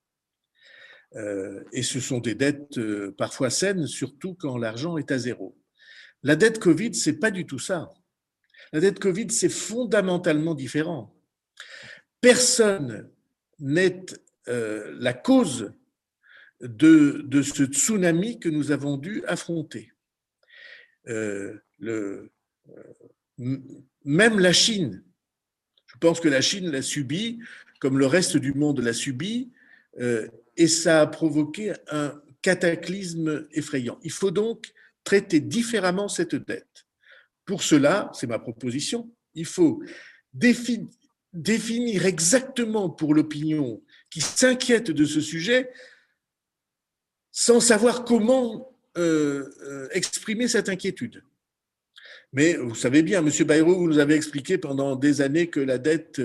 [1.14, 5.56] Euh, et ce sont des dettes euh, parfois saines, surtout quand l'argent est à zéro.
[6.24, 7.88] La dette Covid, c'est pas du tout ça.
[8.72, 11.14] La dette Covid, c'est fondamentalement différent.
[12.20, 13.08] Personne
[13.60, 14.06] n'est
[14.48, 15.72] euh, la cause
[16.60, 19.92] de, ce tsunami que nous avons dû affronter.
[23.38, 25.02] Même la Chine,
[25.86, 27.38] je pense que la Chine l'a subi,
[27.80, 29.52] comme le reste du monde l'a subi,
[30.00, 33.98] euh, et ça a provoqué un cataclysme effrayant.
[34.02, 34.72] Il faut donc
[35.04, 36.86] traiter différemment cette dette.
[37.44, 39.82] Pour cela, c'est ma proposition, il faut
[40.32, 45.70] définir exactement pour l'opinion qui s'inquiète de ce sujet,
[47.30, 51.22] sans savoir comment euh, euh, exprimer cette inquiétude.
[52.32, 53.44] Mais vous savez bien, M.
[53.44, 56.20] Bayrou, vous nous avez expliqué pendant des années que la dette,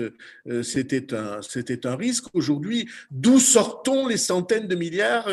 [0.46, 2.26] euh, c'était un, risque.
[2.34, 5.28] Aujourd'hui, d'où sortons les centaines de milliards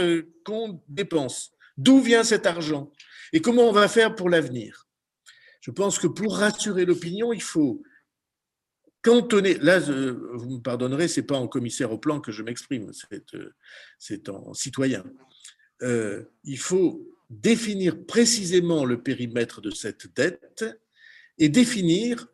[0.46, 1.52] qu'on dépense?
[1.78, 2.92] D'où vient cet argent?
[3.34, 4.88] Et comment on va faire pour l'avenir?
[5.62, 7.84] Je pense que pour rassurer l'opinion, il faut
[9.02, 9.56] cantonner.
[9.56, 12.92] Là, vous me pardonnerez, ce n'est pas en commissaire au plan que je m'exprime,
[13.98, 15.04] c'est en citoyen.
[15.82, 20.66] il faut définir précisément le périmètre de cette dette
[21.38, 22.28] et définir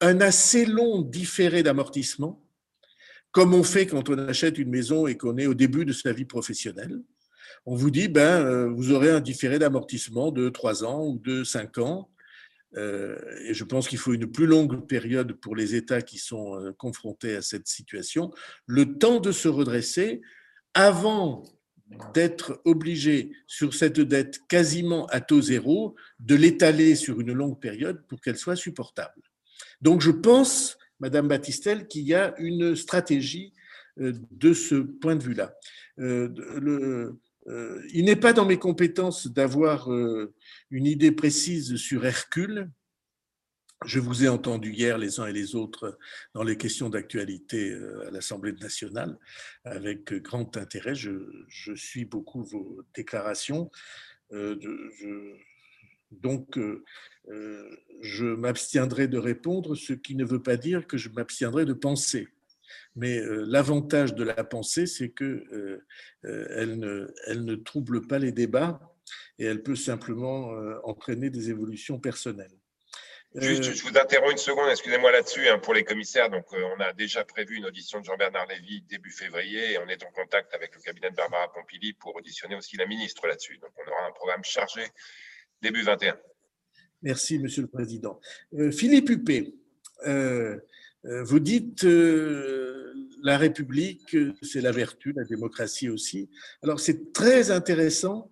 [0.00, 2.44] un assez long différé d'amortissement,
[3.32, 6.12] comme on fait quand on achète une maison et qu'on est au début de sa
[6.12, 7.00] vie professionnelle.
[7.66, 11.44] On vous dit, ben, euh, vous aurez un différé d'amortissement de 3 ans ou de
[11.44, 12.10] 5 ans.
[12.76, 16.54] Euh, et je pense qu'il faut une plus longue période pour les États qui sont
[16.54, 18.30] euh, confrontés à cette situation,
[18.66, 20.20] le temps de se redresser
[20.74, 21.42] avant
[22.14, 28.02] d'être obligé sur cette dette quasiment à taux zéro, de l'étaler sur une longue période
[28.06, 29.22] pour qu'elle soit supportable.
[29.80, 33.52] Donc je pense, Madame Battistel, qu'il y a une stratégie
[33.98, 35.54] euh, de ce point de vue-là.
[35.98, 37.12] Euh,
[37.48, 42.70] euh, il n'est pas dans mes compétences d'avoir une idée précise sur Hercule,
[43.86, 45.98] je vous ai entendu hier, les uns et les autres,
[46.34, 49.18] dans les questions d'actualité euh, à l'Assemblée nationale,
[49.64, 50.94] avec grand intérêt.
[50.94, 53.70] Je, suis beaucoup vos déclarations.
[54.32, 54.56] Euh,
[56.10, 56.84] donc, euh,
[58.02, 62.28] je m'abstiendrai de répondre, ce qui ne veut pas dire que je m'abstiendrai de penser.
[62.96, 65.80] Mais l'avantage de la pensée, c'est qu'elle
[66.22, 68.80] ne, trouble pas les débats
[69.38, 70.50] et elle peut simplement
[70.84, 72.59] entraîner des évolutions personnelles.
[73.36, 76.30] Juste, euh, je vous interromps une seconde, excusez-moi là-dessus, hein, pour les commissaires.
[76.30, 79.86] Donc, euh, on a déjà prévu une audition de Jean-Bernard Lévy début février et on
[79.86, 83.58] est en contact avec le cabinet de Barbara Pompili pour auditionner aussi la ministre là-dessus.
[83.58, 84.82] Donc, on aura un programme chargé
[85.62, 86.18] début 21.
[87.02, 88.20] Merci, Monsieur le Président.
[88.54, 89.54] Euh, Philippe Huppé,
[91.04, 96.30] vous dites la République, c'est la vertu, la démocratie aussi.
[96.62, 98.30] Alors, c'est très intéressant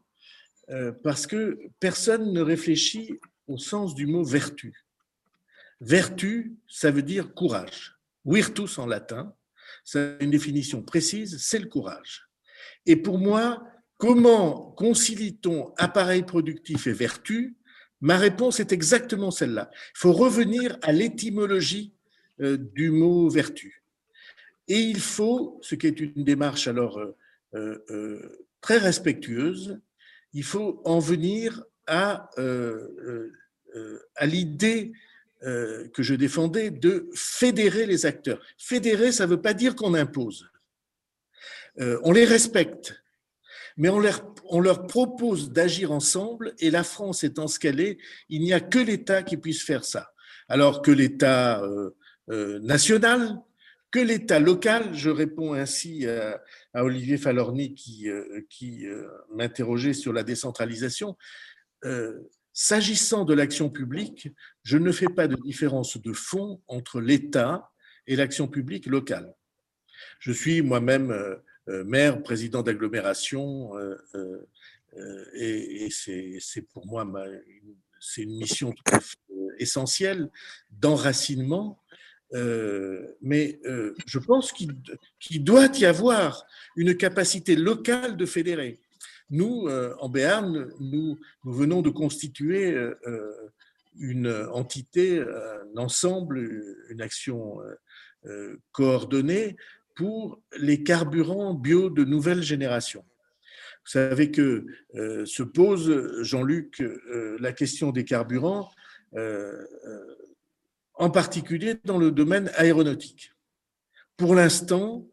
[1.03, 4.88] parce que personne ne réfléchit au sens du mot vertu.
[5.81, 7.99] Vertu, ça veut dire courage.
[8.25, 9.35] Virtus en latin,
[9.85, 12.29] c'est une définition précise, c'est le courage.
[12.85, 13.65] Et pour moi,
[13.97, 17.57] comment concilie-t-on appareil productif et vertu?
[18.01, 19.71] Ma réponse est exactement celle-là.
[19.75, 21.95] Il faut revenir à l'étymologie
[22.41, 23.83] euh, du mot vertu.
[24.69, 27.17] Et il faut, ce qui est une démarche alors euh,
[27.91, 29.81] euh, très respectueuse,
[30.33, 32.29] il faut en venir à,
[34.17, 34.93] à l'idée
[35.45, 38.41] euh, que je défendais de fédérer les acteurs.
[38.59, 40.51] Fédérer, ça ne veut pas dire qu'on impose.
[41.79, 43.01] Euh, on les respecte,
[43.77, 47.99] mais on leur, propose d'agir ensemble et la France étant ce qu'elle est,
[48.29, 50.11] il n'y a que l'État qui puisse faire ça.
[50.49, 53.39] Alors que l'État euh, national,
[53.93, 56.43] que l'État local, je réponds ainsi à,
[56.75, 58.09] Olivier Falorni qui,
[58.51, 58.87] qui
[59.33, 61.17] m'interrogeait sur la décentralisation,
[62.61, 64.31] S'agissant de l'action publique,
[64.65, 67.71] je ne fais pas de différence de fond entre l'État
[68.09, 69.33] et l'action publique locale.
[70.19, 71.37] Je suis moi-même euh,
[71.69, 74.45] euh, maire, président d'agglomération, euh,
[75.35, 77.07] et, c'est pour moi
[78.17, 79.19] une mission tout à fait
[79.59, 80.29] essentielle
[80.69, 81.81] d'enracinement.
[83.23, 83.61] mais
[84.05, 86.45] je pense qu'il doit y avoir
[86.75, 88.81] une capacité locale de fédérer.
[89.31, 93.51] Nous, euh, en Béarn, nous, venons de constituer euh, euh,
[93.99, 96.39] une entité, un ensemble,
[96.89, 97.59] une action
[98.71, 99.57] coordonnée
[99.97, 103.05] pour les carburants bio de nouvelle génération.
[103.85, 106.81] Vous savez que se pose, Jean-Luc,
[107.41, 108.71] la question des carburants,
[110.95, 113.33] en particulier dans le domaine aéronautique.
[114.17, 115.09] Pour l'instant,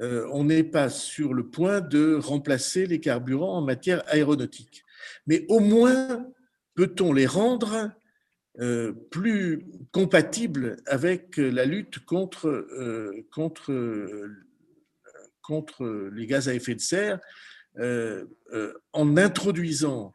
[0.00, 4.84] euh, on n'est pas sur le point de remplacer les carburants en matière aéronautique.
[5.26, 6.26] Mais au moins,
[6.74, 7.90] peut-on les rendre
[8.60, 13.70] euh, plus compatibles avec la lutte contre, euh, contre,
[16.14, 17.20] les gaz à effet de serre
[18.92, 20.14] en introduisant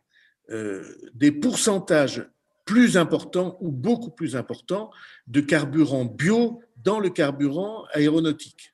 [1.13, 2.25] des pourcentages
[2.65, 4.91] plus importants ou beaucoup plus importants
[5.27, 8.73] de carburant bio dans le carburant aéronautique.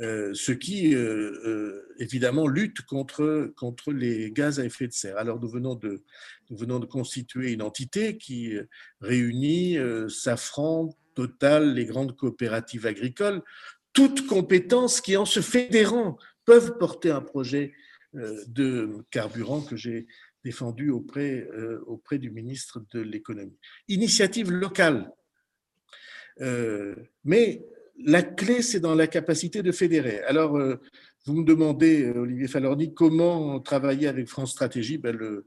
[0.00, 5.18] Euh, ce qui euh, euh, évidemment lutte contre, contre les gaz à effet de serre.
[5.18, 6.02] Alors nous venons de,
[6.48, 8.54] nous venons de constituer une entité qui
[9.00, 9.76] réunit
[10.08, 13.42] Safran, Total, les grandes coopératives agricoles,
[13.92, 16.16] toutes compétences qui en se fédérant
[16.46, 17.74] peuvent porter un projet
[18.14, 20.06] de carburant que j'ai
[20.44, 21.46] défendu auprès,
[21.86, 23.58] auprès du ministre de l'économie.
[23.88, 25.12] Initiative locale.
[27.24, 27.66] mais
[28.04, 30.20] la clé, c'est dans la capacité de fédérer.
[30.22, 30.80] Alors, euh,
[31.26, 34.98] vous me demandez, euh, Olivier Falorni, comment travailler avec France Stratégie?
[34.98, 35.46] Ben, le,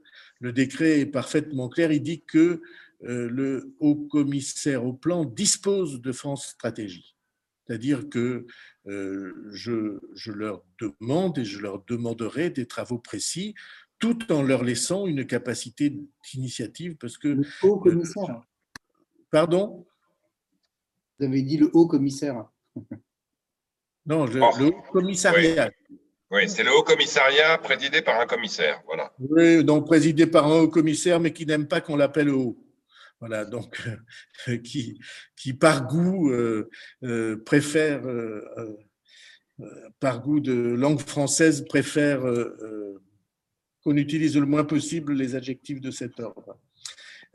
[0.52, 1.90] décret est parfaitement clair.
[1.90, 2.62] Il dit que
[3.04, 7.16] euh, le haut commissaire au plan dispose de France Stratégie.
[7.66, 8.46] C'est-à-dire que
[8.86, 13.54] je, je, leur demande et je leur demanderai des travaux précis
[13.98, 15.96] tout en leur laissant une capacité
[16.30, 17.28] d'initiative parce que...
[17.28, 18.42] Le haut commissaire.
[19.30, 19.86] Pardon?
[21.18, 22.44] Vous avez dit le haut commissaire.
[24.06, 25.70] Non, le, haut commissariat.
[26.30, 28.82] Oui, c'est le haut commissariat présidé par un commissaire.
[28.84, 29.10] Voilà.
[29.18, 32.62] Oui, donc présidé par un haut commissaire, mais qui n'aime pas qu'on l'appelle haut.
[33.20, 33.80] Voilà, donc
[34.48, 35.00] euh, qui,
[35.36, 36.68] qui par goût euh,
[37.02, 38.02] euh, préfère,
[40.00, 42.20] par goût de langue française, préfère
[43.82, 46.58] qu'on utilise le moins possible les adjectifs de cet ordre.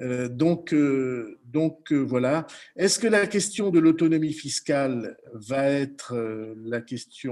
[0.01, 2.47] Euh, donc, euh, euh, voilà.
[2.76, 6.13] Est-ce que la question de l'autonomie fiscale va être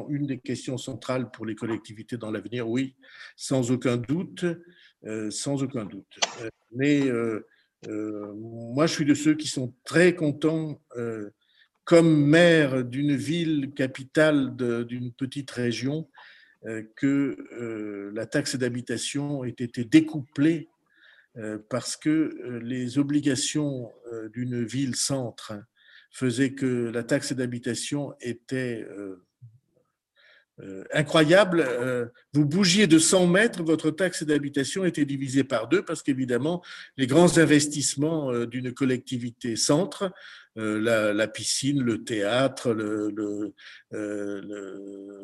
[0.10, 2.68] une des questions centrales pour les collectivités dans l'avenir?
[2.68, 2.96] Oui,
[3.36, 4.46] sans aucun doute,
[5.30, 6.20] sans aucun doute.
[6.74, 7.10] Mais
[7.88, 10.82] moi, je suis de ceux qui sont très contents,
[11.86, 16.10] comme maire d'une ville capitale d'une petite région,
[16.96, 20.70] que la taxe d'habitation ait été découplée
[21.70, 25.54] parce que euh, les obligations euh, d'une ville-centre
[26.12, 28.88] faisaient que la taxe d'habitation était
[30.92, 31.64] incroyable.
[32.34, 36.64] Vous bougiez de 100 mètres, votre taxe d'habitation était divisée par deux parce qu'évidemment,
[36.96, 40.12] les grands investissements d'une collectivité centre,
[40.56, 42.74] la, piscine, le théâtre,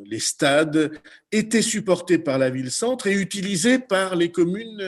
[0.05, 0.91] les stades,
[1.31, 4.83] étaient supportés par la ville-centre et utilisés par les communes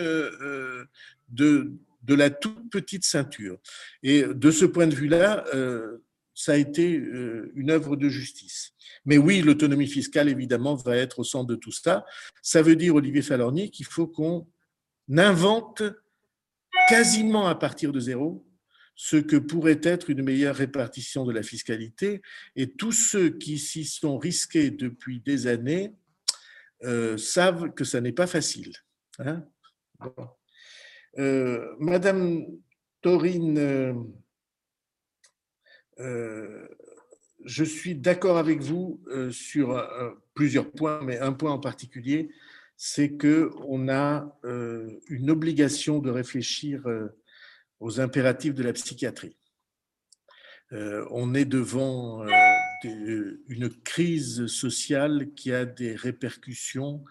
[1.29, 1.73] de,
[2.07, 3.57] la toute petite ceinture.
[4.03, 6.03] Et de ce point de vue-là, euh,
[6.33, 8.73] ça a été euh, une œuvre de justice.
[9.05, 12.05] Mais oui, l'autonomie fiscale, évidemment, va être au centre de tout ça.
[12.41, 14.47] Ça veut dire, Olivier Falorni, qu'il faut qu'on
[15.15, 15.83] invente
[16.89, 18.45] quasiment à partir de zéro
[18.95, 22.21] ce que pourrait être une meilleure répartition de la fiscalité.
[22.55, 25.93] Et tous ceux qui s'y sont risqués depuis des années
[26.83, 28.73] euh, savent que ça n'est pas facile.
[29.19, 29.45] Hein
[31.17, 32.45] euh, Madame
[33.01, 33.93] Taurine, euh,
[35.99, 36.67] euh,
[37.45, 39.01] je suis d'accord avec vous
[39.31, 39.79] sur
[40.33, 42.31] plusieurs points, mais un point en particulier,
[42.75, 44.35] c'est qu'on a
[45.09, 46.83] une obligation de réfléchir
[47.79, 49.37] aux impératifs de la psychiatrie.
[50.71, 52.25] on est devant
[52.83, 57.05] une crise sociale qui a des répercussions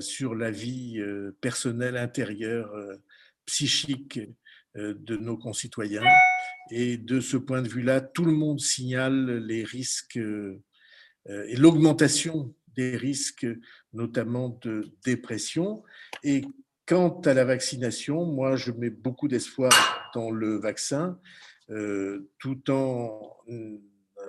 [0.00, 2.96] sur la vie euh, personnelle, intérieure, euh,
[3.46, 4.20] psychique
[4.74, 6.04] de nos concitoyens.
[6.70, 12.94] Et de ce point de vue-là, tout le monde signale les risques et l'augmentation des
[12.94, 13.46] risques,
[13.94, 15.82] notamment de dépression.
[16.24, 16.44] Et
[16.84, 21.18] quant à la vaccination, moi, je mets beaucoup d'espoir dans le vaccin,
[22.38, 23.34] tout en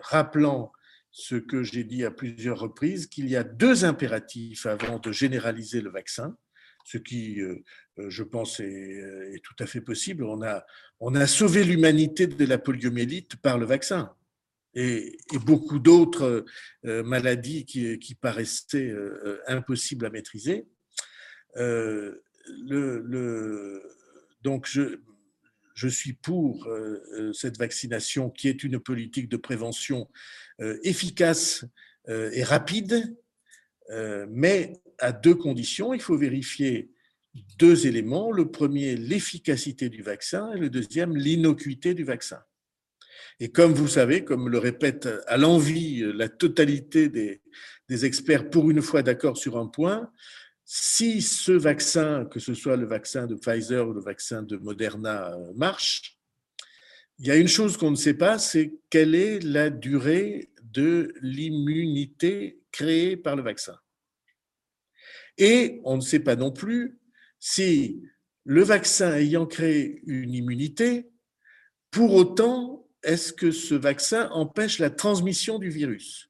[0.04, 0.72] rappelant
[1.20, 5.82] ce que j'ai dit à plusieurs reprises, qu'il y a deux impératifs avant de généraliser
[5.82, 6.38] le vaccin,
[6.86, 7.64] ce qui, euh,
[7.98, 10.24] euh, je pense, euh, est, tout à fait possible.
[10.24, 10.64] On a,
[11.00, 14.14] on a sauvé l'humanité de la poliomyélite par le vaccin
[14.76, 16.46] et, beaucoup d'autres
[16.84, 18.94] maladies qui, qui paraissaient
[19.48, 20.68] impossibles à maîtriser.
[24.44, 25.00] donc, je,
[25.74, 26.70] je suis pour
[27.34, 30.08] cette vaccination qui est une politique de prévention
[30.84, 31.66] efficace
[32.10, 33.18] euh, et rapide,
[33.90, 35.94] euh, mais à deux conditions.
[35.94, 36.90] Il faut vérifier
[37.58, 38.32] deux éléments.
[38.32, 42.40] Le premier, l'efficacité du vaccin, et le deuxième, l'innocuité du vaccin.
[43.40, 47.42] Et comme vous savez, comme le répète à l'envie la totalité des,
[47.90, 50.12] des, experts, pour une fois d'accord sur un point,
[50.64, 55.38] si ce vaccin, que ce soit le vaccin de Pfizer ou le vaccin de Moderna,
[55.56, 56.17] marche,
[57.20, 61.14] il y a une chose qu'on ne sait pas, c'est quelle est la durée de
[61.22, 63.78] l'immunité créée par le vaccin.
[65.38, 67.00] Et on ne sait pas non plus
[67.40, 68.02] si
[68.44, 71.10] le vaccin ayant créé une immunité,
[71.92, 76.30] pour autant, est-ce que ce vaccin empêche la transmission du virus?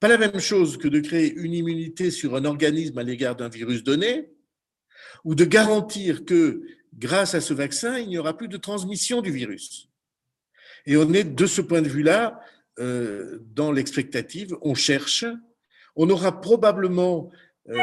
[0.00, 3.48] Pas la même chose que de créer une immunité sur un organisme à l'égard d'un
[3.48, 4.32] virus donné,
[5.24, 6.62] ou de garantir que
[6.94, 9.89] grâce à ce vaccin, il n'y aura plus de transmission du virus.
[10.86, 12.40] Et on est de ce point de vue-là
[12.80, 15.26] euh, dans l'expectative, on cherche,
[15.96, 17.30] on aura probablement,
[17.68, 17.76] euh,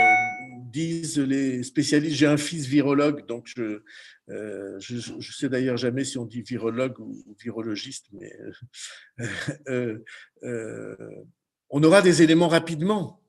[0.72, 3.82] disent les spécialistes, j'ai un fils virologue, donc je
[4.30, 8.34] euh, ne sais d'ailleurs jamais si on dit virologue ou, virologiste, mais
[11.70, 13.22] on aura des éléments rapidement.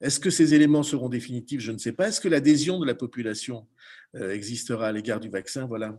[0.00, 1.60] Est-ce que ces éléments seront définitifs?
[1.60, 2.08] Je ne sais pas.
[2.08, 3.66] Est-ce que l'adhésion de la population
[4.14, 5.66] existera à l'égard du vaccin?
[5.66, 5.98] Voilà.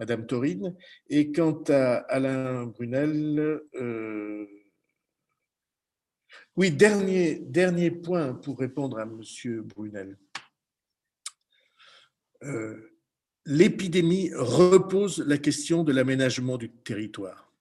[0.00, 0.74] Madame Taurine.
[1.08, 4.46] Et quant à Alain Brunel, euh,
[6.56, 10.18] oui, dernier, point pour répondre à Monsieur Brunel.
[12.42, 12.96] Euh,
[13.44, 17.52] l'épidémie repose la question de l'aménagement du territoire,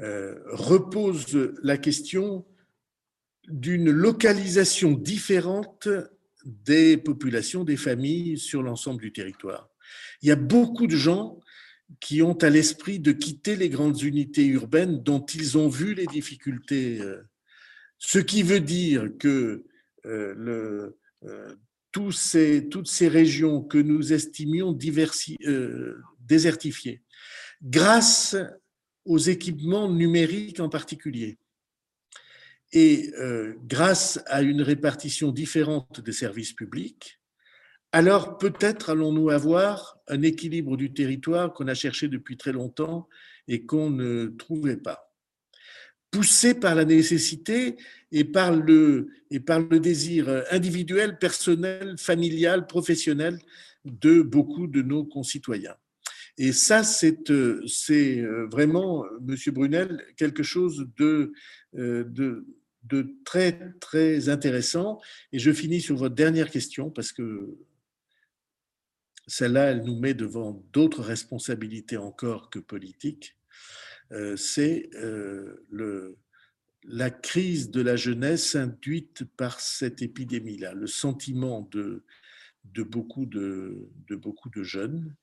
[0.00, 2.46] euh, repose la question
[3.48, 5.88] d'une localisation différente
[6.44, 9.68] des populations, des familles sur l'ensemble du territoire.
[10.22, 11.38] Il y a beaucoup de gens
[12.00, 16.06] qui ont à l'esprit de quitter les grandes unités urbaines dont ils ont vu les
[16.06, 17.00] difficultés.
[17.00, 17.22] Euh,
[17.98, 19.64] ce qui veut dire que
[20.06, 20.90] euh,
[21.24, 21.54] euh,
[21.92, 24.72] toutes ces régions que nous estimions
[26.20, 27.02] désertifiées,
[27.62, 28.36] grâce
[29.04, 31.38] aux équipements numériques en particulier,
[32.70, 33.10] et
[33.64, 37.18] grâce à une répartition différente des services publics,
[37.92, 43.08] alors peut-être allons-nous avoir un équilibre du territoire qu'on a cherché depuis très longtemps
[43.46, 45.14] et qu'on ne trouvait pas.
[46.10, 47.76] Poussé par la nécessité
[48.12, 53.38] et par le, et par le désir individuel, personnel, familial, professionnel
[53.84, 55.76] de beaucoup de nos concitoyens.
[56.38, 61.32] Et ça, c'est vraiment, Monsieur Brunel, quelque chose de,
[61.74, 62.46] de,
[62.84, 65.00] de très, très intéressant.
[65.32, 67.56] Et je finis sur votre dernière question parce que
[69.28, 73.36] celle-là, elle nous met devant d'autres responsabilités encore que politiques.
[74.12, 76.16] Euh, c'est euh,
[76.84, 82.04] la crise de la jeunesse induite par cette épidémie-là, le sentiment de,
[82.84, 83.90] beaucoup, de,
[84.62, 85.14] jeunes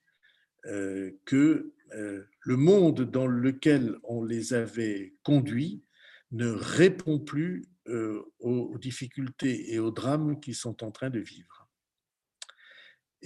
[0.67, 5.83] euh, que le monde dans lequel on les avait conduits
[6.31, 7.65] ne répond plus
[8.39, 11.64] aux difficultés et aux drames qu'ils sont en train de vivre.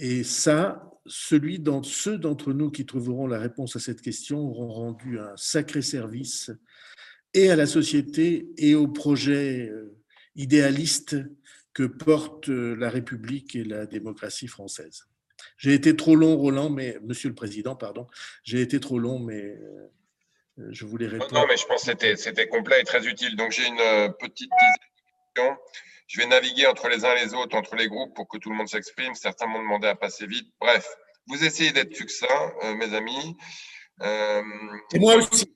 [0.02, 4.72] Et ça, celui dans, ceux d'entre nous qui trouveront la réponse à cette question auront
[4.72, 6.50] rendu un sacré service
[7.34, 9.94] et à la société et au projet euh,
[10.36, 11.16] idéaliste
[11.74, 15.06] que porte euh, la République et la démocratie française.
[15.58, 18.06] J'ai été trop long, Roland, mais Monsieur le Président, pardon,
[18.42, 21.34] j'ai été trop long, mais euh, je voulais répondre.
[21.34, 23.36] Non, mais je pense que c'était complet et très utile.
[23.36, 24.50] Donc j'ai une petite
[25.36, 25.58] question.
[26.10, 28.50] Je vais naviguer entre les uns et les autres, entre les groupes pour que tout
[28.50, 29.14] le monde s'exprime.
[29.14, 30.52] Certains m'ont demandé à passer vite.
[30.60, 30.88] Bref,
[31.28, 33.36] vous essayez d'être succinct, euh, mes amis.
[34.02, 34.42] Euh,
[34.92, 35.54] et moi aussi.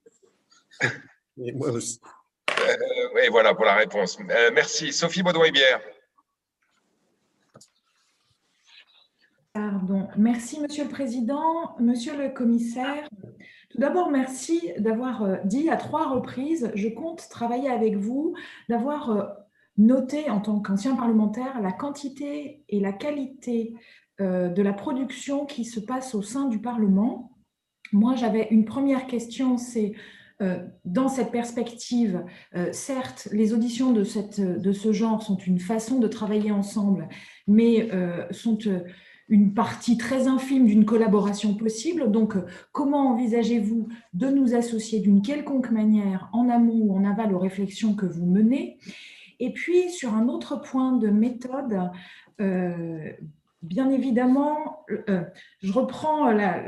[1.38, 2.00] et moi aussi.
[2.60, 4.16] Euh, et voilà pour la réponse.
[4.52, 4.92] merci.
[4.92, 5.80] Sophie Baudouin-Bière.
[9.54, 10.06] Pardon.
[10.16, 11.76] Merci, Monsieur le Président.
[11.80, 13.08] Monsieur le Commissaire,
[13.70, 18.36] tout d'abord, merci d'avoir dit à trois reprises, je compte travailler avec vous,
[18.68, 19.43] d'avoir
[19.76, 23.74] noter en tant qu'ancien parlementaire la quantité et la qualité
[24.20, 27.32] euh, de la production qui se passe au sein du Parlement.
[27.92, 29.92] Moi, j'avais une première question, c'est
[30.40, 32.24] euh, dans cette perspective,
[32.54, 37.08] euh, certes, les auditions de, ce genre sont une façon de travailler ensemble,
[37.48, 37.90] mais
[38.30, 38.58] sont
[39.28, 42.12] une partie très infime d'une collaboration possible.
[42.12, 42.36] Donc,
[42.70, 47.94] comment envisagez-vous de nous associer d'une quelconque manière en amont ou en aval aux réflexions
[47.94, 48.78] que vous menez?
[49.40, 51.90] Et puis, sur un autre point de méthode,
[52.40, 53.10] euh,
[53.62, 55.22] bien évidemment, euh,
[55.62, 56.62] je reprends la,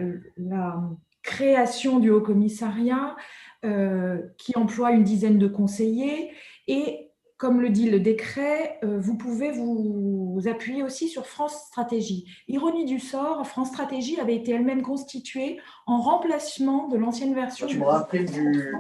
[1.23, 3.17] création du Haut Commissariat
[3.65, 6.31] euh, qui emploie une dizaine de conseillers
[6.69, 12.27] et comme le dit le décret, vous pouvez vous, appuyer aussi sur France Stratégie.
[12.47, 17.67] Ironie du sort, France Stratégie avait été elle-même constituée en remplacement de l'ancienne version.
[17.67, 18.73] Tu me rappelles du,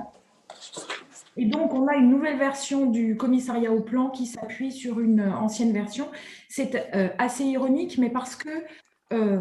[1.36, 5.20] et donc, on a une nouvelle version du commissariat au plan qui s'appuie sur une
[5.20, 6.08] ancienne version.
[6.48, 8.48] C'est euh, assez ironique, mais parce que
[9.12, 9.40] euh,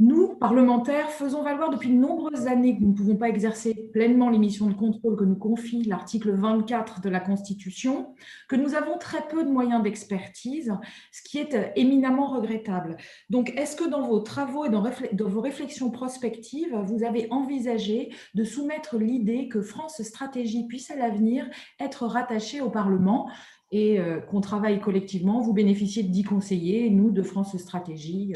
[0.00, 4.28] nous, parlementaires, faisons valoir depuis de nombreuses années que nous ne pouvons pas exercer pleinement
[4.28, 8.12] les missions de contrôle que nous confie l'article 24 de la Constitution,
[8.48, 10.74] que nous avons très peu de moyens d'expertise,
[11.12, 12.96] ce qui est euh, éminemment regrettable.
[13.30, 14.82] Donc, est-ce que dans vos travaux et dans,
[15.28, 21.48] vos réflexions prospectives, vous avez envisagé de soumettre l'idée que France Stratégie puisse à l'avenir
[21.78, 23.30] être rattachée au Parlement
[23.70, 25.40] et euh, qu'on travaille collectivement.
[25.40, 28.32] Vous bénéficiez de 10 conseillers, nous de France Stratégie.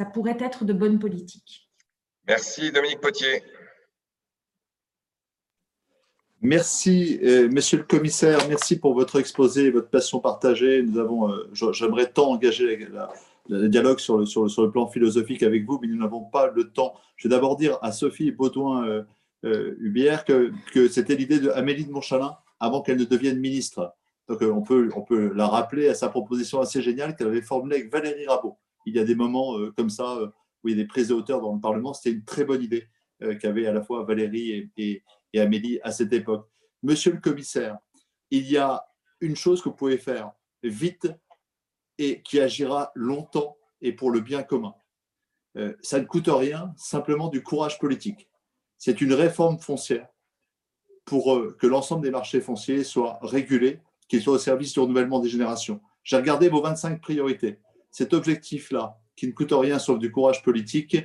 [0.00, 1.68] Euh, ça pourrait être de bonnes politiques.
[2.26, 3.42] Merci Dominique Potier.
[6.42, 8.48] Merci, euh, Monsieur le Commissaire.
[8.48, 10.82] Merci pour votre exposé et votre passion partagée.
[10.82, 11.30] Nous avons,
[11.72, 12.88] j'aimerais tant engager
[13.48, 16.70] le dialogue sur le, sur, le, plan philosophique avec vous, mais nous n'avons pas le
[16.70, 16.94] temps.
[17.16, 22.38] Je vais d'abord dire à Sophie Baudouin-Hubière que, que c'était l'idée de Amélie de Montchalin
[22.58, 23.94] avant qu'elle ne devienne ministre.
[24.30, 27.42] Donc, euh, on peut, on peut la rappeler à sa proposition assez géniale qu'elle avait
[27.42, 28.56] formulée avec Valérie Rabault.
[28.86, 30.28] Il y a des moments euh, comme ça euh,
[30.62, 31.94] où il y a des prises de hauteur dans le Parlement.
[31.94, 32.88] C'était une très bonne idée
[33.38, 35.04] qu'avaient à la fois Valérie et,
[35.36, 36.48] Amélie à cette époque.
[36.82, 37.76] Monsieur le commissaire,
[38.30, 38.82] il y a
[39.20, 40.32] une chose que vous pouvez faire
[40.62, 41.06] vite
[41.98, 44.74] et qui agira longtemps et pour le bien commun.
[45.82, 48.30] ça ne coûte rien, simplement du courage politique.
[48.78, 50.08] C'est une réforme foncière
[51.04, 53.80] pour que l'ensemble des marchés fonciers soient régulés
[54.10, 55.80] qui soit au service du renouvellement des générations.
[56.02, 57.60] J'ai regardé vos 25 priorités.
[57.90, 60.96] Cet objectif-là, qui ne coûte rien sauf du courage politique,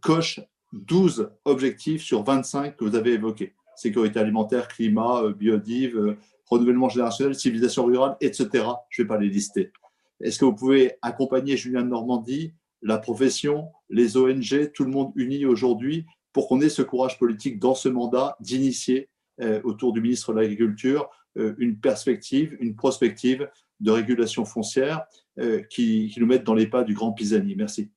[0.00, 0.40] coche
[0.72, 3.54] 12 objectifs sur 25 que vous avez évoqués.
[3.76, 8.48] Sécurité alimentaire, climat, euh, biodive, euh, renouvellement générationnel, civilisation rurale, etc.
[8.88, 9.72] Je ne vais pas les lister.
[10.20, 15.46] Est-ce que vous pouvez accompagner Julien Normandie, la profession, les ONG, tout le monde uni
[15.46, 19.08] aujourd'hui pour qu'on ait ce courage politique dans ce mandat d'initier
[19.40, 23.48] euh, autour du ministre de l'Agriculture une perspective, une prospective
[23.80, 25.06] de régulation foncière
[25.38, 27.54] euh, qui, nous mette dans les pas du grand Pisani.
[27.56, 27.90] Merci.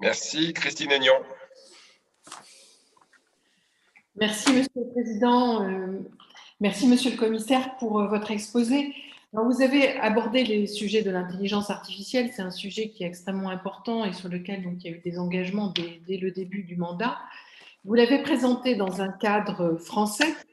[0.00, 0.52] Merci.
[0.52, 1.14] Christine Aignan.
[4.16, 5.64] Merci, Monsieur le Président.
[5.64, 5.98] Euh,
[6.60, 8.94] merci, Monsieur le Commissaire, pour votre exposé.
[9.32, 12.30] vous avez abordé les sujets de l'intelligence artificielle.
[12.32, 15.00] C'est un sujet qui est extrêmement important et sur lequel donc, il y a eu
[15.00, 15.72] des engagements
[16.06, 17.18] dès le début du mandat.
[17.84, 20.47] Vous l'avez présenté dans un cadre français euh,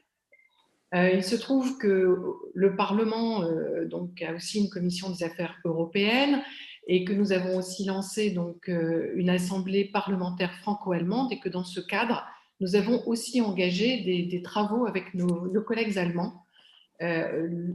[0.94, 2.16] il se trouve que
[2.54, 6.42] le Parlement euh, donc, a aussi une commission des affaires européennes
[6.86, 11.64] et que nous avons aussi lancé donc, euh, une assemblée parlementaire franco-allemande et que dans
[11.64, 12.24] ce cadre,
[12.60, 16.44] nous avons aussi engagé des, travaux avec nos, collègues allemands.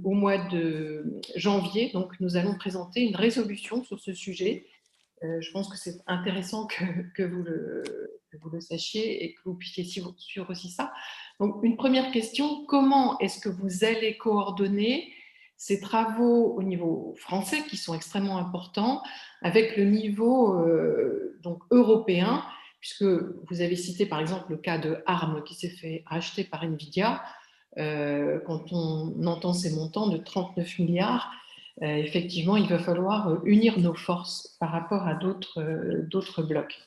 [0.03, 4.65] au mois de janvier, donc nous allons présenter une résolution sur ce sujet.
[5.21, 10.15] Je pense que c'est intéressant que, vous le, sachiez et que vous puissiez suivre
[10.49, 10.91] aussi ça.
[11.39, 15.11] Donc, une première question, comment est-ce que vous allez coordonner
[15.61, 19.03] ces travaux au niveau français, qui sont extrêmement importants,
[19.43, 22.43] avec le niveau euh, donc, européen,
[22.79, 26.63] puisque vous avez cité par exemple le cas de ARM qui s'est fait racheter par
[26.63, 27.21] NVIDIA,
[27.77, 31.50] euh, quand on entend ces montants de 39 milliards, euh,
[31.81, 36.77] effectivement, il va falloir unir nos forces par rapport à d'autres blocs.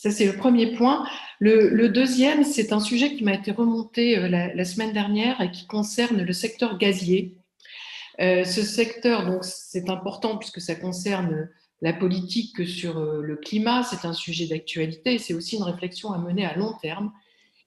[0.00, 1.06] Ça, c'est le premier point.
[1.40, 5.66] Le, deuxième, c'est un sujet qui m'a été remonté euh, la, semaine dernière et qui
[5.66, 7.36] concerne le secteur gazier.
[8.18, 11.50] Euh, ce secteur, donc, c'est important puisque ça concerne
[11.82, 13.82] la politique sur euh, le climat.
[13.82, 17.12] C'est un sujet d'actualité et c'est aussi une réflexion à mener à long terme.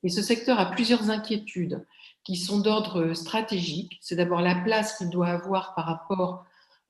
[0.02, 1.86] Et ce secteur a plusieurs inquiétudes
[2.24, 3.98] qui sont d'ordre stratégique.
[4.02, 6.46] C'est d'abord la place qu'il doit avoir par rapport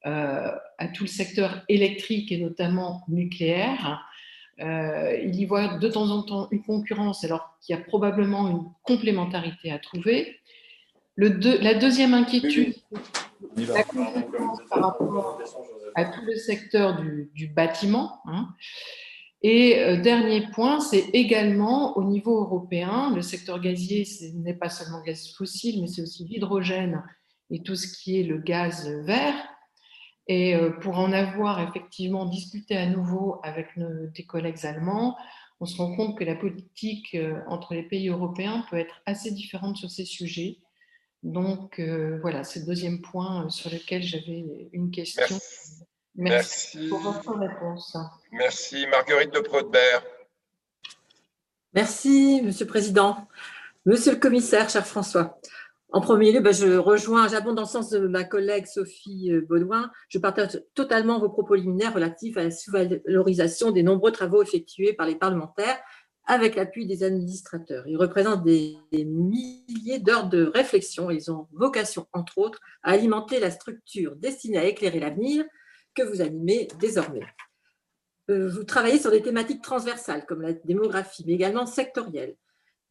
[0.05, 4.05] à tout le secteur électrique et notamment nucléaire.
[4.59, 8.47] Euh, il y voit de temps en temps une concurrence alors qu'il y a probablement
[8.49, 10.39] une complémentarité à trouver.
[11.15, 11.29] Le
[11.61, 12.75] la deuxième inquiétude,
[13.57, 15.41] la concurrence par rapport
[15.95, 18.19] à tout le secteur du, bâtiment.
[18.25, 18.49] Hein.
[19.43, 24.69] Et euh, dernier point, c'est également au niveau européen, le secteur gazier, ce n'est pas
[24.69, 27.03] seulement gaz fossile, mais c'est aussi l'hydrogène
[27.49, 29.35] et tout ce qui est le gaz vert.
[30.27, 35.17] Et euh, pour en avoir effectivement discuté à nouveau avec nos, des collègues allemands,
[35.59, 39.31] on se rend compte que la politique euh, entre les pays européens peut être assez
[39.31, 40.59] différente sur ces sujets.
[41.21, 41.79] Donc
[42.21, 45.37] voilà, c'est le deuxième point sur lequel j'avais une question.
[46.89, 47.97] Pour votre réponse.
[48.31, 48.87] Merci.
[48.87, 50.03] Marguerite de Prodbert.
[51.73, 53.27] Merci, Monsieur le Président.
[53.85, 55.39] Monsieur le Commissaire, cher François,
[55.95, 59.41] en premier lieu, ben, je rejoins, j'abonde dans le sens de ma collègue Sophie euh,
[59.41, 59.91] Baudouin.
[60.09, 65.05] Je partage totalement vos propos liminaires relatifs à la sous-valorisation des nombreux travaux effectués par
[65.05, 65.77] les parlementaires
[66.25, 67.87] avec l'appui des administrateurs.
[67.87, 71.11] Ils représentent des, milliers d'heures de réflexion.
[71.11, 75.45] Ils ont vocation, entre autres, à alimenter la structure destinée à éclairer l'avenir
[75.95, 77.25] que vous animez désormais.
[78.27, 82.35] vous travaillez sur des thématiques transversales comme la démographie, mais également sectorielles.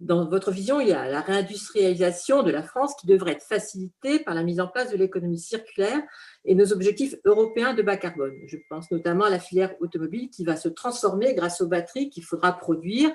[0.03, 4.19] Dans votre vision, il y a la réindustrialisation de la France qui devrait être facilitée
[4.19, 6.03] par la mise en place de l'économie circulaire
[6.45, 8.35] et nos objectifs européens de bas carbone.
[8.49, 12.25] Je pense notamment à la filière automobile qui va se transformer grâce aux batteries qu'il
[12.25, 13.13] faudra produire.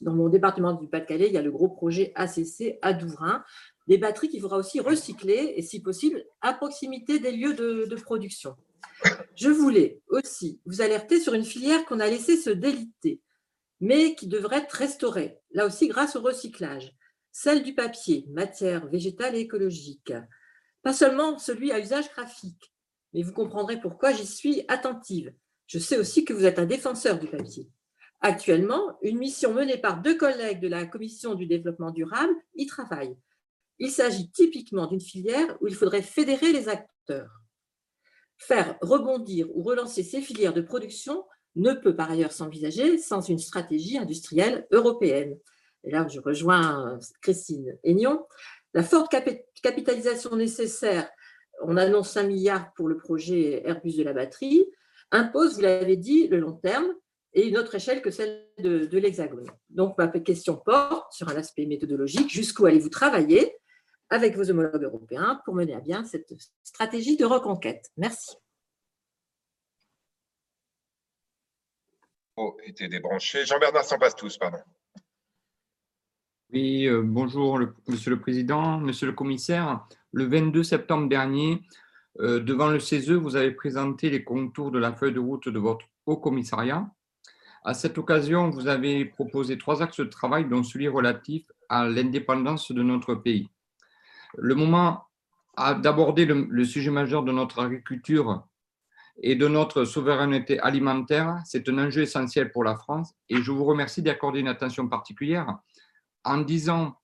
[0.00, 3.42] Dans mon département du Pas-de-Calais, il y a le gros projet ACC à Douvrin,
[3.88, 7.96] des batteries qu'il faudra aussi recycler et, si possible, à proximité des lieux de, de
[7.96, 8.54] production.
[9.34, 13.20] Je voulais aussi vous alerter sur une filière qu'on a laissé se déliter
[13.80, 16.94] mais qui devrait être restaurée, là aussi grâce au recyclage.
[17.32, 20.12] Celle du papier, matière végétale et écologique.
[20.82, 22.72] Pas seulement celui à usage graphique,
[23.12, 25.34] mais vous comprendrez pourquoi j'y suis attentive.
[25.66, 27.68] Je sais aussi que vous êtes un défenseur du papier.
[28.20, 33.18] Actuellement, une mission menée par deux collègues de la Commission du développement durable y travaille.
[33.78, 37.42] Il s'agit typiquement d'une filière où il faudrait fédérer les acteurs.
[38.38, 41.24] Faire rebondir ou relancer ces filières de production
[41.56, 45.36] ne peut par ailleurs s'envisager sans une stratégie industrielle européenne.
[45.84, 48.26] Et là, je rejoins euh, Christine Aignon.
[48.74, 49.14] La forte
[49.62, 51.08] capitalisation nécessaire,
[51.62, 54.66] on annonce 5 milliards pour le projet Airbus de la batterie,
[55.12, 56.92] impose, vous l'avez dit, le long terme
[57.32, 59.46] et une autre échelle que celle de, de l'Hexagone.
[59.70, 62.30] Donc, ma question porte sur un aspect méthodologique.
[62.30, 63.54] Jusqu'où allez-vous travailler?
[64.10, 68.36] Avec vos homologues européens pour mener à bien cette stratégie de reconquête Merci.
[72.66, 73.44] été débranché.
[73.46, 73.84] Jean-Bernard
[74.16, 74.58] tous, pardon.
[76.52, 79.86] Oui, euh, bonjour Monsieur le Président, Monsieur le Commissaire.
[80.12, 81.62] Le 22 septembre dernier,
[82.20, 85.58] euh, devant le CESE, vous avez présenté les contours de la feuille de route de
[85.58, 86.88] votre haut commissariat.
[87.64, 92.70] À cette occasion, vous avez proposé trois axes de travail, dont celui relatif à l'indépendance
[92.70, 93.48] de notre pays.
[94.36, 95.04] Le moment
[95.56, 98.46] d'aborder le sujet majeur de notre agriculture
[99.22, 101.40] et de notre souveraineté alimentaire.
[101.44, 104.88] C'est un enjeu essentiel pour la France et je vous remercie d'y accorder une attention
[104.88, 105.58] particulière.
[106.24, 106.96] En disant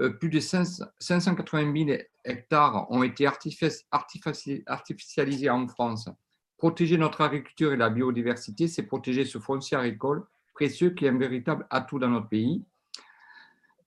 [0.00, 6.08] euh, plus de 580 000 hectares ont été artificialisés en France.
[6.56, 10.24] Protéger notre agriculture et la biodiversité, c'est protéger ce foncier agricole
[10.54, 12.64] précieux qui est un véritable atout dans notre pays.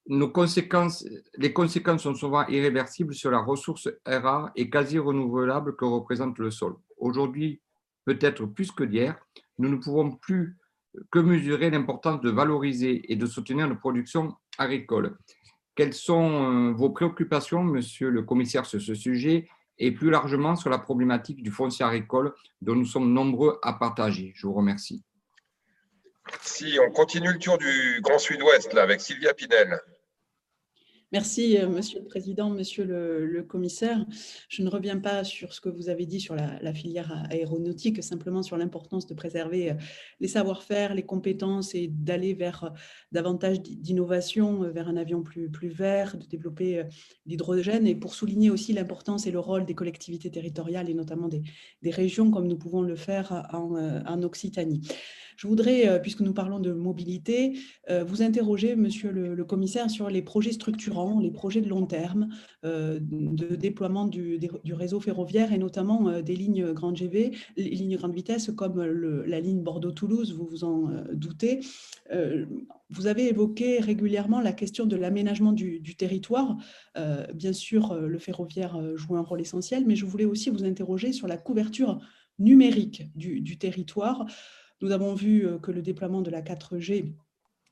[0.08, 1.04] Nos conséquences,
[1.36, 6.50] les conséquences sont souvent irréversibles sur la ressource rare et quasi renouvelable que représente le
[6.50, 6.76] sol.
[6.96, 7.60] Aujourd'hui,
[8.04, 9.18] peut-être plus que d'hier,
[9.58, 10.56] nous ne pouvons plus
[11.10, 15.16] que mesurer l'importance de valoriser et de soutenir nos productions agricoles.
[15.74, 20.70] Quelles sont euh, vos préoccupations, monsieur le commissaire, sur ce sujet et plus largement sur
[20.70, 24.32] la problématique du foncier agricole dont nous sommes nombreux à partager?
[24.36, 25.04] Je vous remercie.
[26.40, 29.78] Si on continue le tour du Grand Sud-Ouest avec Sylvia Pinel.
[31.12, 34.04] Merci, euh, Monsieur le Président, Monsieur le, Commissaire.
[34.48, 38.42] Je ne reviens pas sur ce que vous avez dit sur la, filière aéronautique, simplement
[38.42, 39.74] sur l'importance de préserver euh,
[40.18, 42.70] les savoir-faire, les compétences et d'aller vers euh,
[43.12, 46.82] davantage d'innovation, vers un avion plus, plus vert, de développer
[47.24, 51.44] l'hydrogène et pour souligner aussi l'importance et le rôle des collectivités territoriales et notamment des,
[51.84, 54.82] régions comme nous pouvons le faire en Occitanie.
[55.36, 57.58] Je voudrais, euh, puisque nous parlons de mobilité,
[57.90, 62.28] euh, vous interroger, monsieur le, commissaire, sur les projets structurants, les projets de long terme
[62.64, 64.40] euh, de déploiement du,
[64.72, 69.62] réseau ferroviaire et notamment des lignes grande GV, les lignes grande vitesse comme la ligne
[69.62, 71.60] Bordeaux-Toulouse, vous vous en doutez.
[72.90, 76.56] Vous avez évoqué régulièrement la question de l'aménagement du, territoire.
[77.34, 81.26] bien sûr, le ferroviaire joue un rôle essentiel, mais je voulais aussi vous interroger sur
[81.26, 82.00] la couverture
[82.38, 84.26] numérique du territoire.
[84.82, 87.12] Nous avons vu euh, que le déploiement de la 4G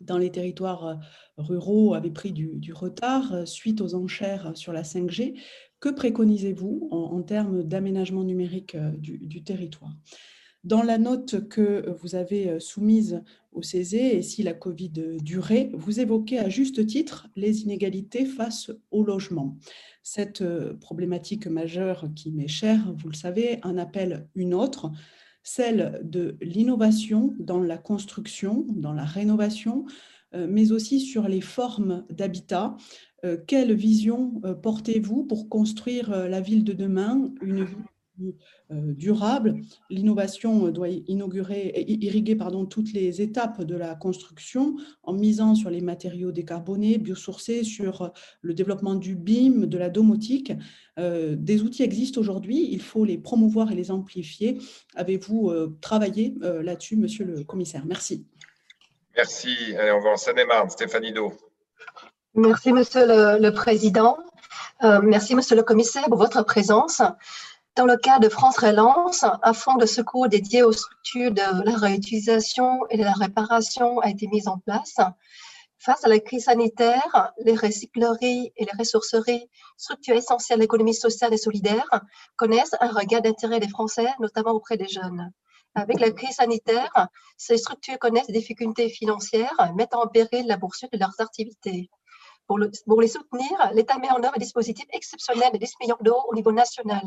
[0.01, 0.95] dans les territoires euh,
[1.37, 5.35] ruraux avait pris du, retard euh, suite aux enchères sur la 5G.
[5.81, 9.93] Que préconisez-vous en, termes d'aménagement numérique du, territoire?
[10.63, 13.23] Dans la note que vous avez soumise
[13.53, 18.71] au CESE, et si la Covid durait, vous évoquez à juste titre les inégalités face
[18.91, 19.59] au logement.
[20.03, 20.43] Cette
[20.81, 24.91] problématique majeure qui m'est chère, vous le savez, en appelle une autre,
[25.45, 29.85] celle de l'innovation dans la construction, dans la rénovation,
[30.35, 32.77] euh, mais aussi sur les formes d'habitat.
[33.25, 37.31] Euh, quelle vision euh, portez-vous pour construire la ville de demain,
[38.71, 39.61] durable.
[39.91, 45.81] L'innovation doit inaugurer, irriguer pardon, toutes les étapes de la construction en misant sur les
[45.81, 48.13] matériaux décarbonés, biosourcés, sur
[48.43, 50.53] le développement du BIM, de la domotique.
[50.99, 54.59] Euh, des outils existent aujourd'hui, il faut les promouvoir et les amplifier.
[54.95, 57.85] Avez-vous euh, travaillé là-dessus, monsieur le commissaire?
[57.87, 58.27] Merci.
[59.17, 59.75] Merci.
[59.79, 60.71] Allez, on va en Seine-et-Marne.
[60.71, 61.33] Stéphanie Do.
[62.35, 64.19] Merci, monsieur le, le Président.
[64.83, 67.01] merci, monsieur le commissaire, pour votre présence.
[67.77, 71.77] Dans le cas de France Relance, un fonds de secours dédié aux structures de la
[71.77, 74.95] réutilisation et de la réparation a été mis en place.
[75.79, 81.35] Face à la crise sanitaire, les recycleries et les ressourceries, structures essentielles de l'économie sociale
[81.35, 82.01] et solidaire,
[82.37, 85.33] connaissent un regard d'intérêt des Français, notamment auprès des jeunes.
[85.75, 90.93] Avec la crise sanitaire, ces structures connaissent des difficultés financières, mettant en péril la poursuite
[90.93, 91.91] de leurs activités.
[92.47, 96.35] Pour, les soutenir, l'État met en œuvre un dispositif exceptionnel de 10 millions d'euros au
[96.35, 97.03] niveau national.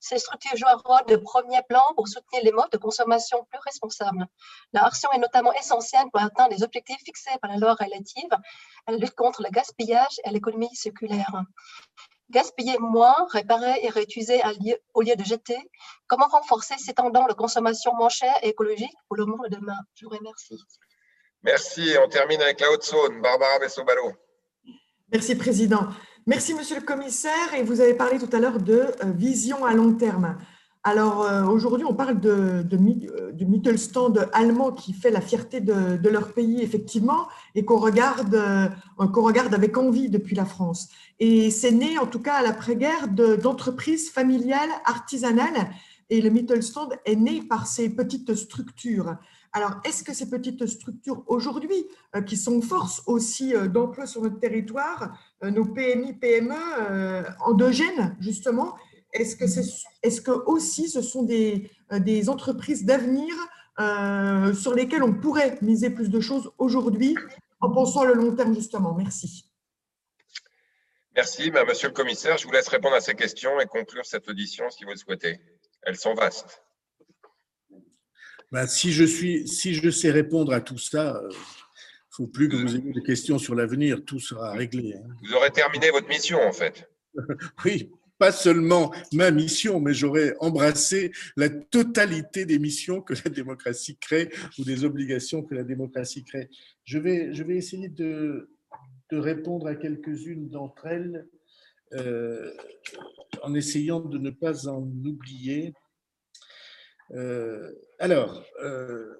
[0.00, 3.58] Ces structures jouent un rôle de premier plan pour soutenir les modes de consommation plus
[3.64, 4.26] responsables.
[4.72, 8.30] Leur action est notamment essentielle pour atteindre les objectifs fixés par la loi relative
[8.86, 11.42] à la lutte contre le gaspillage et à l'économie circulaire.
[12.30, 14.40] Gaspiller moins, réparer et réutiliser
[14.94, 15.58] au lieu de jeter.
[16.06, 19.78] Comment renforcer ces tendances de consommation moins chère et écologique pour le monde de demain?
[19.94, 20.62] Je vous remercie.
[21.42, 21.96] Merci.
[22.04, 23.22] On termine avec la Haute-Saône.
[23.22, 24.12] Barbara Bessobalo.
[25.10, 25.88] Merci, Président.
[26.26, 27.54] Merci, Monsieur le Commissaire.
[27.56, 30.36] Et vous avez parlé tout à l'heure de euh, vision à long terme.
[30.84, 35.60] Alors, euh, aujourd'hui, on parle de, de, euh, du Mittelstand allemand qui fait la fierté
[35.62, 38.38] de, leur pays, effectivement, et qu'on regarde,
[38.98, 40.90] qu'on regarde avec envie depuis la France.
[41.20, 45.70] Et c'est né, en tout cas, à l'après-guerre, d'entreprises familiales, artisanales.
[46.10, 49.16] Et le Mittelstand est né par ces petites structures.
[49.52, 54.22] Alors, est-ce que ces petites structures aujourd'hui, euh, qui sont force aussi euh, d'emploi sur
[54.22, 58.76] notre territoire, euh, nos PMI, PME endogènes, justement,
[59.12, 59.36] est-ce
[60.20, 61.70] que, aussi ce sont des,
[62.28, 63.34] entreprises d'avenir
[64.54, 67.14] sur lesquelles on pourrait miser plus de choses aujourd'hui
[67.60, 68.94] en pensant le long terme, justement?
[68.94, 69.46] Merci.
[71.16, 72.36] Merci, monsieur le commissaire.
[72.36, 75.40] Je vous laisse répondre à ces questions et conclure cette audition si vous le souhaitez.
[75.82, 76.67] Elles sont vastes.
[78.50, 81.34] Ben, si, je suis, si je sais répondre à tout ça, il euh, ne
[82.10, 84.94] faut plus que vous ayez des questions sur l'avenir, tout sera réglé.
[84.94, 85.08] Hein.
[85.22, 86.88] Vous aurez terminé votre mission, en fait.
[87.64, 93.96] oui, pas seulement ma mission, mais j'aurais embrassé la totalité des missions que la démocratie
[93.96, 96.48] crée ou des obligations que la démocratie crée.
[96.84, 98.50] Je vais, je vais essayer de,
[99.10, 101.26] de répondre à quelques-unes d'entre elles
[101.94, 102.52] euh,
[103.42, 105.72] en essayant de ne pas en oublier.
[107.12, 109.14] Euh, alors, euh,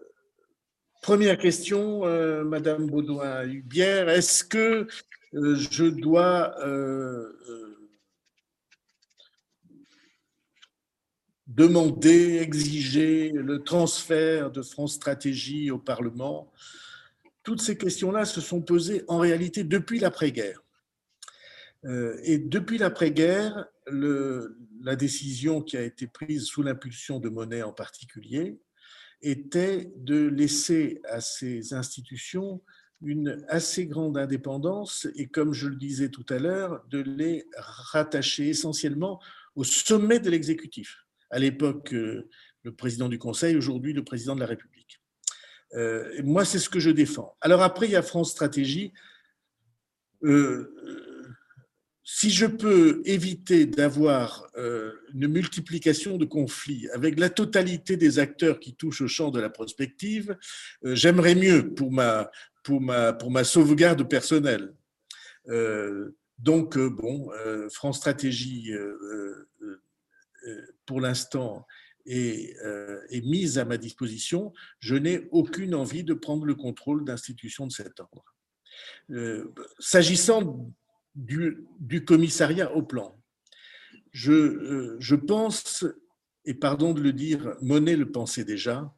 [1.03, 4.87] première question, euh, Madame Baudouin-Hubière, est-ce que
[5.33, 6.55] je dois
[11.47, 16.53] demander, exiger le transfert de France Stratégie au Parlement?
[17.43, 20.63] Toutes ces questions-là se sont posées en réalité depuis l'après-guerre.
[22.23, 28.61] Et depuis l'après-guerre, la décision qui a été prise sous l'impulsion de Monet en particulier
[29.23, 32.63] était de laisser à ces institutions
[33.01, 38.49] une assez grande indépendance et, comme je le disais tout à l'heure, de les rattacher
[38.49, 39.21] essentiellement
[39.55, 41.05] au sommet de l'exécutif.
[41.31, 42.29] À l'époque, euh,
[42.63, 45.01] le président du Conseil, aujourd'hui le président de la République.
[45.75, 47.37] Euh, moi, c'est ce que je défends.
[47.41, 48.93] Alors après, il y a France Stratégie.
[50.25, 50.75] Euh,
[52.11, 58.61] si je peux éviter d'avoir euh, une multiplication de conflits avec la totalité des acteurs
[58.61, 60.35] qui touchent au champ de la prospective,
[60.87, 62.31] euh, j'aimerais mieux pour ma,
[62.63, 64.73] pour, ma, pour ma sauvegarde personnelle.
[65.49, 67.31] Euh, donc, bon,
[67.71, 68.73] France Stratégie,
[70.87, 71.67] pour l'instant,
[72.07, 72.57] est,
[73.11, 74.55] est, mise à ma disposition.
[74.79, 78.37] Je n'ai aucune envie de prendre le contrôle d'institutions de cet ordre.
[79.81, 80.73] S'agissant
[81.19, 83.21] du, commissariat au plan.
[84.13, 85.85] Je, euh, je, pense,
[86.45, 88.95] et pardon de le dire, Monet le pensait déjà,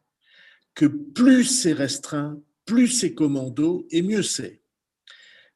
[0.75, 4.61] que plus c'est restreint, plus c'est commando, et mieux c'est.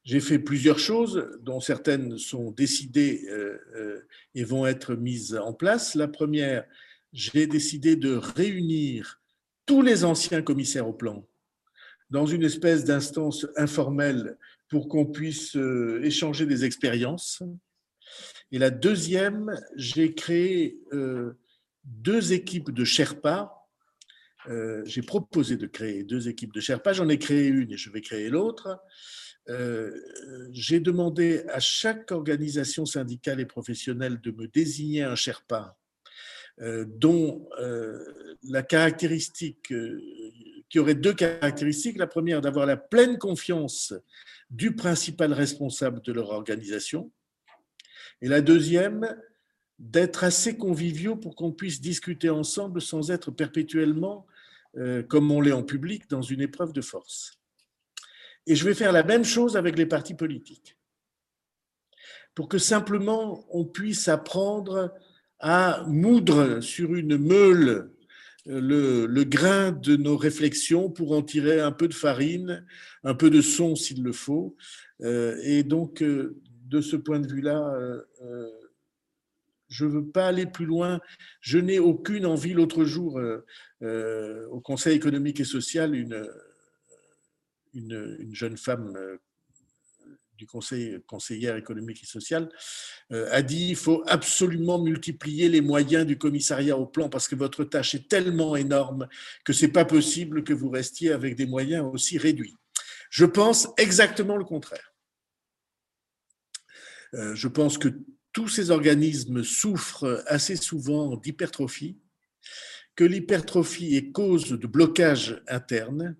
[0.03, 5.53] J'ai fait plusieurs choses, dont certaines sont décidées euh, euh, et vont être mises en
[5.53, 5.95] place.
[5.95, 6.65] La première,
[7.13, 9.21] j'ai décidé de réunir
[9.65, 11.27] tous les anciens commissaires au plan
[12.11, 14.37] dans une espèce d'instance informelle
[14.75, 17.41] pour qu'on puisse euh, échanger des expériences.
[18.51, 21.39] Et la deuxième, j'ai créé euh,
[21.85, 23.53] deux équipes de Sherpa.
[24.49, 26.91] Euh, j'ai proposé de créer deux équipes de Sherpa.
[26.91, 28.77] J'en ai créé une et je vais créer l'autre.
[30.51, 35.77] j'ai demandé à chaque organisation syndicale et professionnelle de me désigner un Sherpa
[36.57, 37.47] dont
[38.43, 39.73] la caractéristique,
[40.69, 41.97] qui aurait deux caractéristiques.
[41.97, 43.93] La première, d'avoir la pleine confiance
[44.49, 47.11] du principal responsable de leur organisation.
[48.21, 49.15] Et la deuxième,
[49.79, 54.25] d'être assez conviviaux pour qu'on puisse discuter ensemble sans être perpétuellement,
[54.77, 57.39] euh, comme on l'est en public, dans une épreuve de force.
[58.47, 60.77] Et je vais faire la même chose avec les partis politiques,
[62.35, 64.93] pour que simplement on puisse apprendre
[65.39, 67.91] à moudre sur une meule
[68.45, 72.65] le, grain de nos réflexions pour en tirer un peu de farine,
[73.03, 74.55] un peu de son s'il le faut.
[75.03, 77.73] Et donc, de ce point de vue-là,
[79.67, 80.99] je ne veux pas aller plus loin.
[81.41, 82.53] Je n'ai aucune envie.
[82.53, 83.19] L'autre jour,
[83.81, 86.27] au Conseil économique et social, une,
[87.73, 88.95] une, jeune femme
[90.37, 92.49] du Conseil conseillère économique et social,
[93.11, 97.63] a dit il faut absolument multiplier les moyens du commissariat au plan parce que votre
[97.63, 99.07] tâche est tellement énorme
[99.43, 102.55] que ce n'est pas possible que vous restiez avec des moyens aussi réduits.
[103.09, 104.93] Je pense exactement le contraire.
[107.13, 107.89] Je pense que
[108.33, 111.97] tous ces organismes souffrent assez souvent d'hypertrophie,
[112.95, 116.17] que l'hypertrophie est cause de blocage interne,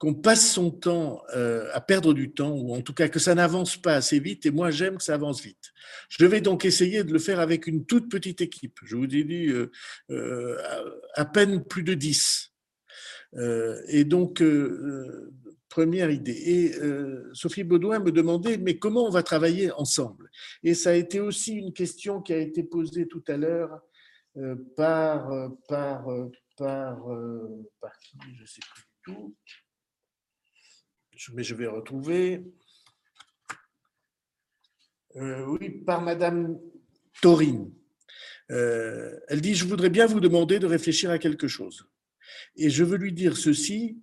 [0.00, 3.34] qu'on passe son temps euh, à perdre du temps, ou en tout cas que ça
[3.34, 5.72] n'avance pas assez vite, et moi j'aime que ça avance vite.
[6.08, 8.78] Je vais donc essayer de le faire avec une toute petite équipe.
[8.82, 9.70] Je vous ai dit euh,
[10.10, 10.56] euh,
[11.14, 12.50] à peine plus de 10.
[13.88, 14.42] et donc,
[15.68, 16.32] première idée.
[16.32, 16.74] Et
[17.32, 20.30] Sophie Baudouin me demandait, mais comment on va travailler ensemble?
[20.64, 23.80] Et ça a été aussi une question qui a été posée tout à l'heure
[24.76, 25.30] par,
[25.68, 26.06] par,
[26.56, 27.04] par,
[27.80, 28.18] par qui?
[28.36, 28.89] Je sais plus
[31.32, 32.42] mais je vais retrouver.
[35.16, 36.58] Euh, oui, par Madame
[37.20, 37.72] Taurine.
[38.50, 41.88] Euh, elle dit, je voudrais bien vous demander de réfléchir à quelque chose.
[42.56, 43.98] Et je veux lui dire ceci,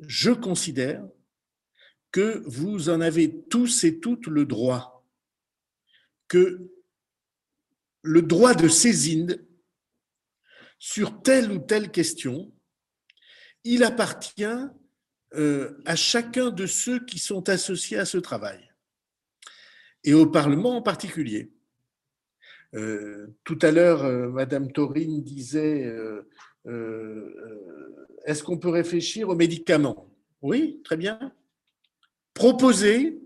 [0.00, 1.06] je considère
[2.10, 5.06] que vous en avez tous et toutes le droit,
[6.28, 6.70] que
[8.02, 9.44] le droit de saisine
[10.78, 12.55] sur telle ou telle question,
[13.66, 14.44] il appartient
[15.34, 18.72] euh, à chacun de ceux qui sont associés à ce travail,
[20.04, 21.52] et au Parlement en particulier.
[22.74, 25.92] Euh, tout à l'heure, euh, Madame Taurine disait
[28.24, 30.10] est-ce qu'on peut réfléchir aux médicaments?
[30.42, 31.32] Oui, très bien.
[32.34, 33.20] Proposer,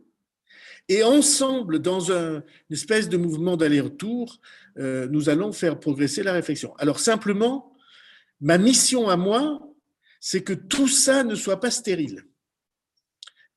[0.89, 4.41] et ensemble, dans un, une espèce de mouvement d'aller-retour,
[4.77, 6.75] nous allons faire progresser la réflexion.
[6.77, 7.75] Alors simplement,
[8.41, 9.69] ma mission à moi,
[10.20, 12.24] c'est que tout ça ne soit pas stérile.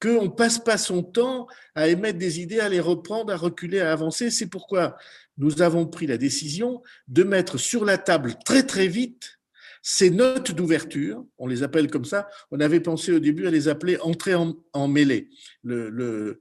[0.01, 3.79] Qu'on ne passe pas son temps à émettre des idées, à les reprendre, à reculer,
[3.79, 4.31] à avancer.
[4.31, 4.97] C'est pourquoi
[5.37, 9.39] nous avons pris la décision de mettre sur la table très très vite
[9.85, 13.67] ces notes d'ouverture, on les appelle comme ça, on avait pensé au début à les
[13.67, 15.29] appeler entrée en, mêlée.
[15.67, 16.39] Euh,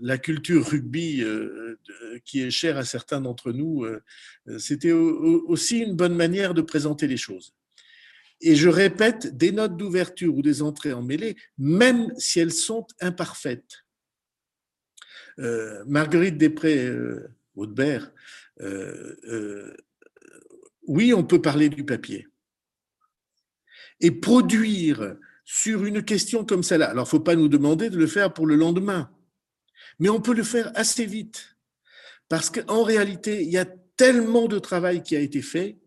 [0.00, 1.76] la culture rugby euh,
[2.24, 4.00] qui est chère à certains d'entre nous, euh,
[4.58, 7.52] c'était aussi une bonne manière de présenter les choses.
[8.42, 12.86] Et je répète, des notes d'ouverture ou des entrées en mêlée, même si elles sont
[13.00, 13.84] imparfaites.
[15.38, 18.12] Euh, Marguerite Després, euh, Audebert,
[18.60, 19.72] euh,
[20.88, 22.26] oui, on peut parler du papier.
[24.00, 27.96] Et produire sur une question comme celle-là, alors il ne faut pas nous demander de
[27.96, 29.10] le faire pour le lendemain,
[30.00, 31.56] mais on peut le faire assez vite.
[32.28, 33.66] Parce qu'en réalité, il y a
[33.96, 35.78] tellement de travail qui a été fait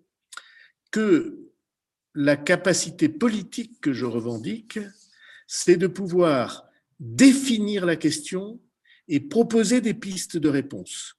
[0.91, 1.44] que
[2.15, 4.79] la capacité politique que je revendique,
[5.47, 6.69] c'est de pouvoir
[6.99, 8.59] définir la question
[9.07, 11.17] et proposer des pistes de réponse.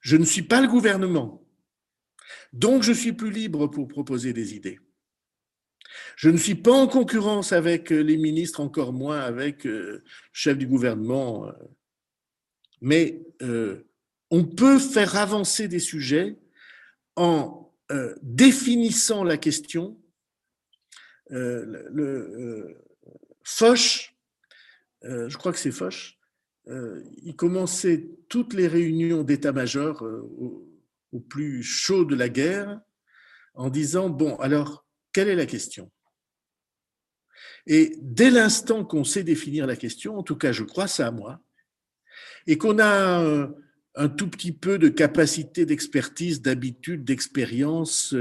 [0.00, 1.42] Je ne suis pas le gouvernement,
[2.52, 4.78] donc je suis plus libre pour proposer des idées.
[6.16, 10.58] Je ne suis pas en concurrence avec les ministres, encore moins avec le euh, chef
[10.58, 11.50] du gouvernement,
[12.80, 13.88] mais euh,
[14.30, 16.36] on peut faire avancer des sujets
[17.16, 20.00] en euh, définissant la question,
[21.30, 22.84] euh, le, euh,
[23.44, 24.12] Foch,
[25.02, 26.18] je crois que c'est Foch,
[26.66, 30.68] il commençait toutes les réunions d'état-major au,
[31.12, 32.80] au, plus chaud de la guerre
[33.54, 35.92] en disant, bon, alors, quelle est la question?
[37.68, 41.10] Et dès l'instant qu'on sait définir la question, en tout cas, je crois ça à
[41.12, 41.40] moi,
[42.48, 43.48] et qu'on a
[43.96, 48.14] un tout petit peu de capacité d'expertise, d'habitude, d'expérience,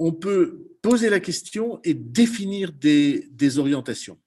[0.00, 4.18] on peut poser la question et définir des, orientations.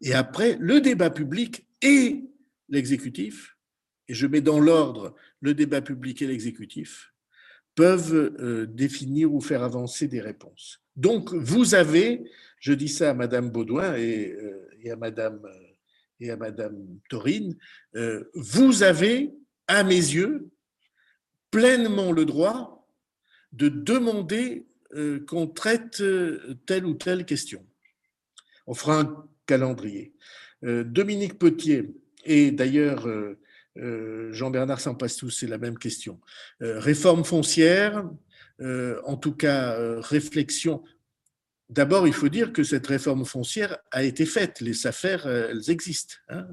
[0.00, 2.24] Et après, le débat public et
[2.68, 3.56] l'exécutif,
[4.08, 7.12] et je mets dans l'ordre le débat public et l'exécutif,
[7.74, 10.80] peuvent euh, définir ou faire avancer des réponses.
[10.96, 12.28] Donc, vous avez,
[12.58, 15.64] je dis ça à Madame Baudouin et, euh, et à Madame euh,
[16.20, 16.76] et à Madame
[17.08, 17.56] Taurine,
[18.34, 19.32] vous avez
[19.68, 20.50] à mes yeux,
[21.50, 22.88] pleinement le droit
[23.52, 27.64] de demander euh, qu'on traite euh, telle ou telle question.
[28.66, 30.14] On fera un calendrier.
[30.64, 33.06] Euh, Dominique Potier et d'ailleurs
[34.32, 36.18] Jean-Bernard Sampastus, c'est la même question.
[36.60, 38.04] réforme foncière,
[38.60, 40.82] en tout cas, réflexion.
[41.68, 44.60] D'abord, il faut dire que cette réforme foncière a été faite.
[44.60, 46.14] Les affaires, elles existent.
[46.28, 46.46] Hein,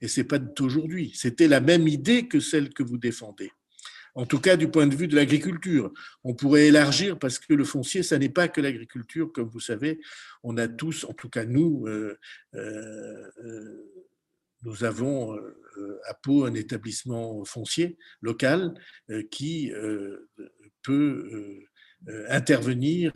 [0.00, 1.12] et ce n'est pas d'aujourd'hui.
[1.14, 3.52] C'était la même idée que celle que vous défendez
[4.14, 5.92] en tout cas du point de vue de l'agriculture.
[6.24, 10.00] On pourrait élargir parce que le foncier, ça n'est pas que l'agriculture, comme vous savez.
[10.42, 12.18] On a tous, en tout cas nous, euh,
[12.54, 13.86] euh, euh,
[14.62, 15.38] nous avons
[16.06, 18.74] à Pau un établissement foncier local
[19.30, 19.72] qui
[20.82, 21.64] peut
[22.28, 23.14] intervenir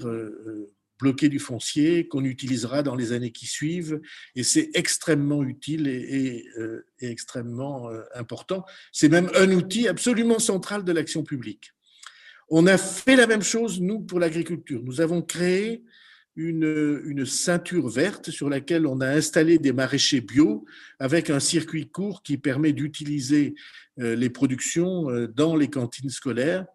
[0.98, 4.00] bloquer du foncier qu'on utilisera dans les années qui suivent.
[4.36, 8.64] Et c'est extrêmement utile et, euh, extrêmement euh, important.
[8.92, 11.72] C'est même un outil absolument central de l'action publique.
[12.48, 14.82] On a fait la même chose, nous, pour l'agriculture.
[14.84, 15.82] Nous avons créé
[16.36, 20.64] une, une, ceinture verte sur laquelle on a installé des maraîchers bio
[20.98, 23.54] avec un circuit court qui permet d'utiliser
[24.00, 26.66] euh, les productions dans les cantines scolaires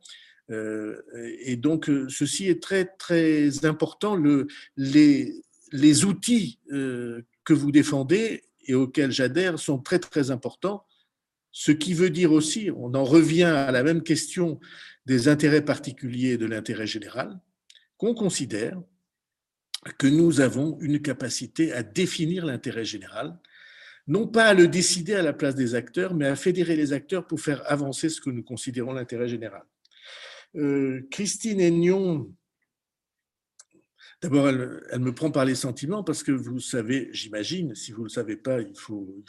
[0.50, 4.16] et donc, euh, ceci est très, très important.
[4.16, 4.48] Le,
[4.78, 5.34] les,
[5.72, 10.86] les outils euh, que vous défendez et auxquels j'adhère sont très, très importants.
[11.52, 14.60] Ce qui veut dire aussi, on en revient à la même question
[15.06, 17.40] des intérêts particuliers et de l'intérêt général,
[17.98, 18.80] qu'on considère
[19.98, 23.40] que nous avons une capacité à définir l'intérêt général,
[24.08, 27.26] non pas à le décider à la place des acteurs, mais à fédérer les acteurs
[27.26, 29.64] pour faire avancer ce que nous considérons l'intérêt général.
[30.56, 32.34] Euh, Christine Aignon,
[34.22, 38.06] d'abord, elle, me prend par les sentiments parce que vous savez, j'imagine, si vous ne
[38.06, 39.24] le savez pas, il faut,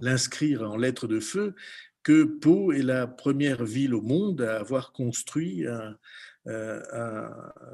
[0.00, 1.54] l'inscrire en lettres de feu,
[2.02, 5.98] que Pau est la première ville au monde à avoir construit un,
[6.46, 7.30] euh,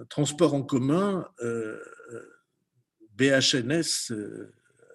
[0.09, 1.79] transport en commun euh,
[3.17, 4.13] BHNS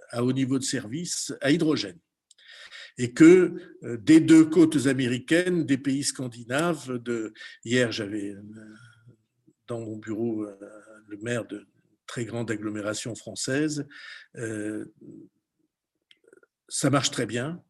[0.10, 2.00] à haut niveau de service à hydrogène
[3.00, 3.54] et que
[3.84, 7.02] euh, des deux côtes américaines, des pays scandinaves,
[7.64, 8.42] hier j'avais euh,
[9.68, 10.56] dans mon bureau euh,
[11.08, 11.66] le maire de
[12.06, 13.86] très grande agglomération française,
[16.68, 17.64] ça marche très bien,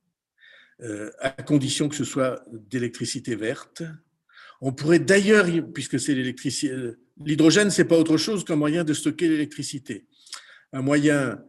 [1.20, 3.84] à condition que ce soit d'électricité verte.
[4.62, 6.74] On pourrait d'ailleurs, puisque c'est l'électricité,
[7.22, 10.08] l'hydrogène, c'est pas autre chose qu'un moyen de stocker l'électricité,
[10.72, 11.44] un moyen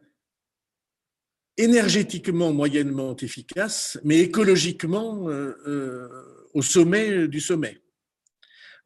[1.56, 6.08] énergétiquement moyennement efficace, mais écologiquement euh, euh,
[6.54, 7.80] au sommet du sommet.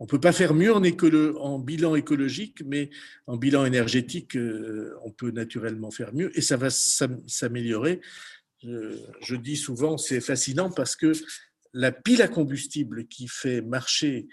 [0.01, 2.91] On ne peut pas faire mieux en, en, bilan écologique, mais
[3.27, 8.01] en bilan énergétique, euh, on peut naturellement faire mieux et ça va s'améliorer.
[8.63, 11.13] Je, dis souvent, c'est fascinant parce que
[11.75, 14.27] la pile à combustible qui fait marcher,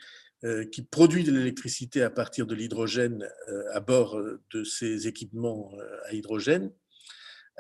[0.72, 3.28] qui produit de l'électricité à partir de l'hydrogène
[3.74, 4.18] à bord
[4.52, 5.74] de ces équipements
[6.06, 6.72] à hydrogène,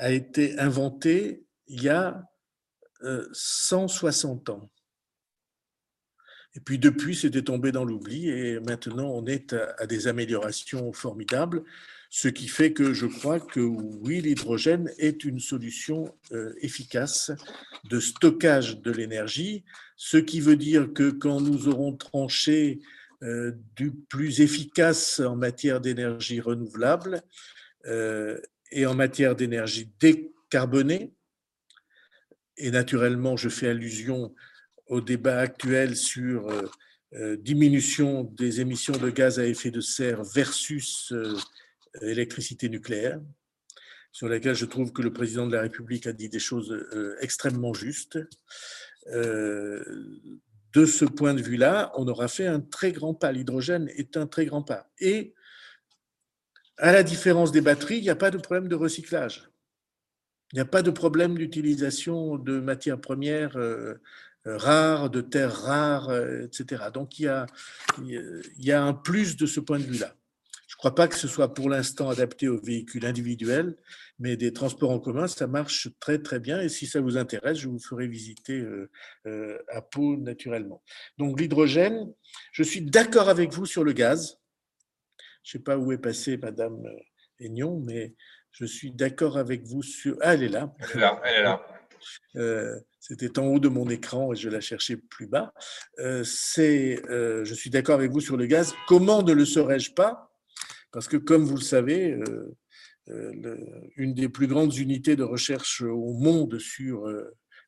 [0.01, 2.23] a été inventé il y a
[3.31, 4.71] 160 euh, ans.
[6.55, 11.63] Et puis depuis, c'était tombé dans l'oubli et maintenant on est à, des améliorations formidables,
[12.09, 17.31] ce qui fait que je crois que oui, l'hydrogène est une solution euh, efficace
[17.89, 19.63] de stockage de l'énergie,
[19.95, 22.81] ce qui veut dire que quand nous aurons tranché
[23.21, 27.21] euh, du plus efficace en matière d'énergie renouvelable,
[28.71, 31.13] et en matière d'énergie décarbonée.
[32.57, 34.33] Et naturellement, je fais allusion
[34.87, 36.69] au débat actuel sur euh,
[37.13, 41.37] euh, diminution des émissions de gaz à effet de serre versus euh,
[42.01, 43.19] électricité nucléaire,
[44.11, 46.73] sur laquelle je trouve que le président de la République a dit des choses
[47.19, 48.19] extrêmement justes.
[49.07, 53.33] de ce point de vue-là, on aura fait un très grand pas.
[53.33, 54.89] L'hydrogène est un très grand pas.
[54.99, 55.33] Et
[56.81, 59.51] à la différence des batteries, il n'y a pas de problème de recyclage.
[60.51, 63.93] Il n'y a pas de problème d'utilisation de matières premières euh,
[64.47, 66.85] euh, rares, de terres rares, euh, etc.
[66.91, 67.25] Donc il
[68.57, 70.15] y, a, un plus de ce point de vue-là.
[70.67, 73.77] Je ne crois pas que ce soit pour l'instant adapté aux véhicules individuels,
[74.17, 76.61] mais des transports en commun, ça marche très très bien.
[76.61, 78.65] Et si ça vous intéresse, je vous ferai visiter
[79.67, 80.81] à Pau naturellement.
[81.17, 82.11] Donc l'hydrogène,
[82.51, 84.40] je suis d'accord avec vous sur le gaz.
[85.43, 86.99] Je ne sais pas où est passée Madame euh,
[87.39, 88.15] Aignon, mais
[88.51, 90.17] je suis d'accord avec vous sur.
[90.21, 90.73] Ah, elle est là.
[90.79, 91.21] Elle est là.
[91.25, 91.65] Elle est là.
[92.35, 95.53] Euh, c'était en haut de mon écran et je la cherchais plus bas.
[95.99, 98.73] Euh, c'est, je suis d'accord avec vous sur le gaz.
[98.87, 100.31] Comment ne le serais-je pas?
[100.91, 102.19] Parce que, comme vous le savez,
[103.07, 107.07] une des plus grandes unités de recherche au monde sur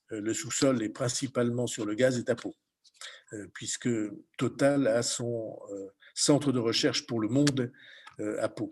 [0.09, 2.53] le sous-sol et principalement sur le gaz est à Pau,
[3.53, 3.89] puisque
[4.37, 5.57] Total a son
[6.13, 7.71] centre de recherche pour le monde
[8.19, 8.71] euh, à Pau.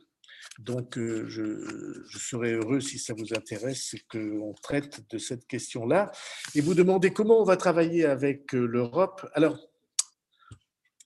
[0.59, 6.11] Donc, euh, je, serais heureux, si ça vous intéresse, qu'on traite de cette question-là.
[6.55, 9.27] Et vous demandez comment on va travailler avec euh, l'Europe.
[9.33, 9.57] Alors,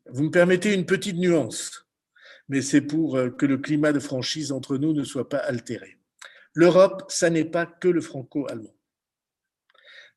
[0.08, 1.88] vous me permettez une petite nuance,
[2.50, 5.98] mais c'est pour que le climat de franchise entre nous ne soit pas altéré.
[6.54, 8.76] L'Europe, ça n'est pas que le franco-allemand.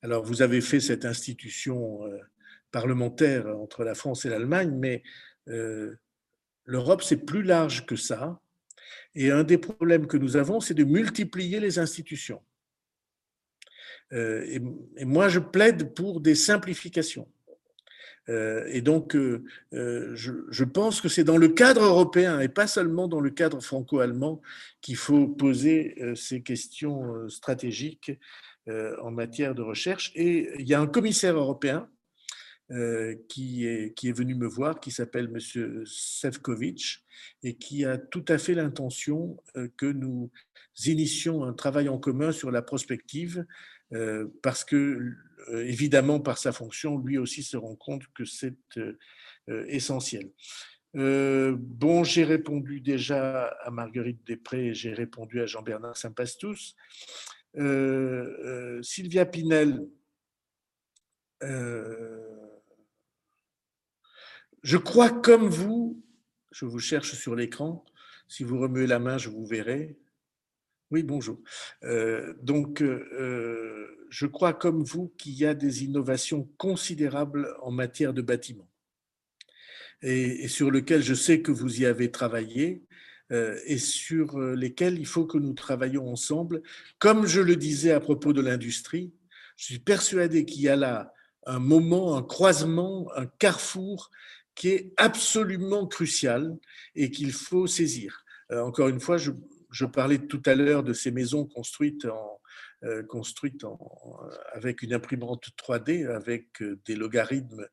[0.02, 2.00] Alors, vous avez fait cette institution
[2.70, 5.02] parlementaire entre la France et l'Allemagne, mais
[6.68, 8.40] l'Europe, c'est plus large que ça.
[9.14, 12.42] Et un des problèmes que nous avons, c'est de multiplier les institutions.
[14.12, 14.44] Euh,
[14.96, 17.26] et, moi, je plaide pour des simplifications.
[18.28, 19.42] Euh, et donc, euh,
[19.72, 24.42] je, pense que c'est dans le cadre européen et pas seulement dans le cadre franco-allemand
[24.82, 28.12] qu'il faut poser ces questions stratégiques
[28.66, 30.12] en matière de recherche.
[30.14, 31.88] Et il y a un commissaire européen
[32.70, 35.84] euh, qui, est, qui est venu me voir, qui s'appelle M.
[35.86, 37.02] Sefcovic,
[37.42, 40.30] et qui a tout à fait l'intention euh, que nous
[40.84, 43.46] initions un travail en commun sur la prospective,
[43.94, 45.14] euh, parce que,
[45.50, 48.58] évidemment, par sa fonction, lui aussi se rend compte que c'est
[49.68, 50.30] essentiel.
[50.92, 56.74] bon, j'ai répondu déjà à Marguerite Després, j'ai répondu à Jean-Bernard Saint-Pastous.
[58.82, 59.88] Sylvia Pinel,
[64.62, 66.02] je crois comme vous,
[66.52, 67.84] je vous cherche sur l'écran,
[68.28, 69.96] si vous remuez la main, je vous verrai.
[70.90, 71.38] Oui, bonjour.
[71.84, 78.14] Euh, donc, euh, je crois comme vous qu'il y a des innovations considérables en matière
[78.14, 78.70] de bâtiments
[80.02, 82.84] et, sur lesquelles je sais que vous y avez travaillé
[83.32, 86.62] euh, et sur lesquelles il faut que nous travaillions ensemble.
[86.98, 89.12] Comme je le disais à propos de l'industrie,
[89.56, 91.12] je suis persuadé qu'il y a là
[91.46, 94.10] un moment, un croisement, un carrefour
[94.58, 96.58] qui est absolument crucial
[96.96, 98.24] et qu'il faut saisir.
[98.50, 99.30] Euh, encore une fois, je,
[99.84, 102.04] parlais tout à l'heure de ces maisons construites,
[102.82, 103.02] euh,
[104.52, 107.66] avec une imprimante 3D, avec euh, des logarithmes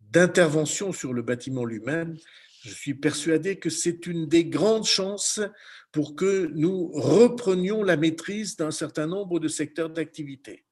[0.00, 2.16] d'intervention sur le bâtiment lui-même.
[2.62, 5.40] Je suis persuadé que c'est une des grandes chances
[5.90, 10.64] pour que nous reprenions la maîtrise d'un certain nombre de secteurs d'activité.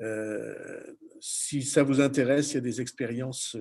[0.00, 0.82] Euh,
[1.20, 3.56] si ça vous intéresse, il y a des expériences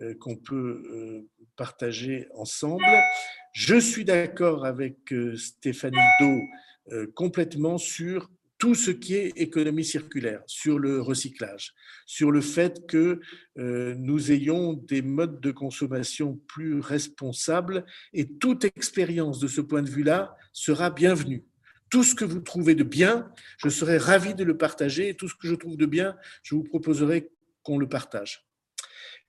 [0.00, 2.84] euh, qu'on peut euh, partager ensemble.
[3.52, 6.40] Je suis d'accord avec Stéphanie Do
[7.14, 11.72] complètement sur tout ce qui est économie circulaire, sur le recyclage,
[12.04, 13.20] sur le fait que
[13.56, 19.88] nous ayons des modes de consommation plus responsables et toute expérience de ce point de
[19.88, 21.44] vue-là sera bienvenue
[21.94, 25.14] tout ce que vous trouvez de bien, je serai ravi de le partager.
[25.14, 27.30] Tout ce que je trouve de bien, je vous proposerai
[27.62, 28.44] qu'on le partage.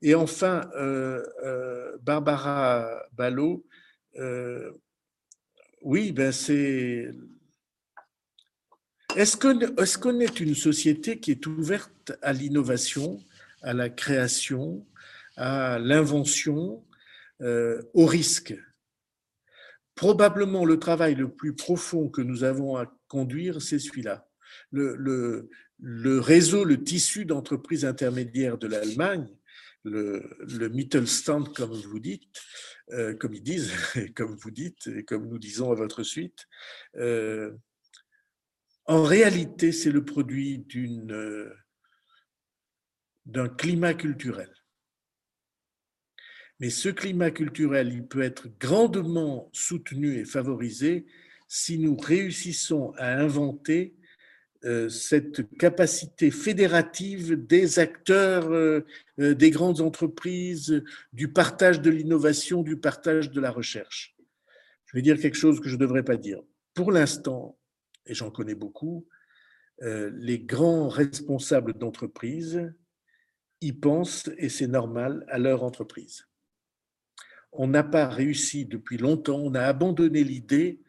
[0.01, 3.67] Et enfin, euh, euh, Barbara Ballot,
[4.17, 4.71] euh,
[5.83, 7.11] oui, ben c'est.
[9.15, 9.37] Est-ce
[9.97, 13.19] qu'on est une société qui est ouverte à l'innovation,
[13.61, 14.87] à la création,
[15.37, 16.83] à l'invention,
[17.39, 18.55] au risque?
[19.95, 24.27] Probablement le travail le plus profond que nous avons à conduire, c'est celui-là.
[24.71, 25.49] Le,
[26.19, 29.27] réseau, le tissu d'entreprises intermédiaires de l'Allemagne,
[29.83, 32.23] le, Mittelstand, comme vous dites,
[32.91, 36.47] euh, comme ils disent, et comme vous dites, et comme nous disons à votre suite,
[36.97, 37.51] euh,
[38.85, 41.51] en réalité, c'est le produit d'une
[43.25, 44.53] d'un climat culturel.
[46.59, 51.05] Mais ce climat culturel, il peut être grandement soutenu et favorisé
[51.47, 53.95] si nous réussissons à inventer
[54.63, 58.85] euh, cette capacité fédérative des acteurs euh,
[59.19, 60.83] euh, des grandes entreprises,
[61.13, 64.15] du partage de l'innovation, du partage de la recherche.
[64.85, 66.41] Je vais dire quelque chose que je ne devrais pas dire.
[66.73, 67.59] Pour l'instant,
[68.07, 69.07] et j'en connais beaucoup,
[69.81, 72.73] les grands responsables d'entreprise
[73.59, 76.25] y pensent, et c'est normal, à leur entreprise
[77.57, 80.81] on n'a pas réussi depuis longtemps, on a abandonné l'idée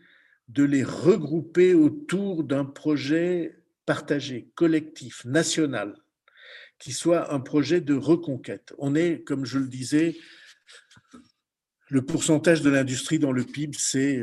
[0.49, 5.97] de les regrouper autour d'un projet partagé, collectif, national,
[6.79, 8.75] qui soit un projet de reconquête.
[8.79, 10.17] On est, comme je le disais,
[11.89, 14.21] le pourcentage de l'industrie dans le PIB, c'est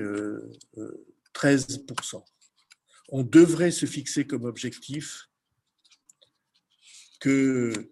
[1.34, 2.16] 13%.
[2.16, 2.20] Euh,
[3.10, 5.30] on devrait se fixer comme objectif
[7.20, 7.92] que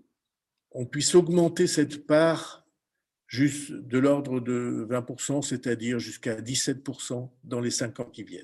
[0.71, 2.60] on puisse augmenter cette part
[3.31, 8.43] juste de l'ordre de 20%, c'est-à-dire jusqu'à 17% dans les cinq ans qui viennent.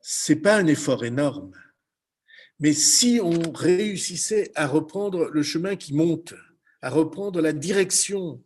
[0.00, 1.52] Ce n'est pas un effort énorme,
[2.58, 6.34] mais si on réussissait à reprendre le chemin qui monte,
[6.82, 8.42] à reprendre la direction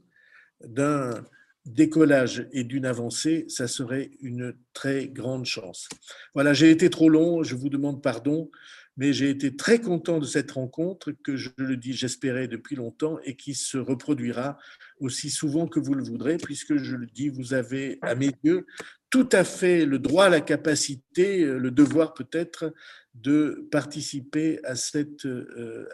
[0.62, 1.24] d'un
[1.64, 5.88] décollage et d'une avancée, ça serait une très grande chance.
[6.34, 8.50] Voilà, j'ai été trop long, je vous demande pardon,
[8.98, 13.18] mais j'ai été très content de cette rencontre que je le dis, j'espérais depuis longtemps
[13.24, 14.58] et qui se reproduira
[14.98, 18.66] aussi souvent que vous le voudrez, puisque je le dis, vous avez à mes yeux
[19.08, 22.74] tout à fait le droit, la capacité, le devoir peut-être
[23.14, 25.88] de participer à cette, euh,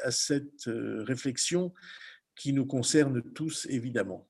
[0.66, 1.72] euh, réflexion
[2.34, 4.26] qui nous concerne tous évidemment.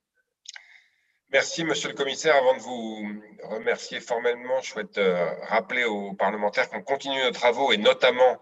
[1.35, 2.37] Merci, monsieur le commissaire.
[2.37, 3.09] Avant de vous
[3.43, 8.41] remercier formellement, je souhaite euh, rappeler aux parlementaires qu'on continue nos travaux et notamment,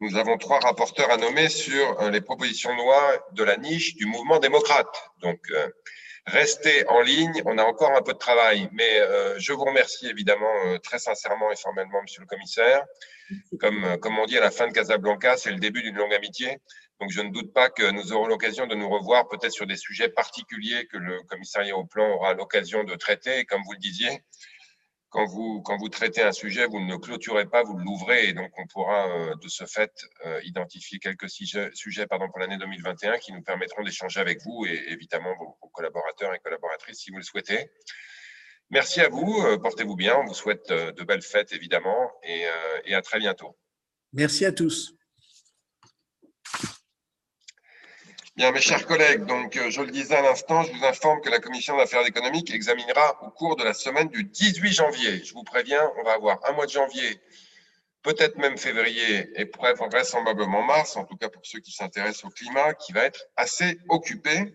[0.00, 3.96] nous avons trois rapporteurs à nommer sur euh, les propositions de loi de la niche
[3.96, 5.10] du mouvement démocrate.
[5.18, 5.68] Donc, euh,
[6.24, 7.42] restez en ligne.
[7.44, 9.02] On a encore un peu de travail, mais
[9.36, 12.86] je vous remercie évidemment très sincèrement et formellement, monsieur le commissaire.
[13.60, 16.58] Comme, comme on dit à la fin de Casablanca, c'est le début d'une longue amitié.
[17.00, 19.76] Donc, je ne doute pas que nous aurons l'occasion de nous revoir peut-être sur des
[19.76, 23.44] sujets particuliers que le commissariat au plan aura l'occasion de traiter.
[23.44, 24.22] Comme vous le disiez,
[25.14, 28.28] quand vous, quand vous traitez un sujet, vous ne le clôturez pas, vous l'ouvrez.
[28.28, 29.92] Et donc, on pourra euh, de ce fait
[30.26, 34.66] euh, identifier quelques sujets, sujets pardon, pour l'année 2021 qui nous permettront d'échanger avec vous
[34.66, 37.70] et évidemment vos, collaborateurs et collaboratrices si vous le souhaitez.
[38.70, 40.16] Merci à vous, euh, portez-vous bien.
[40.18, 42.44] On vous souhaite de belles fêtes évidemment et,
[42.84, 43.56] et à très bientôt.
[44.12, 44.96] Merci à tous.
[48.36, 51.30] Bien, mes chers collègues, donc euh, je le disais à l'instant, je vous informe que
[51.30, 55.22] la Commission d'affaires économiques examinera au cours de la semaine du 18 janvier.
[55.22, 57.20] Je vous préviens, on va avoir un mois de janvier,
[58.02, 59.48] peut-être même février et
[59.88, 63.78] vraisemblablement mars, en tout cas pour ceux qui s'intéressent au climat, qui va être assez
[63.88, 64.52] occupé.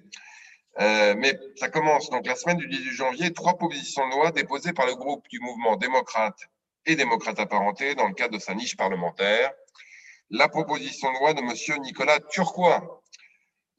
[0.81, 4.73] Euh, mais ça commence donc la semaine du 18 janvier, trois propositions de loi déposées
[4.73, 6.37] par le groupe du mouvement démocrate
[6.85, 9.53] et démocrate apparenté dans le cadre de sa niche parlementaire.
[10.31, 11.81] La proposition de loi de M.
[11.81, 12.98] Nicolas Turquois,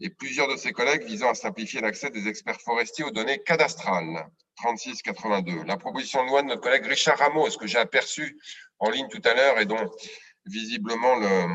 [0.00, 4.26] et plusieurs de ses collègues visant à simplifier l'accès des experts forestiers aux données cadastrales.
[4.56, 5.64] 3682.
[5.64, 8.38] La proposition de loi de notre collègue Richard Rameau, ce que j'ai aperçu
[8.78, 9.90] en ligne tout à l'heure et dont
[10.46, 11.46] visiblement le,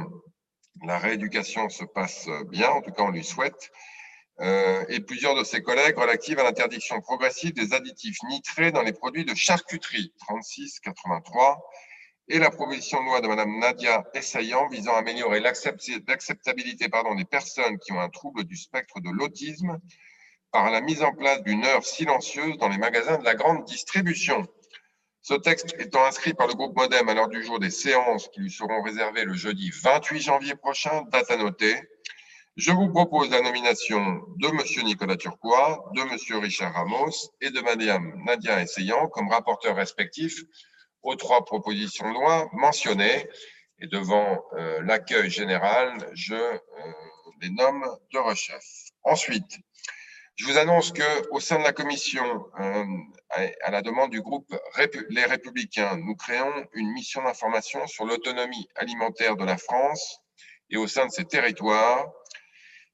[0.86, 3.72] la rééducation se passe bien, en tout cas on lui souhaite,
[4.42, 8.94] euh, et plusieurs de ses collègues relatives à l'interdiction progressive des additifs nitrés dans les
[8.94, 10.14] produits de charcuterie.
[10.20, 11.64] 3683
[12.28, 17.78] et la proposition de loi de Mme Nadia Essayant visant à améliorer l'acceptabilité des personnes
[17.80, 19.80] qui ont un trouble du spectre de l'autisme
[20.52, 24.48] par la mise en place d'une heure silencieuse dans les magasins de la grande distribution.
[25.22, 28.42] Ce texte étant inscrit par le groupe Modem à l'heure du jour des séances qui
[28.42, 31.76] lui seront réservées le jeudi 28 janvier prochain, date à noter,
[32.58, 34.00] je vous propose la nomination
[34.38, 34.86] de M.
[34.86, 36.42] Nicolas Turquois, de M.
[36.42, 40.42] Richard Ramos et de Mme Nadia Essayant comme rapporteurs respectifs
[41.06, 43.30] aux trois propositions de loi mentionnées.
[43.80, 46.58] Et devant euh, l'accueil général, je euh,
[47.42, 48.64] les nomme de rechef.
[49.04, 49.60] Ensuite,
[50.36, 52.86] je vous annonce que au sein de la commission, euh,
[53.64, 54.54] à la demande du groupe
[55.10, 60.20] Les Républicains, nous créons une mission d'information sur l'autonomie alimentaire de la France
[60.70, 62.10] et au sein de ses territoires,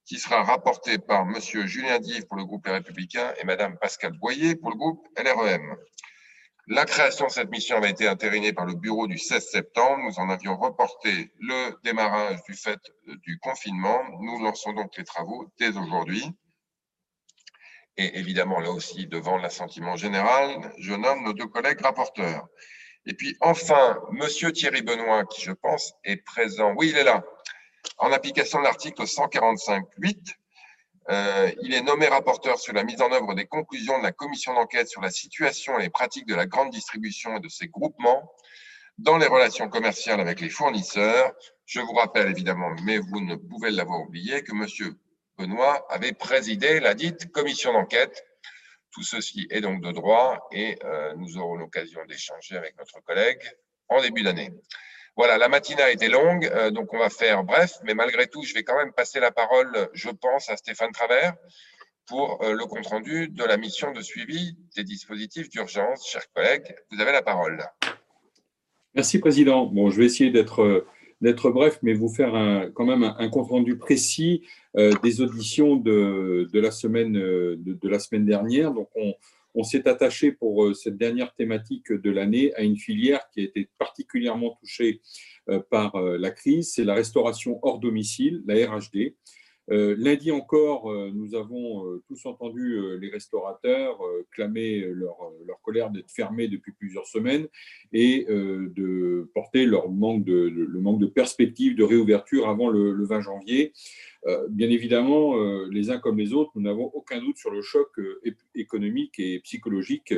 [0.05, 4.13] qui sera rapportée par Monsieur Julien Dive pour le groupe Les Républicains et Madame Pascal
[4.13, 5.77] Boyer pour le groupe LREM.
[6.67, 10.03] La création de cette mission avait été intérinée par le bureau du 16 septembre.
[10.03, 13.99] Nous en avions reporté le démarrage du fait du confinement.
[14.19, 16.23] Nous lançons donc les travaux dès aujourd'hui.
[17.97, 22.47] Et évidemment, là aussi, devant l'assentiment général, je nomme nos deux collègues rapporteurs.
[23.05, 26.73] Et puis enfin, Monsieur Thierry Benoît, qui je pense est présent.
[26.77, 27.23] Oui, il est là.
[27.97, 30.35] En application de l'article 145.8
[31.09, 34.53] euh, il est nommé rapporteur sur la mise en œuvre des conclusions de la commission
[34.53, 38.31] d'enquête sur la situation et les pratiques de la grande distribution et de ses groupements
[38.97, 41.33] dans les relations commerciales avec les fournisseurs.
[41.65, 44.95] Je vous rappelle évidemment, mais vous ne pouvez l'avoir oublié, que M.
[45.37, 48.23] Benoît avait présidé la dite commission d'enquête.
[48.91, 53.41] Tout ceci est donc de droit et euh, nous aurons l'occasion d'échanger avec notre collègue
[53.89, 54.51] en début d'année.
[55.17, 58.43] Voilà, la matinée a été longue, euh, donc on va faire bref, mais malgré tout,
[58.43, 61.33] je vais quand même passer la parole, je pense, à Stéphane Travers
[62.07, 66.07] pour euh, le compte-rendu de la mission de suivi des dispositifs d'urgence.
[66.07, 67.63] Chers collègues, vous avez la parole.
[68.95, 69.65] Merci, Président.
[69.65, 70.85] Bon, je vais essayer d'être
[71.21, 72.33] d'être bref, mais vous faire
[72.73, 74.41] quand même un, compte-rendu précis
[74.75, 78.71] euh, des auditions de, la semaine, de, la semaine dernière.
[78.71, 79.13] Donc, on,
[79.53, 83.43] on s'est attaché pour euh, cette dernière thématique de l'année à une filière qui a
[83.43, 85.01] été particulièrement touchée
[85.49, 89.15] euh, par euh, la crise, c'est la restauration hors domicile, la RHD.
[89.71, 93.99] Lundi encore, nous avons tous entendu les restaurateurs
[94.31, 95.17] clamer leur,
[95.63, 97.47] colère d'être fermés depuis plusieurs semaines
[97.93, 103.21] et de porter leur manque de, le manque de perspective de réouverture avant le 20
[103.21, 103.73] janvier.
[104.49, 105.35] bien évidemment,
[105.69, 107.89] les uns comme les autres, nous n'avons aucun doute sur le choc
[108.55, 110.13] économique et psychologique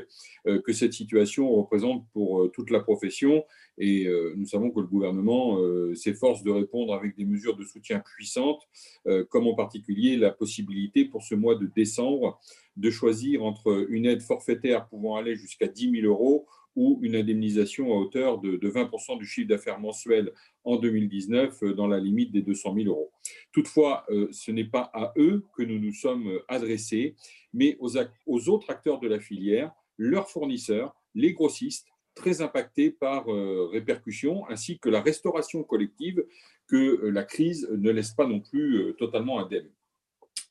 [0.46, 3.44] que cette situation représente pour toute la profession.
[3.78, 5.58] Et nous savons que le gouvernement
[5.96, 8.62] s'efforce de répondre avec des mesures de soutien puissantes,
[9.30, 12.40] comme en particulier la possibilité pour ce mois de décembre
[12.78, 17.94] de choisir entre une aide forfaitaire pouvant aller jusqu'à 10 000 euros ou une indemnisation
[17.94, 20.32] à hauteur de, 20% du chiffre d'affaires mensuel
[20.64, 23.12] en 2019 euh, dans la limite des 200 000 euros.
[23.52, 27.16] Toutefois, euh, ce n'est pas à eux que nous nous sommes adressés,
[27.54, 27.92] mais aux,
[28.26, 34.48] aux autres acteurs de la filière, leurs fournisseurs, les grossistes, très impactés par euh, répercussions,
[34.50, 36.24] ainsi que la restauration collective
[36.68, 39.70] que la crise ne laisse pas non plus totalement indemne.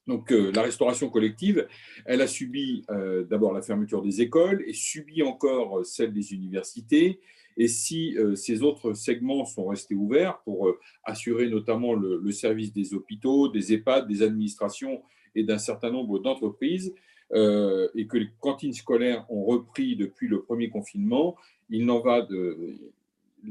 [0.06, 1.66] Donc euh, la restauration collective,
[2.04, 6.32] elle a subi euh, d'abord la fermeture des écoles et subit encore euh, celle des
[6.32, 7.20] universités.
[7.58, 10.74] Et si ces autres segments sont restés ouverts pour
[11.04, 15.02] assurer notamment le, service des hôpitaux, des EHPAD, des administrations
[15.34, 16.94] et d'un certain nombre d'entreprises,
[17.34, 21.36] et que les cantines scolaires ont repris depuis le premier confinement,
[21.70, 22.74] il n'en va de...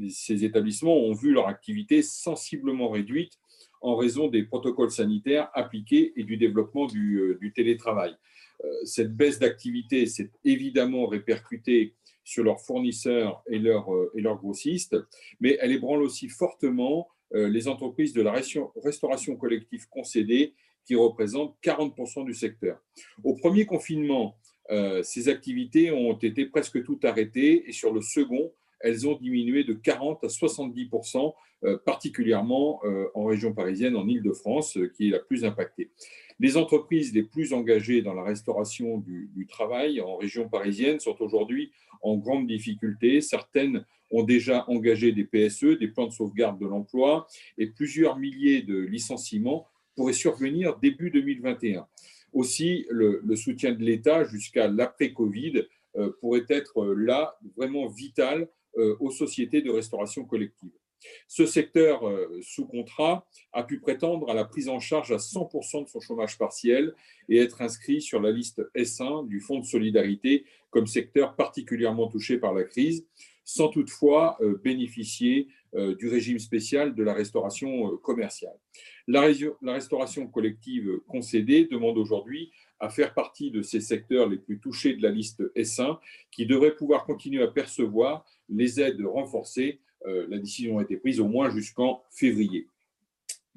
[0.08, 3.38] Ces établissements ont vu leur activité sensiblement réduite
[3.82, 8.14] en raison des protocoles sanitaires appliqués et du développement du, euh, télétravail.
[8.64, 11.94] Euh, cette baisse d'activité s'est évidemment répercutée
[12.24, 14.96] sur leurs fournisseurs euh, et leurs grossistes,
[15.40, 18.34] mais elle ébranle aussi fortement les entreprises de la
[18.84, 20.52] restauration collective concédée
[20.84, 22.78] qui représentent 40% du secteur.
[23.24, 24.36] Au premier confinement,
[25.02, 29.74] ces activités ont été presque toutes arrêtées et sur le second, elles ont diminué de
[29.74, 31.34] 40 à 70%
[31.64, 35.90] euh, particulièrement euh, en région parisienne, en Ile-de-France, euh, qui est la plus impactée.
[36.40, 41.70] Les entreprises les plus engagées dans la restauration du, travail en région parisienne sont aujourd'hui
[42.00, 43.20] en grande difficulté.
[43.20, 47.28] Certaines ont déjà engagé des PSE, des plans de sauvegarde de l'emploi,
[47.58, 51.86] et plusieurs milliers de licenciements pourraient survenir début 2021.
[52.32, 55.66] Aussi, le, soutien de l'État jusqu'à l'après-Covid
[56.20, 60.70] pourrait être là vraiment vital aux sociétés de restauration collective.
[61.28, 65.84] Ce secteur euh, sous contrat a pu prétendre à la prise en charge à 100%
[65.84, 66.94] de son chômage partiel
[67.28, 72.38] et être inscrit sur la liste S1 du Fonds de solidarité comme secteur particulièrement touché
[72.38, 73.06] par la crise,
[73.44, 78.56] sans toutefois euh, bénéficier euh, du régime spécial de la restauration commerciale.
[79.08, 79.22] La,
[79.72, 85.02] restauration collective concédée demande aujourd'hui à faire partie de ces secteurs les plus touchés de
[85.02, 85.98] la liste S1
[86.30, 91.20] qui devraient pouvoir continuer à percevoir les aides renforcées euh, la décision a été prise
[91.20, 92.66] au moins jusqu'en février.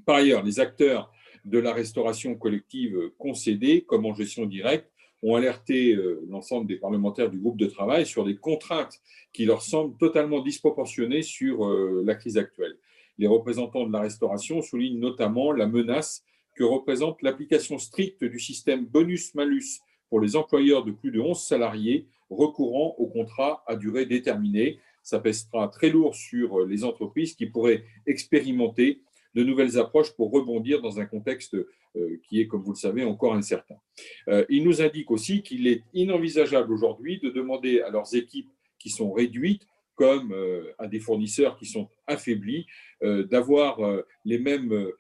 [0.05, 1.11] Par ailleurs, les acteurs
[1.43, 4.91] de la restauration collective concédée, comme en gestion directe,
[5.23, 9.01] ont alerté euh, l'ensemble des parlementaires du groupe de travail sur des contraintes
[9.34, 12.77] qui leur semblent totalement disproportionnées sur euh, la crise actuelle.
[13.17, 16.23] Les représentants de la restauration soulignent notamment la menace
[16.55, 22.07] que représente l'application stricte du système bonus-malus pour les employeurs de plus de 11 salariés
[22.29, 27.83] recourant au contrat à durée déterminée, ça pèsera très lourd sur les entreprises qui pourraient
[28.07, 29.01] expérimenter
[29.35, 33.03] de nouvelles approches pour rebondir dans un contexte euh, qui est, comme vous le savez,
[33.03, 33.75] encore incertain.
[34.29, 38.89] Euh, il nous indique aussi qu'il est inenvisageable aujourd'hui de demander à leurs équipes qui
[38.89, 40.35] sont réduites, comme
[40.77, 42.65] à des fournisseurs qui sont affaiblis,
[43.01, 43.80] d'avoir
[44.26, 44.91] les mêmes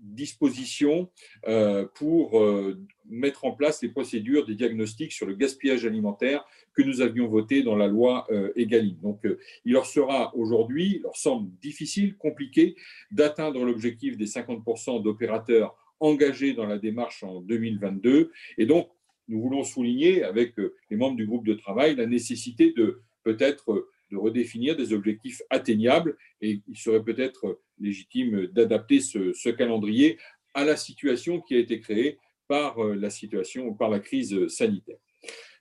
[0.00, 1.10] dispositions
[1.46, 6.44] euh, pour euh, mettre en place les procédures des diagnostics sur le gaspillage alimentaire
[6.74, 8.96] que nous avions voté dans la loi euh, Egalim.
[9.02, 9.20] Donc,
[9.64, 12.76] il leur sera aujourd'hui, il leur semble difficile, compliqué
[13.10, 18.30] d'atteindre l'objectif des 50% d'opérateurs engagés dans la démarche en 2022.
[18.58, 18.88] Et donc,
[19.26, 24.16] nous voulons souligner avec les membres du groupe de travail la nécessité de peut-être de
[24.16, 30.18] redéfinir des objectifs atteignables et il serait peut-être légitime d'adapter ce, calendrier
[30.54, 34.96] à la situation qui a été créée par euh, la situation, par la crise sanitaire.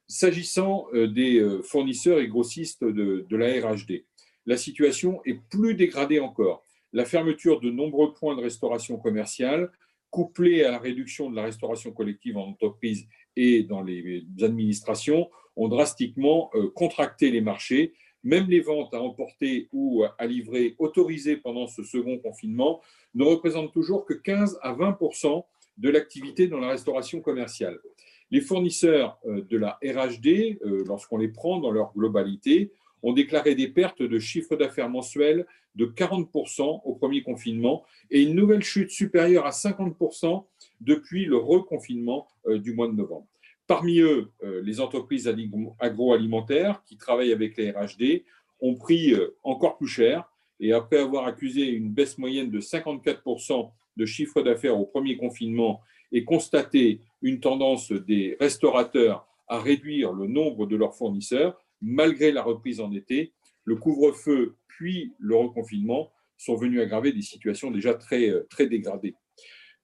[0.07, 4.05] S'agissant euh, des euh, fournisseurs et grossistes de, de la RHD,
[4.45, 6.63] la situation est plus dégradée encore.
[6.93, 9.71] La fermeture de nombreux points de restauration commerciale,
[10.09, 15.67] couplée à la réduction de la restauration collective en entreprise et dans les administrations, ont
[15.67, 17.93] drastiquement contracté les marchés
[18.27, 22.81] même les ventes à emporter ou à livrer autorisées pendant ce second confinement
[23.15, 24.97] ne représentent toujours que 15 à 20
[25.77, 27.79] de l'activité dans la restauration commerciale.
[28.29, 33.55] Les fournisseurs euh, de la RHD, euh, lorsqu'on les prend dans leur globalité, ont déclaré
[33.55, 38.89] des pertes de chiffre d'affaires mensuel de 40% au premier confinement et une nouvelle chute
[38.89, 40.43] supérieure à 50%
[40.81, 43.27] depuis le reconfinement euh, du mois de novembre.
[43.67, 45.31] Parmi eux, euh, les entreprises
[45.79, 48.23] agroalimentaires qui travaillent avec les RHD
[48.61, 53.71] ont pris euh, encore plus cher et après avoir accusé une baisse moyenne de 54%
[53.97, 55.81] de chiffre d'affaires au premier confinement
[56.11, 62.43] et constaté une tendance des restaurateurs à réduire le nombre de leurs fournisseurs malgré la
[62.43, 63.33] reprise en été.
[63.65, 69.15] Le couvre-feu puis le reconfinement sont venus aggraver des situations déjà très, euh, très dégradées.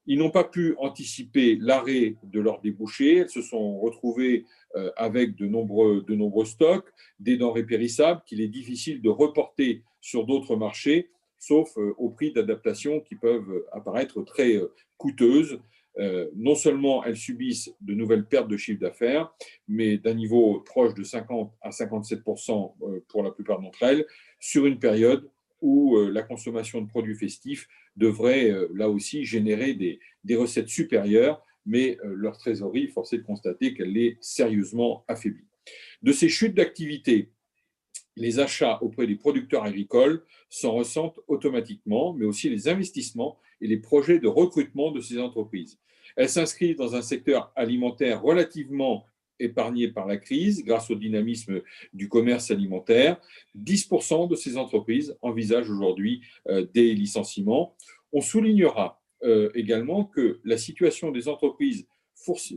[0.06, 3.18] Ils n'ont pas pu anticiper l'arrêt de leurs débouchés.
[3.18, 9.02] Elles se sont retrouvées euh, avec de nombreux, stocks, des denrées périssables qu'il est difficile
[9.02, 11.10] de reporter sur d'autres marchés,
[11.40, 14.60] sauf euh, au prix d'adaptation qui peuvent apparaître très
[14.98, 15.60] coûteuses.
[16.36, 19.32] non seulement elles subissent de nouvelles pertes de chiffre d'affaires,
[19.68, 22.22] mais d'un niveau proche de 50 à 57
[23.08, 24.06] pour la plupart d'entre elles,
[24.40, 25.30] sur une période
[25.64, 31.44] où euh, la consommation de produits festifs devrait euh, là aussi générer des, recettes supérieures,
[31.66, 35.46] mais euh, leur trésorerie, force est de constater qu'elle est sérieusement affaiblie.
[36.02, 37.32] De ces chutes d'activité,
[38.16, 43.78] les achats auprès des producteurs agricoles s'en ressentent automatiquement, mais aussi les investissements et les
[43.78, 45.80] projets de recrutement de ces entreprises.
[46.16, 49.06] Elles s'inscrivent dans un secteur alimentaire relativement
[49.44, 51.62] épargnés par la crise grâce au dynamisme
[51.94, 53.20] du commerce alimentaire.
[53.58, 57.76] 10% de ces entreprises envisagent aujourd'hui euh, des licenciements.
[58.12, 61.88] On soulignera euh, également que la situation des entreprises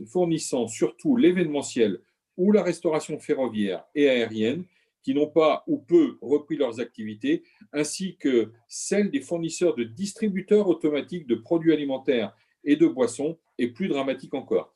[0.07, 1.99] fournissant surtout l'événementiel
[2.37, 4.63] ou la restauration ferroviaire et aérienne
[5.03, 10.67] qui n'ont pas ou peu repris leurs activités, ainsi que celle des fournisseurs de distributeurs
[10.67, 12.35] automatiques de produits alimentaires
[12.65, 14.73] et de boissons, est plus dramatique encore.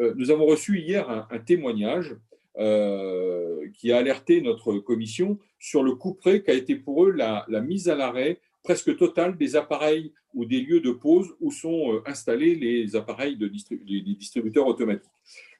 [0.00, 2.16] Euh, nous avons reçu hier un, témoignage
[2.58, 7.46] euh, qui a alerté notre commission sur le coup près qu'a été pour eux la,
[7.60, 12.02] mise à l'arrêt presque totale des appareils ou des lieux de pause où sont euh,
[12.06, 15.10] installés les appareils de distributeurs automatiques.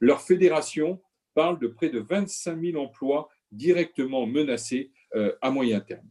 [0.00, 1.00] Leur fédération
[1.34, 4.90] parle de près de 25 000 emplois directement menacés
[5.42, 6.08] à moyen terme.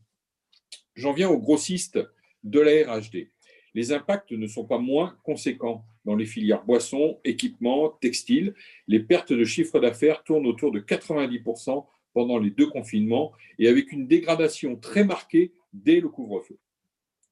[0.93, 1.99] J'en viens aux grossistes
[2.43, 3.29] de la RHD.
[3.73, 8.53] Les impacts ne sont pas moins conséquents dans les filières boissons, équipements, textiles.
[8.87, 13.91] Les pertes de chiffre d'affaires tournent autour de 90% pendant les deux confinements et avec
[13.91, 16.57] une dégradation très marquée dès le couvre-feu.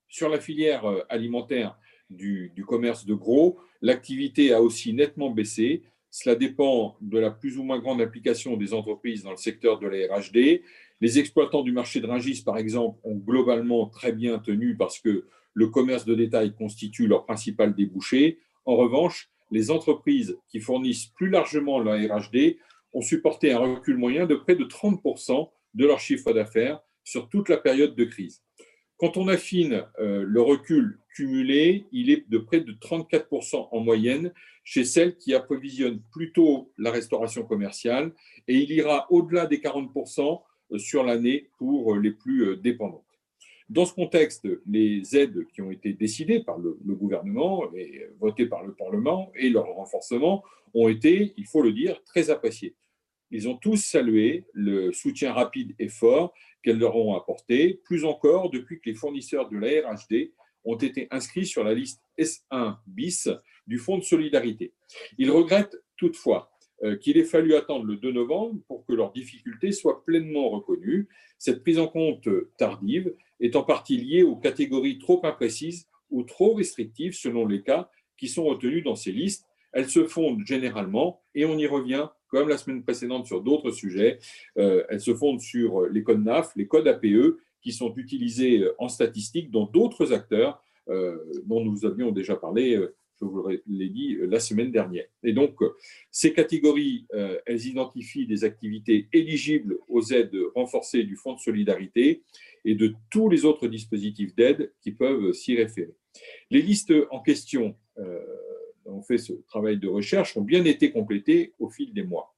[0.08, 1.78] Sur la filière euh, alimentaire
[2.10, 5.84] du, commerce de gros, l'activité a aussi nettement baissé.
[6.10, 9.88] Cela dépend de la plus ou moins grande implication des entreprises dans le secteur de
[9.88, 10.64] la RHD.
[11.02, 15.28] Les exploitants du marché de Rungis, par exemple, ont globalement très bien tenu parce que
[15.54, 18.40] le commerce de détail constitue leur principal débouché.
[18.70, 22.58] En revanche, les entreprises qui fournissent plus largement la RHD
[22.94, 27.50] ont supporté un recul moyen de près de 30% de leur chiffre d'affaires sur toute
[27.50, 28.44] la période de crise.
[28.98, 34.32] Quand on affine euh, le recul cumulé, il est de près de 34% en moyenne
[34.64, 38.14] chez celles qui approvisionnent plutôt la restauration commerciale
[38.48, 43.04] et il ira au-delà des 40% euh, sur l'année pour les plus euh, dépendants.
[43.70, 48.64] Dans ce contexte, les aides qui ont été décidées par le, gouvernement et votées par
[48.64, 52.76] le Parlement et leur renforcement ont été, il faut le dire, très appréciés.
[53.30, 56.34] Ils ont tous salué le soutien rapide et fort
[56.64, 60.32] qu'elles leur ont apporté, plus encore depuis que les fournisseurs de la RHD
[60.64, 63.30] ont été inscrits sur la liste S1 bis
[63.68, 64.74] du Fonds de solidarité.
[65.20, 66.52] Ils regrettent toutefois
[67.02, 71.08] qu'il ait fallu attendre le 2 novembre pour que leurs difficultés soient pleinement reconnues.
[71.38, 72.28] Cette prise en compte
[72.58, 77.90] tardive est en partie liée aux catégories trop imprécises ou trop restrictives selon les cas
[78.18, 79.46] qui sont retenus dans ces listes.
[79.72, 84.20] Elles se fondent généralement, et on y revient comme la semaine précédente sur d'autres sujets,
[84.58, 88.88] euh, elles se fondent sur les codes NAF, les codes APE, qui sont utilisés en
[88.88, 94.18] statistique dans d'autres acteurs euh, dont nous avions déjà parlé, euh, je vous l'ai dit
[94.22, 95.06] la semaine dernière.
[95.24, 95.58] Et donc,
[96.12, 97.06] ces catégories,
[97.46, 102.24] elles identifient des activités éligibles aux aides renforcées du Fonds de solidarité
[102.66, 105.94] et de tous les autres dispositifs d'aide qui peuvent s'y référer.
[106.50, 108.20] Les listes en question, euh,
[108.86, 112.34] ont fait ce travail de recherche, ont bien été complétées au fil des mois.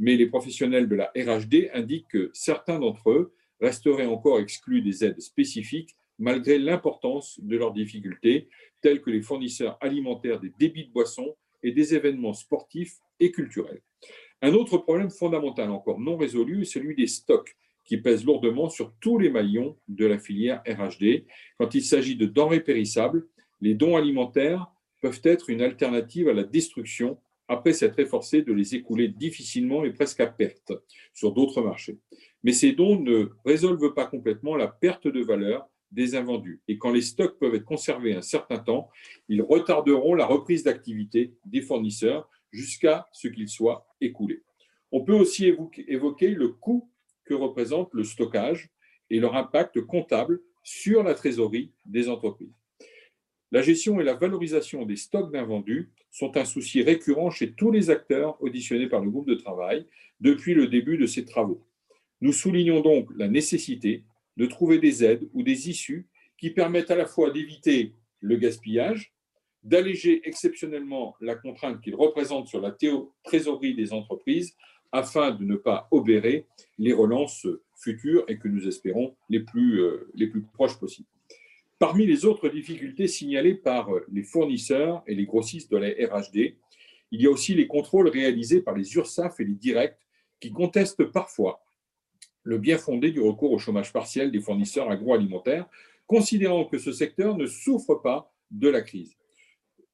[0.00, 5.04] Mais les professionnels de la RHD indiquent que certains d'entre eux resteraient encore exclus des
[5.04, 8.48] aides spécifiques malgré l'importance de leurs difficultés,
[8.80, 13.82] telles que les fournisseurs alimentaires des débits de boissons et des événements sportifs et culturels.
[14.40, 18.92] Un autre problème fondamental encore non résolu est celui des stocks qui pèse lourdement sur
[19.00, 21.24] tous les maillons de la filière RHD.
[21.58, 23.26] Quand il s'agit de denrées périssables,
[23.60, 24.66] les dons alimentaires
[25.00, 27.18] peuvent être une alternative à la destruction
[27.48, 30.72] après s'être efforcé de les écouler difficilement et presque à perte
[31.12, 31.98] sur d'autres marchés.
[32.44, 36.60] Mais ces dons ne résolvent pas complètement la perte de valeur des invendus.
[36.68, 38.88] Et quand les stocks peuvent être conservés un certain temps,
[39.28, 44.42] ils retarderont la reprise d'activité des fournisseurs jusqu'à ce qu'ils soient écoulés.
[44.90, 45.54] On peut aussi
[45.86, 46.90] évoquer le coût
[47.24, 48.70] que représente le stockage
[49.10, 52.54] et leur impact comptable sur la trésorerie des entreprises.
[53.50, 57.90] La gestion et la valorisation des stocks d'invendus sont un souci récurrent chez tous les
[57.90, 59.86] acteurs auditionnés par le groupe de travail
[60.20, 61.62] depuis le début de ces travaux.
[62.22, 64.04] Nous soulignons donc la nécessité
[64.36, 69.12] de trouver des aides ou des issues qui permettent à la fois d'éviter le gaspillage,
[69.62, 72.74] d'alléger exceptionnellement la contrainte qu'il représente sur la
[73.22, 74.56] trésorerie des entreprises
[74.90, 76.46] afin de ne pas obérer
[76.78, 77.46] les relances
[77.76, 81.08] futures et que nous espérons les plus, euh, les plus proches possibles.
[81.78, 86.56] Parmi les autres difficultés signalées par les fournisseurs et les grossistes de la RHD,
[87.10, 89.98] il y a aussi les contrôles réalisés par les URSAF et les directs
[90.40, 91.61] qui contestent parfois
[92.42, 95.66] le bien fondé du recours au chômage partiel des fournisseurs agroalimentaires,
[96.06, 99.16] considérant que ce secteur ne souffre pas de la crise.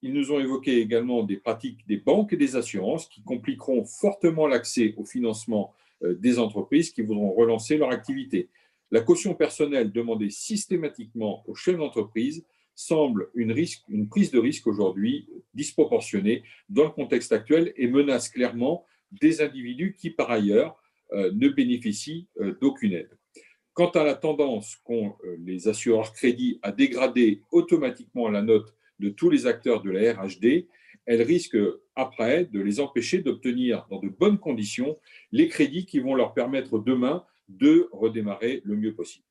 [0.02, 4.47] Ils nous ont évoqué également des pratiques des banques et des assurances qui compliqueront fortement
[4.47, 8.49] l'accès au financement euh, des entreprises qui voudront relancer leur activité.
[8.91, 12.44] La caution personnelle demandée systématiquement aux chefs d'entreprise
[12.75, 13.55] semble une,
[13.89, 19.97] une prise de risque aujourd'hui disproportionnée dans le contexte actuel et menace clairement des individus
[19.99, 20.81] qui, par ailleurs,
[21.12, 23.11] ne bénéficient euh, d'aucune aide.
[23.73, 25.15] Quant à la tendance qu'ont
[25.45, 30.67] les assureurs crédits à dégrader automatiquement la note de tous les acteurs de la RHD,
[31.07, 31.57] elle risque
[31.95, 34.99] après de les empêcher d'obtenir dans de bonnes conditions
[35.31, 39.25] les crédits qui vont leur permettre demain de redémarrer le mieux possible.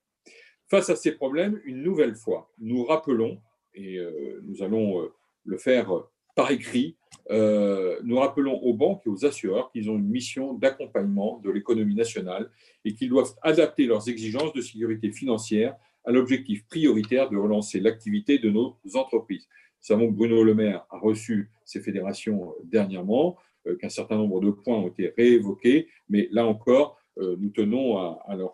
[0.69, 3.41] Face à ces problèmes, une nouvelle fois, nous rappelons,
[3.73, 5.14] et euh, nous allons euh,
[5.45, 5.91] le faire
[6.35, 6.97] par écrit,
[7.30, 11.95] euh, nous rappelons aux banques et aux assureurs qu'ils ont une mission d'accompagnement de l'économie
[11.95, 12.49] nationale
[12.85, 15.75] et qu'ils doivent adapter leurs exigences de sécurité financière
[16.06, 19.47] à l'objectif prioritaire de relancer l'activité de nos entreprises.
[19.49, 23.38] Nous savons que Bruno Le Maire a reçu ces fédérations dernièrement,
[23.75, 28.35] qu'un certain nombre de points ont été réévoqués, mais là encore, euh, nous tenons à,
[28.35, 28.53] leur,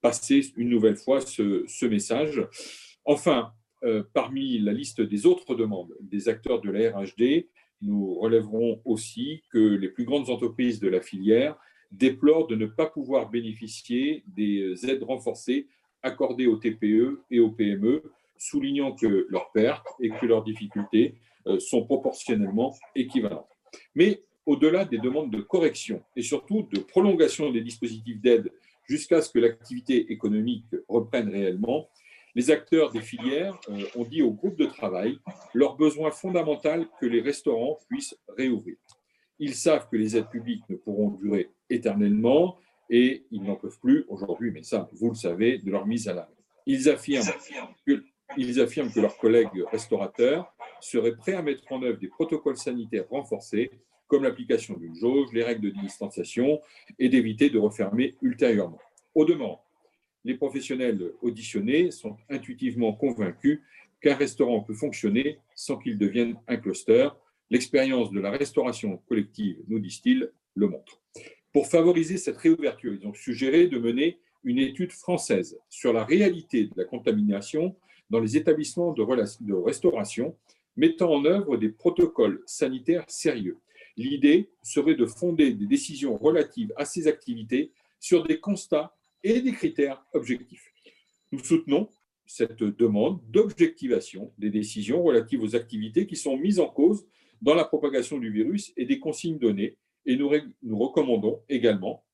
[0.00, 2.46] passer une nouvelle fois ce, message.
[3.04, 3.52] Enfin,
[3.84, 7.46] euh, parmi la liste des autres demandes des acteurs de la RHD,
[7.82, 11.56] nous relèverons aussi que les plus grandes entreprises de la filière
[11.92, 15.68] déplorent de ne pas pouvoir bénéficier des aides renforcées
[16.02, 18.02] accordées aux TPE et aux PME,
[18.36, 21.14] soulignant que leurs pertes et que leurs difficultés
[21.46, 23.48] euh, sont proportionnellement équivalentes.
[23.94, 28.52] Mais au-delà des demandes de correction et surtout de prolongation des dispositifs d'aide
[28.88, 31.88] jusqu'à ce que l'activité économique reprenne réellement,
[32.38, 35.18] les acteurs des filières euh, ont dit au groupe de travail
[35.54, 38.76] leur besoin fondamental que les restaurants puissent réouvrir.
[39.40, 42.56] Ils savent que les aides publiques ne pourront durer éternellement
[42.90, 46.14] et ils n'en peuvent plus aujourd'hui, mais ça, vous le savez, de leur mise à
[46.14, 46.36] l'arrêt.
[46.64, 47.26] Ils affirment
[47.84, 48.04] que,
[48.36, 53.08] ils affirment que leurs collègues restaurateurs seraient prêts à mettre en œuvre des protocoles sanitaires
[53.10, 53.72] renforcés
[54.06, 56.60] comme l'application d'une jauge, les règles de distanciation
[57.00, 58.78] et d'éviter de refermer ultérieurement.
[59.16, 59.64] Au demeurant,
[60.28, 63.60] les professionnels auditionnés sont intuitivement convaincus
[64.02, 67.08] qu'un restaurant peut fonctionner sans qu'il devienne un cluster.
[67.48, 71.00] L'expérience de la restauration collective, nous disent-ils, le montre.
[71.50, 76.64] Pour favoriser cette réouverture, ils ont suggéré de mener une étude française sur la réalité
[76.64, 77.74] de la contamination
[78.10, 79.02] dans les établissements de,
[79.46, 80.36] de restauration,
[80.76, 83.56] mettant en œuvre des protocoles sanitaires sérieux.
[83.96, 89.52] L'idée serait de fonder des décisions relatives à ces activités sur des constats et des
[89.52, 90.72] critères objectifs.
[91.32, 91.88] Nous soutenons
[92.26, 97.06] cette demande d'objectivation des décisions relatives aux activités qui sont mises en cause
[97.40, 102.04] dans la propagation du virus et des consignes données, et nous, recommandons également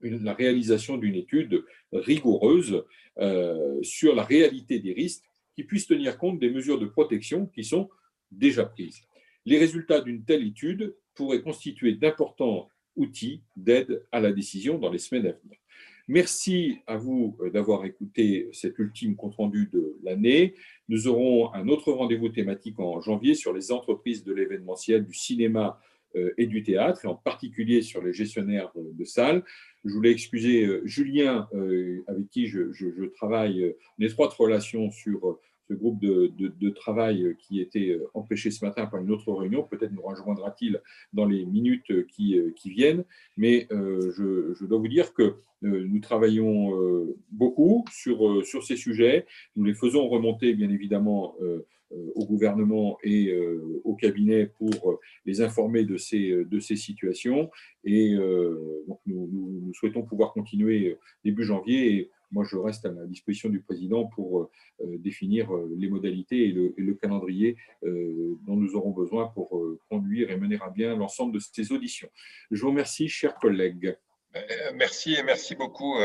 [0.00, 2.84] la réalisation d'une étude rigoureuse
[3.18, 7.62] euh, sur la réalité des risques qui puisse tenir compte des mesures de protection qui
[7.62, 7.88] sont
[8.30, 9.02] déjà prises.
[9.44, 14.98] Les résultats d'une telle étude pourrait constituer d'importants outils d'aide à la décision dans les
[14.98, 15.58] semaines à venir.
[16.08, 20.54] Merci à vous euh, d'avoir écouté cet ultime compte-rendu de l'année.
[20.88, 25.80] Nous aurons un autre rendez-vous thématique en janvier sur les entreprises de l'événementiel, du cinéma
[26.16, 29.44] euh, et du théâtre, et en particulier sur les gestionnaires euh, de salles.
[29.84, 31.48] Je voulais excuser Julien,
[32.06, 35.40] avec qui je, je travaille en étroite relation sur
[35.72, 39.62] ce groupe de, travail qui était euh, empêché ce matin par une autre réunion.
[39.62, 40.80] Peut-être nous rejoindra-t-il
[41.12, 43.04] dans les minutes qui, euh, qui viennent.
[43.36, 46.72] Mais euh, je, dois vous dire que nous travaillons
[47.30, 49.26] beaucoup sur, ces sujets.
[49.54, 51.36] Nous les faisons remonter, bien évidemment,
[52.16, 53.32] au gouvernement et
[53.84, 57.48] au cabinet pour les informer de ces, situations.
[57.84, 58.16] Et
[59.06, 62.10] nous, souhaitons pouvoir continuer début janvier.
[62.32, 66.48] Moi, je reste à la disposition du président pour euh, euh, définir euh, les modalités
[66.48, 71.40] et le, calendrier dont nous aurons besoin pour conduire et mener à bien l'ensemble de
[71.40, 72.08] ces auditions.
[72.50, 73.96] Je vous remercie, chers collègues.
[74.74, 75.96] Merci et merci beaucoup.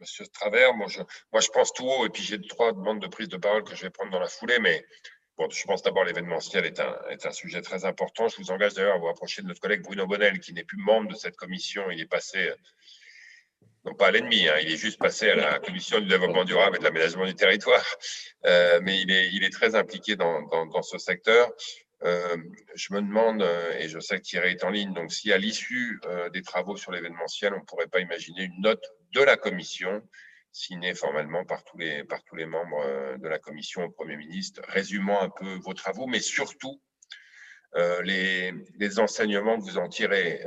[0.00, 3.38] Monsieur Travers, moi je, pense tout haut et puis j'ai trois demandes de prise de
[3.38, 4.84] parole que je vais prendre dans la foulée, mais
[5.38, 8.28] bon, je pense d'abord l'événementiel est un, est un sujet très important.
[8.28, 10.78] Je vous engage d'ailleurs à vous approcher de notre collègue Bruno Bonnel, qui n'est plus
[10.78, 11.90] membre de cette commission.
[11.90, 12.50] Il est passé,
[13.84, 16.76] non pas à l'ennemi, hein, il est juste passé à la commission du développement durable
[16.76, 17.84] et de l'aménagement du territoire,
[18.46, 21.52] euh, mais il est, il est très impliqué dans, dans, ce secteur.
[22.04, 22.36] Euh,
[22.74, 25.38] je me demande, euh, et je sais que Thierry est en ligne, donc si à
[25.38, 29.36] l'issue euh, des travaux sur l'événementiel, on ne pourrait pas imaginer une note de la
[29.36, 30.02] commission
[30.52, 34.60] signée formellement par tous les, par tous les membres de la commission au Premier ministre,
[34.68, 36.80] résumant un peu vos travaux, mais surtout
[38.04, 40.42] les, les, enseignements que vous en tirez,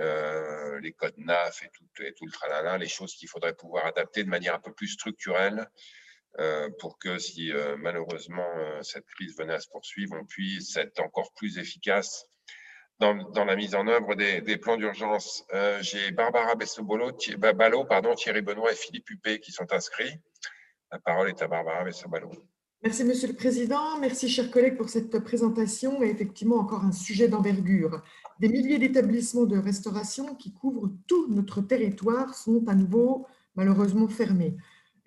[0.82, 4.24] les codes NAF et tout, et tout le tralala, les choses qu'il faudrait pouvoir adapter
[4.24, 5.68] de manière un peu plus structurelle
[6.40, 10.76] euh, pour que si euh, malheureusement euh, cette crise venait à se poursuivre, on puisse
[10.76, 12.26] être encore plus efficace
[13.00, 15.46] dans, dans la mise en œuvre des, des plans d'urgence.
[15.82, 20.20] J'ai Barbara Bessobolo, Ballot, pardon, Thierry Benoît et Philippe Huppé qui sont inscrits.
[20.92, 22.32] La parole est à Barbara Bessobolo.
[22.86, 24.00] Merci, Monsieur le Président.
[24.00, 26.04] Merci, chers collègues, pour cette présentation.
[26.04, 28.04] Et effectivement, encore un sujet d'envergure.
[28.40, 34.56] Des milliers d'établissements de restauration qui couvrent tout notre territoire sont à nouveau malheureusement fermés.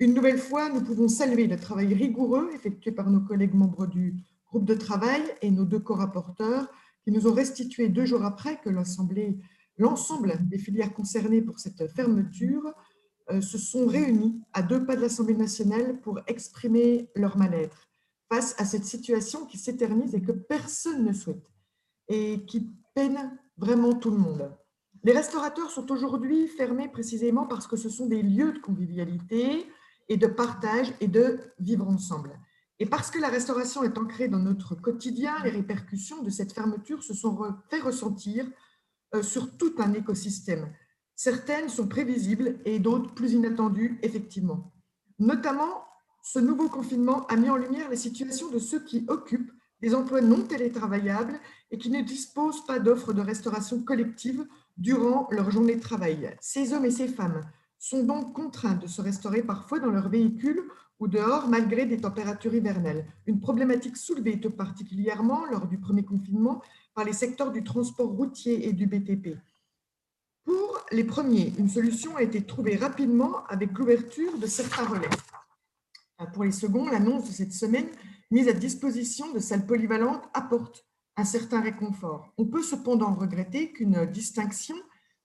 [0.00, 4.16] Une nouvelle fois, nous pouvons saluer le travail rigoureux effectué par nos collègues membres du
[4.48, 6.66] groupe de travail et nos deux co-rapporteurs
[7.04, 12.74] qui nous ont restitué deux jours après que l'ensemble des filières concernées pour cette fermeture
[13.40, 17.88] se sont réunis à deux pas de l'Assemblée nationale pour exprimer leur mal-être
[18.30, 21.50] face à cette situation qui s'éternise et que personne ne souhaite
[22.08, 24.50] et qui peine vraiment tout le monde.
[25.04, 29.66] Les restaurateurs sont aujourd'hui fermés précisément parce que ce sont des lieux de convivialité,
[30.08, 32.38] et de partage et de vivre ensemble.
[32.78, 37.02] Et parce que la restauration est ancrée dans notre quotidien, les répercussions de cette fermeture
[37.02, 38.46] se sont fait ressentir
[39.14, 40.72] euh, sur tout un écosystème.
[41.20, 44.72] Certaines sont prévisibles et d'autres plus inattendues, effectivement.
[45.18, 45.82] Notamment,
[46.22, 50.20] ce nouveau confinement a mis en lumière les situations de ceux qui occupent des emplois
[50.20, 51.40] non télétravaillables
[51.72, 56.36] et qui ne disposent pas d'offres de restauration collective durant leur journée de travail.
[56.40, 57.40] Ces hommes et ces femmes
[57.80, 60.62] sont donc contraints de se restaurer parfois dans leur véhicule
[61.00, 63.04] ou dehors malgré des températures hivernales.
[63.26, 66.62] Une problématique soulevée tout particulièrement lors du premier confinement
[66.94, 69.36] par les secteurs du transport routier et du BTP.
[70.48, 75.10] Pour les premiers, une solution a été trouvée rapidement avec l'ouverture de certains relais.
[76.32, 77.88] Pour les seconds, l'annonce de cette semaine
[78.30, 80.86] mise à disposition de salles polyvalentes apporte
[81.18, 82.32] un certain réconfort.
[82.38, 84.74] On peut cependant regretter qu'une distinction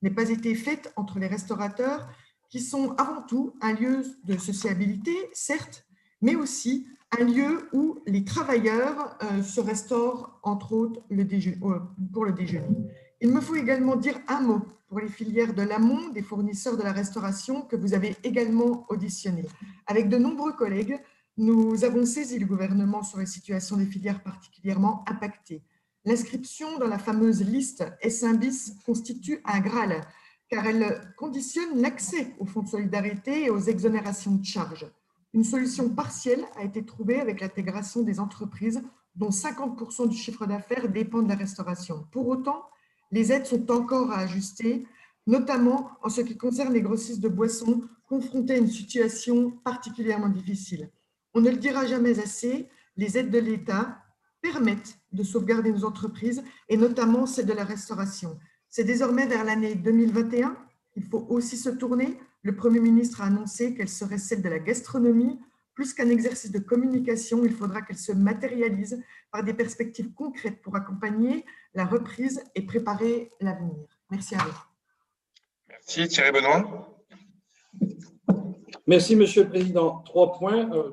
[0.02, 2.06] n'ait pas été faite entre les restaurateurs
[2.50, 5.86] qui sont avant tout un lieu de sociabilité, certes,
[6.22, 6.86] mais aussi
[7.18, 11.80] un lieu où les travailleurs euh, se restaurent, entre autres, euh,
[12.12, 12.76] pour le déjeuner.
[13.22, 14.62] Il me faut également dire un mot
[14.94, 19.44] pour les filières de l'amont des fournisseurs de la restauration que vous avez également auditionné.
[19.88, 21.00] Avec de nombreux collègues,
[21.36, 25.64] nous avons saisi le gouvernement sur les situations des filières particulièrement impactées.
[26.06, 30.00] L'inscription dans la fameuse liste S1 bis constitue un Graal
[30.48, 34.86] car elle conditionne l'accès aux fonds de solidarité et aux exonérations de charges.
[35.34, 38.84] Une solution partielle a été trouvée avec l'intégration des entreprises
[39.16, 42.06] dont 50% du chiffre d'affaires dépend de la restauration.
[42.12, 42.62] Pour autant,
[43.14, 44.88] les aides sont encore à ajuster,
[45.28, 50.90] notamment en ce qui concerne les grossistes de boissons confrontés à une situation particulièrement difficile.
[51.36, 52.68] On ne le dira jamais assez,
[52.98, 54.00] les aides de l'État
[54.42, 58.40] permettent de sauvegarder nos entreprises et notamment celles de la restauration.
[58.68, 60.58] C'est désormais vers l'année 2021
[60.92, 62.20] qu'il faut aussi se tourner.
[62.42, 65.40] Le Premier ministre a annoncé qu'elle serait celle de la gastronomie.
[65.76, 70.76] Plus qu'un exercice de communication, il faudra qu'elle se matérialise par des perspectives concrètes pour
[70.76, 73.88] accompagner la reprise et préparer l'avenir.
[74.12, 74.54] Merci à vous.
[75.68, 76.90] Merci Thierry Benoît.
[78.86, 80.00] Merci Monsieur le Président.
[80.06, 80.72] Trois points.
[80.72, 80.92] Euh,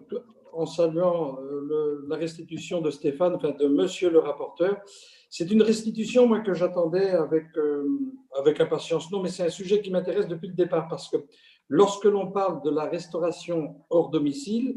[0.53, 4.81] en saluant euh, la restitution de Stéphane, enfin de Monsieur le rapporteur.
[5.29, 7.87] C'est une restitution, moi, que j'attendais avec, euh,
[8.37, 9.11] avec impatience.
[9.11, 11.19] Non, mais c'est un sujet qui m'intéresse depuis le départ parce que
[11.71, 14.77] lorsque l'on parle de la restauration hors domicile,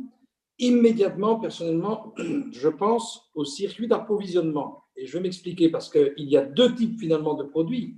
[0.60, 2.14] immédiatement, personnellement,
[2.52, 4.84] je pense au circuit d'approvisionnement.
[4.96, 7.98] Et je vais m'expliquer parce qu'il y a deux types finalement de produits.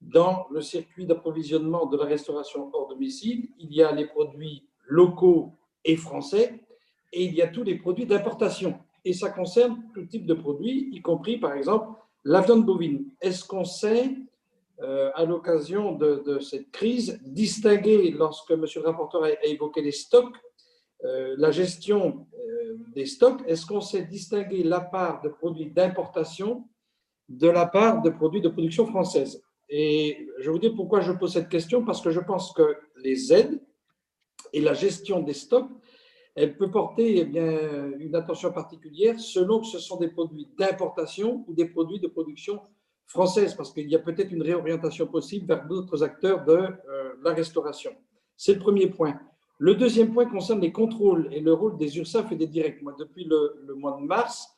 [0.00, 5.52] Dans le circuit d'approvisionnement de la restauration hors domicile, il y a les produits locaux
[5.84, 6.64] et français
[7.12, 10.88] et il y a tous les produits d'importation et ça concerne tout type de produits,
[10.92, 13.04] y compris par exemple la viande bovine.
[13.20, 14.16] Est-ce qu'on sait,
[14.82, 18.64] euh, à l'occasion de, cette crise, distinguer, lorsque M.
[18.76, 20.34] le rapporteur a, évoqué les stocks,
[21.04, 26.66] euh, la gestion euh, des stocks, est-ce qu'on sait distinguer la part de produits d'importation
[27.28, 29.42] de la part de produits de production française?
[29.68, 33.34] Et je vous dis pourquoi je pose cette question, parce que je pense que les
[33.34, 33.60] aides
[34.54, 35.70] et la gestion des stocks,
[36.34, 41.52] elle peut porter eh une attention particulière selon que ce sont des produits d'importation ou
[41.52, 42.79] des produits de production française,
[43.14, 47.92] parce qu'il y a peut-être une réorientation possible vers d'autres acteurs de euh, la restauration.
[48.36, 49.18] C'est le premier point.
[49.58, 52.80] Le deuxième point concerne les contrôles et le rôle des URSAF et des directs.
[52.82, 54.48] Moi, depuis le, mois de mars,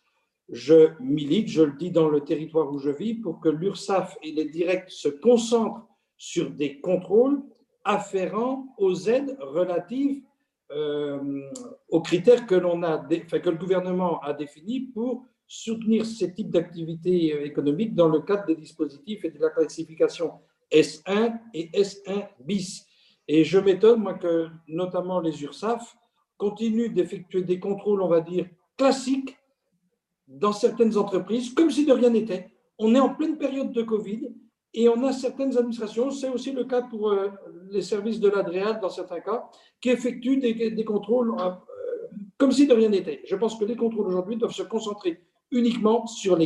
[0.49, 4.33] je milite, je le dis dans le territoire où je vis, pour que l'URSAF et
[4.33, 7.43] les directs se concentrent sur des contrôles
[7.85, 10.23] afférents aux aides relatives
[10.71, 11.43] euh,
[11.89, 17.35] aux critères que, l'on a, que le gouvernement a définis pour soutenir ces types d'activités
[17.35, 20.33] euh, économiques dans le cadre des dispositifs et de la classification
[20.73, 22.87] S1 et S1 bis.
[23.29, 25.95] Et je m'étonne, moi, que notamment les URSAF
[26.39, 28.47] continuent d'effectuer des contrôles, on va dire,
[28.79, 29.37] classiques
[30.27, 32.49] dans certaines entreprises, comme si de rien n'était.
[32.79, 34.33] On est en pleine période de Covid
[34.73, 37.29] et on a certaines administrations, c'est aussi le cas pour euh,
[37.71, 39.51] les services de l'ADREAD dans certains cas,
[39.83, 41.51] qui effectuent des, contrôles euh,
[42.39, 43.21] comme si de rien n'était.
[43.27, 45.21] Je pense que les contrôles aujourd'hui doivent se concentrer
[45.53, 46.39] uniquement sur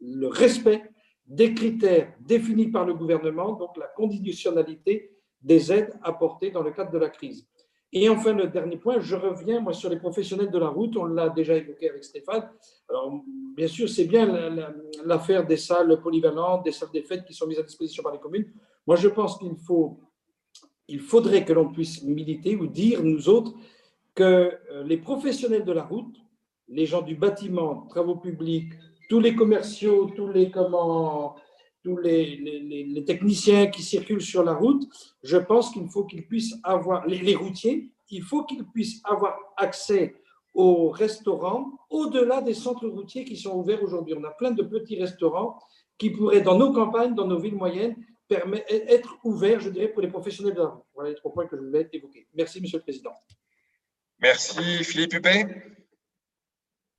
[0.00, 0.82] le respect
[1.26, 6.92] des critères définis par le gouvernement, donc la conditionnalité des aides apportées dans le cadre
[6.92, 7.46] de la crise.
[7.96, 10.96] Et enfin, le dernier point, je reviens moi sur les professionnels de la route.
[10.96, 12.50] On l'a déjà évoqué avec Stéphane.
[12.88, 13.22] Alors,
[13.56, 14.26] bien sûr, c'est bien
[15.04, 18.18] l'affaire des salles polyvalentes, des salles des fêtes qui sont mises à disposition par les
[18.18, 18.50] communes.
[18.84, 20.00] Moi, je pense qu'il faut,
[20.88, 23.54] il faudrait que l'on puisse militer ou dire, nous autres,
[24.12, 24.24] que
[24.72, 26.16] euh, les professionnels de la route,
[26.68, 28.72] les gens du bâtiment, travaux publics,
[29.08, 31.36] tous les commerciaux, tous les comment,
[31.82, 34.84] tous les, techniciens qui circulent sur la route,
[35.22, 40.14] je pense qu'il faut qu'ils puissent avoir, les, routiers, il faut qu'ils puissent avoir accès
[40.54, 44.14] aux restaurants au-delà des centres routiers qui sont ouverts aujourd'hui.
[44.16, 45.58] On a plein de petits restaurants
[45.98, 47.96] qui pourraient, dans nos campagnes, dans nos villes moyennes,
[48.30, 50.84] être ouverts, je dirais, pour les professionnels de la route.
[50.94, 52.26] Voilà les trois points que je voulais évoquer.
[52.34, 53.12] Merci, Monsieur le Président.
[54.18, 55.46] Merci, Philippe Huppé.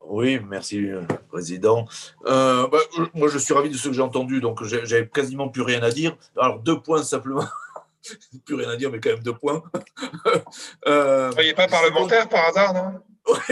[0.07, 1.87] Oui, merci, euh, Président.
[2.25, 2.77] Euh, bah,
[3.13, 5.91] moi, je suis ravi de ce que j'ai entendu, donc j'avais quasiment plus rien à
[5.91, 6.15] dire.
[6.37, 7.45] Alors, deux points simplement.
[8.45, 9.63] plus rien à dire, mais quand même deux points.
[10.87, 13.01] euh, Vous soyez pas parlementaire par hasard, non?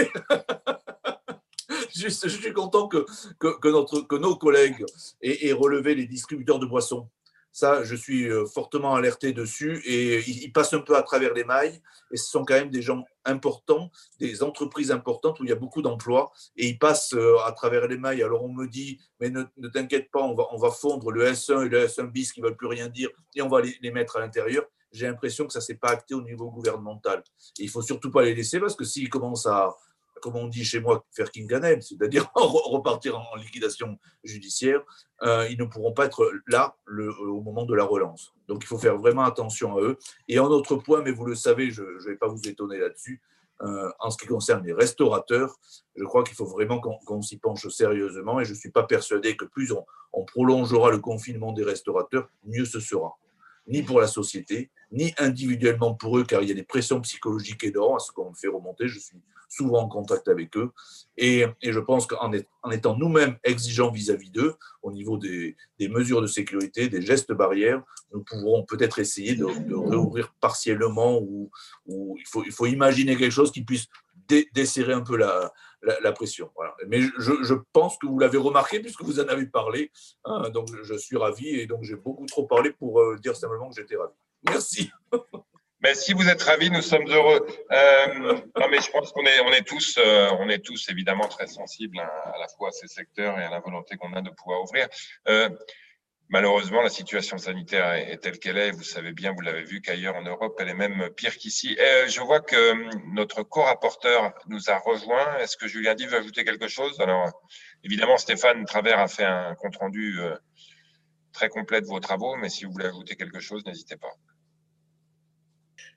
[1.95, 3.05] Juste, je suis content que,
[3.39, 4.85] que, notre, que nos collègues
[5.21, 7.07] aient, aient relevé les distributeurs de boissons.
[7.53, 11.43] Ça, je suis euh, fortement alerté dessus et ils passent un peu à travers les
[11.43, 11.79] mailles.
[12.11, 15.55] Et ce sont quand même des gens importants, des entreprises importantes où il y a
[15.55, 18.23] beaucoup d'emplois et ils passent euh, à travers les mailles.
[18.23, 21.67] Alors on me dit, mais ne, t'inquiète pas, on va, on va fondre le S1
[21.67, 23.91] et le S1 bis qui ne veulent plus rien dire et on va les, les
[23.91, 24.65] mettre à l'intérieur.
[24.91, 27.23] J'ai l'impression que ça ne s'est pas acté au niveau gouvernemental.
[27.59, 29.75] Et il ne faut surtout pas les laisser parce que s'ils commencent à,
[30.23, 34.81] comme on dit chez moi, faire Kinganem, c'est-à-dire repartir en liquidation judiciaire,
[35.21, 38.33] euh, ils ne pourront pas être là au moment de la relance.
[38.47, 39.97] Donc il faut faire vraiment attention à eux.
[40.29, 43.21] Et un autre point, mais vous le savez, je ne vais pas vous étonner là-dessus,
[43.63, 45.57] euh, en ce qui concerne les restaurateurs,
[45.97, 49.35] je crois qu'il faut vraiment qu'on s'y penche sérieusement et je ne suis pas persuadé
[49.35, 49.73] que plus
[50.13, 53.17] on prolongera le confinement des restaurateurs, mieux ce sera
[53.67, 57.63] ni pour la société, ni individuellement pour eux, car il y a des pressions psychologiques
[57.63, 58.87] énormes à ce qu'on me fait remonter.
[58.87, 59.17] Je suis
[59.49, 60.71] souvent en contact avec eux.
[61.17, 62.31] Et, je pense qu'en
[62.63, 67.83] en étant nous-mêmes exigeants vis-à-vis d'eux, au niveau des, mesures de sécurité, des gestes barrières,
[68.13, 71.51] nous pourrons peut-être essayer de, de, réouvrir partiellement ou,
[71.87, 73.87] il faut imaginer quelque chose qui puisse
[74.53, 75.51] desserrer un peu la,
[75.83, 76.49] la, pression.
[76.87, 79.91] Mais je, pense que vous l'avez remarqué puisque vous en avez parlé.
[80.25, 83.69] Hein, donc je suis ravi et donc j'ai beaucoup trop parlé pour euh, dire simplement
[83.69, 84.13] que j'étais ravi.
[84.49, 84.91] Merci.
[85.81, 87.45] Mais si vous êtes ravi, nous sommes heureux.
[87.73, 91.27] Euh, non, mais je pense qu'on est, on est tous, euh, on est tous évidemment
[91.27, 94.29] très sensibles à, la fois à ces secteurs et à la volonté qu'on a de
[94.29, 94.87] pouvoir ouvrir.
[96.29, 98.71] Malheureusement, la situation sanitaire est, telle qu'elle est.
[98.71, 101.77] Vous savez bien, vous l'avez vu qu'ailleurs en Europe, elle est même pire qu'ici.
[101.79, 105.37] Euh, je vois que hum, notre co-rapporteur nous a rejoint.
[105.37, 106.99] Est-ce que Julien dit veut ajouter quelque chose?
[107.01, 107.29] Alors,
[107.83, 110.35] évidemment, Stéphane Travers a fait un compte-rendu euh,
[111.33, 114.13] très complet de vos travaux, mais si vous voulez ajouter quelque chose, n'hésitez pas.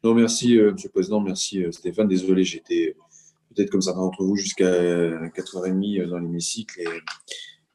[0.04, 1.20] Non, merci, euh, Monsieur le Président.
[1.20, 2.08] Merci, Stéphane.
[2.08, 2.94] Désolé, j'étais
[3.54, 6.82] peut-être comme certains d'entre vous jusqu'à 4h30 dans l'hémicycle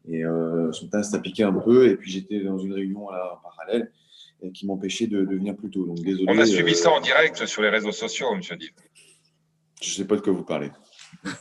[0.10, 1.90] et euh, son teint s'est piqué un peu.
[1.90, 3.92] Et puis j'étais dans une réunion en parallèle
[4.42, 5.86] et qui m'empêchait de, venir plus tôt.
[5.86, 6.26] Donc désolé.
[6.28, 8.72] On a suivi ça en euh, direct sur les réseaux sociaux, monsieur Div.
[9.82, 10.72] Je ne sais pas de quoi vous parlez.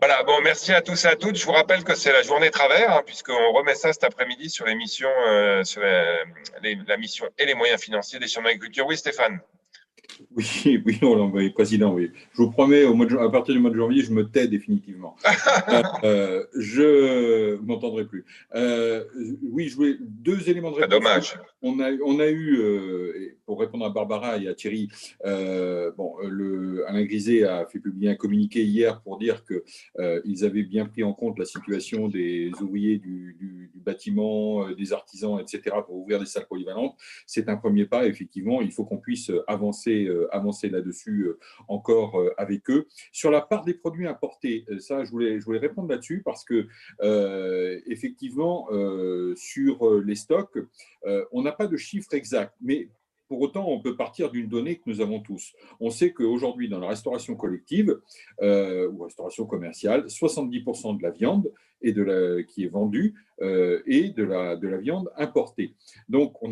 [0.00, 1.36] Voilà, bon, merci à tous et à toutes.
[1.36, 4.66] Je vous rappelle que c'est la journée travers, hein, puisqu'on remet ça cet après-midi sur
[4.66, 8.84] euh, sur la, mission et les moyens financiers des chambres d'agriculture.
[8.84, 9.40] Oui, Stéphane
[10.36, 12.10] oui, oui, on président, oui.
[12.32, 15.16] Je vous promets, au mois à partir du mois de janvier, je me tais définitivement.
[16.04, 18.24] Euh, je euh, vous m'entendrez plus.
[18.54, 19.04] Euh,
[19.42, 20.90] oui, je voulais deux éléments de réponse.
[20.90, 21.34] dommage.
[21.62, 24.88] On a, a eu, euh, pour répondre à Barbara et à Thierry,
[25.24, 26.16] euh, bon,
[26.88, 31.12] Alain Griset a fait publier un communiqué hier pour dire qu'ils avaient bien pris en
[31.12, 36.46] compte la situation des ouvriers du, bâtiment, euh, des artisans, etc., pour ouvrir des salles
[36.46, 36.96] polyvalentes.
[37.26, 38.60] C'est un premier pas, effectivement.
[38.62, 42.86] Il faut qu'on puisse avancer, euh, avancer là-dessus euh, encore euh, avec eux.
[43.12, 46.44] Sur la part des produits importés, euh, ça, je voulais, je voulais répondre là-dessus parce
[46.44, 46.66] que,
[47.02, 50.58] euh, effectivement, euh, sur euh, les stocks,
[51.06, 52.88] euh, on pas de chiffre exact, mais
[53.32, 55.54] pour autant, on peut partir d'une donnée que nous avons tous.
[55.80, 57.98] On sait qu'aujourd'hui, dans la restauration collective
[58.42, 61.50] euh, ou restauration commerciale, 70% de la viande
[61.80, 65.74] et de la, qui est vendue euh, est de la, de la viande importée.
[66.10, 66.50] Donc, on,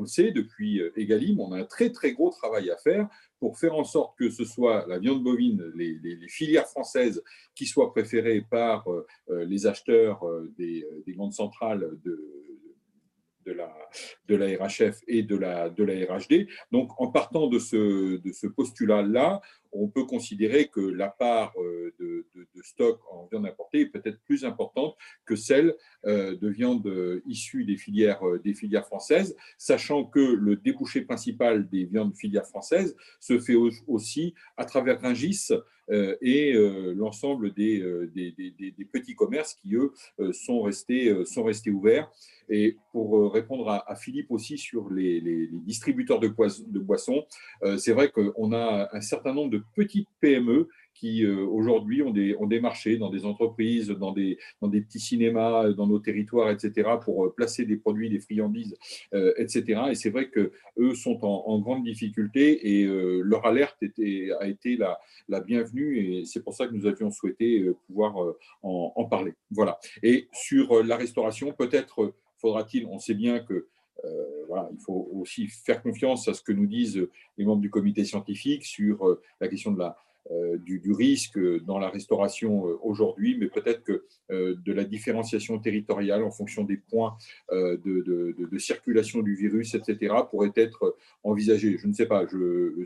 [0.00, 3.08] le sait, depuis euh, Egalim, on a un très, très gros travail à faire
[3.38, 5.98] pour faire en sorte que ce soit la viande bovine, les,
[6.28, 7.22] filières françaises
[7.54, 9.04] qui soient préférées par euh,
[9.44, 10.24] les acheteurs
[10.56, 12.36] des, des grandes centrales de,
[13.46, 13.72] de la,
[14.28, 16.48] de la RHF et de la, de la RHD.
[16.72, 19.40] Donc, en partant de ce, de ce postulat-là,
[19.72, 24.18] on peut considérer que la part euh, de, de- stock en viande importée est peut-être
[24.24, 25.74] plus importante que celle
[26.06, 31.68] euh, de viande euh, issue des filières, des filières françaises, sachant que le débouché principal
[31.68, 35.48] des viandes filières françaises se fait au- aussi à travers Ringis
[35.88, 41.24] et euh, l'ensemble des, euh, des, des- petits commerces qui, eux, euh, sont restés, euh,
[41.24, 42.10] sont restés ouverts.
[42.48, 47.24] Et pour euh, répondre à, Philippe aussi sur les, distributeurs de, de boissons,
[47.62, 50.68] euh, c'est vrai qu'on a un certain nombre de petites PME
[50.98, 55.86] qui euh, aujourd'hui ont des, marchés dans des entreprises, dans des, petits cinémas, euh, dans
[55.86, 58.76] nos territoires, etc., pour euh, placer des produits, des friandises,
[59.12, 59.82] etc.
[59.90, 65.98] Et c'est vrai qu'eux sont en, grande difficulté et leur alerte a été la, bienvenue
[65.98, 68.14] et c'est pour ça que nous avions souhaité pouvoir
[68.62, 69.34] en, parler.
[69.50, 69.78] Voilà.
[70.02, 73.66] Et sur la restauration, peut-être faudra-t-il, on sait bien que
[74.48, 77.06] voilà, il faut aussi faire confiance à ce que nous disent
[77.38, 79.96] les membres du comité scientifique sur la question de la,
[80.64, 85.58] du, du risque dans la restauration euh, aujourd'hui, mais peut-être que euh, de la différenciation
[85.58, 87.16] territoriale en fonction des points
[87.52, 91.76] euh, de, circulation du virus, etc., pourrait être envisagé.
[91.78, 92.24] Je ne sais pas,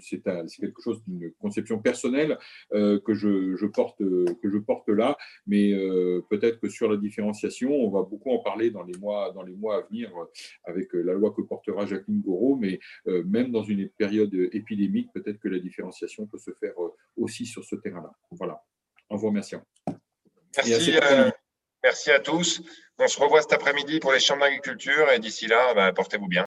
[0.01, 0.21] c'est
[0.61, 2.39] quelque chose d'une conception personnelle
[2.75, 4.27] euh, que, je, porte, euh,
[4.95, 8.99] là, mais euh, peut-être que sur la différenciation, on va beaucoup en parler dans les
[8.99, 10.25] mois, dans les mois à venir euh,
[10.65, 15.11] avec euh, la loi que portera Jacqueline Gouraud, mais euh, même dans une période épidémique,
[15.15, 16.91] peut-être que la différenciation peut se faire euh,
[17.31, 18.11] aussi sur ce terrain-là.
[18.33, 18.63] Voilà,
[19.09, 19.63] en vous remerciant.
[19.87, 19.93] À
[20.67, 20.99] Merci, après-midi.
[21.03, 21.31] euh,
[21.83, 22.63] merci à tous.
[22.99, 26.39] On se revoit cet après-midi pour les chambres d'agriculture et d'ici là, bah, portez-vous bien.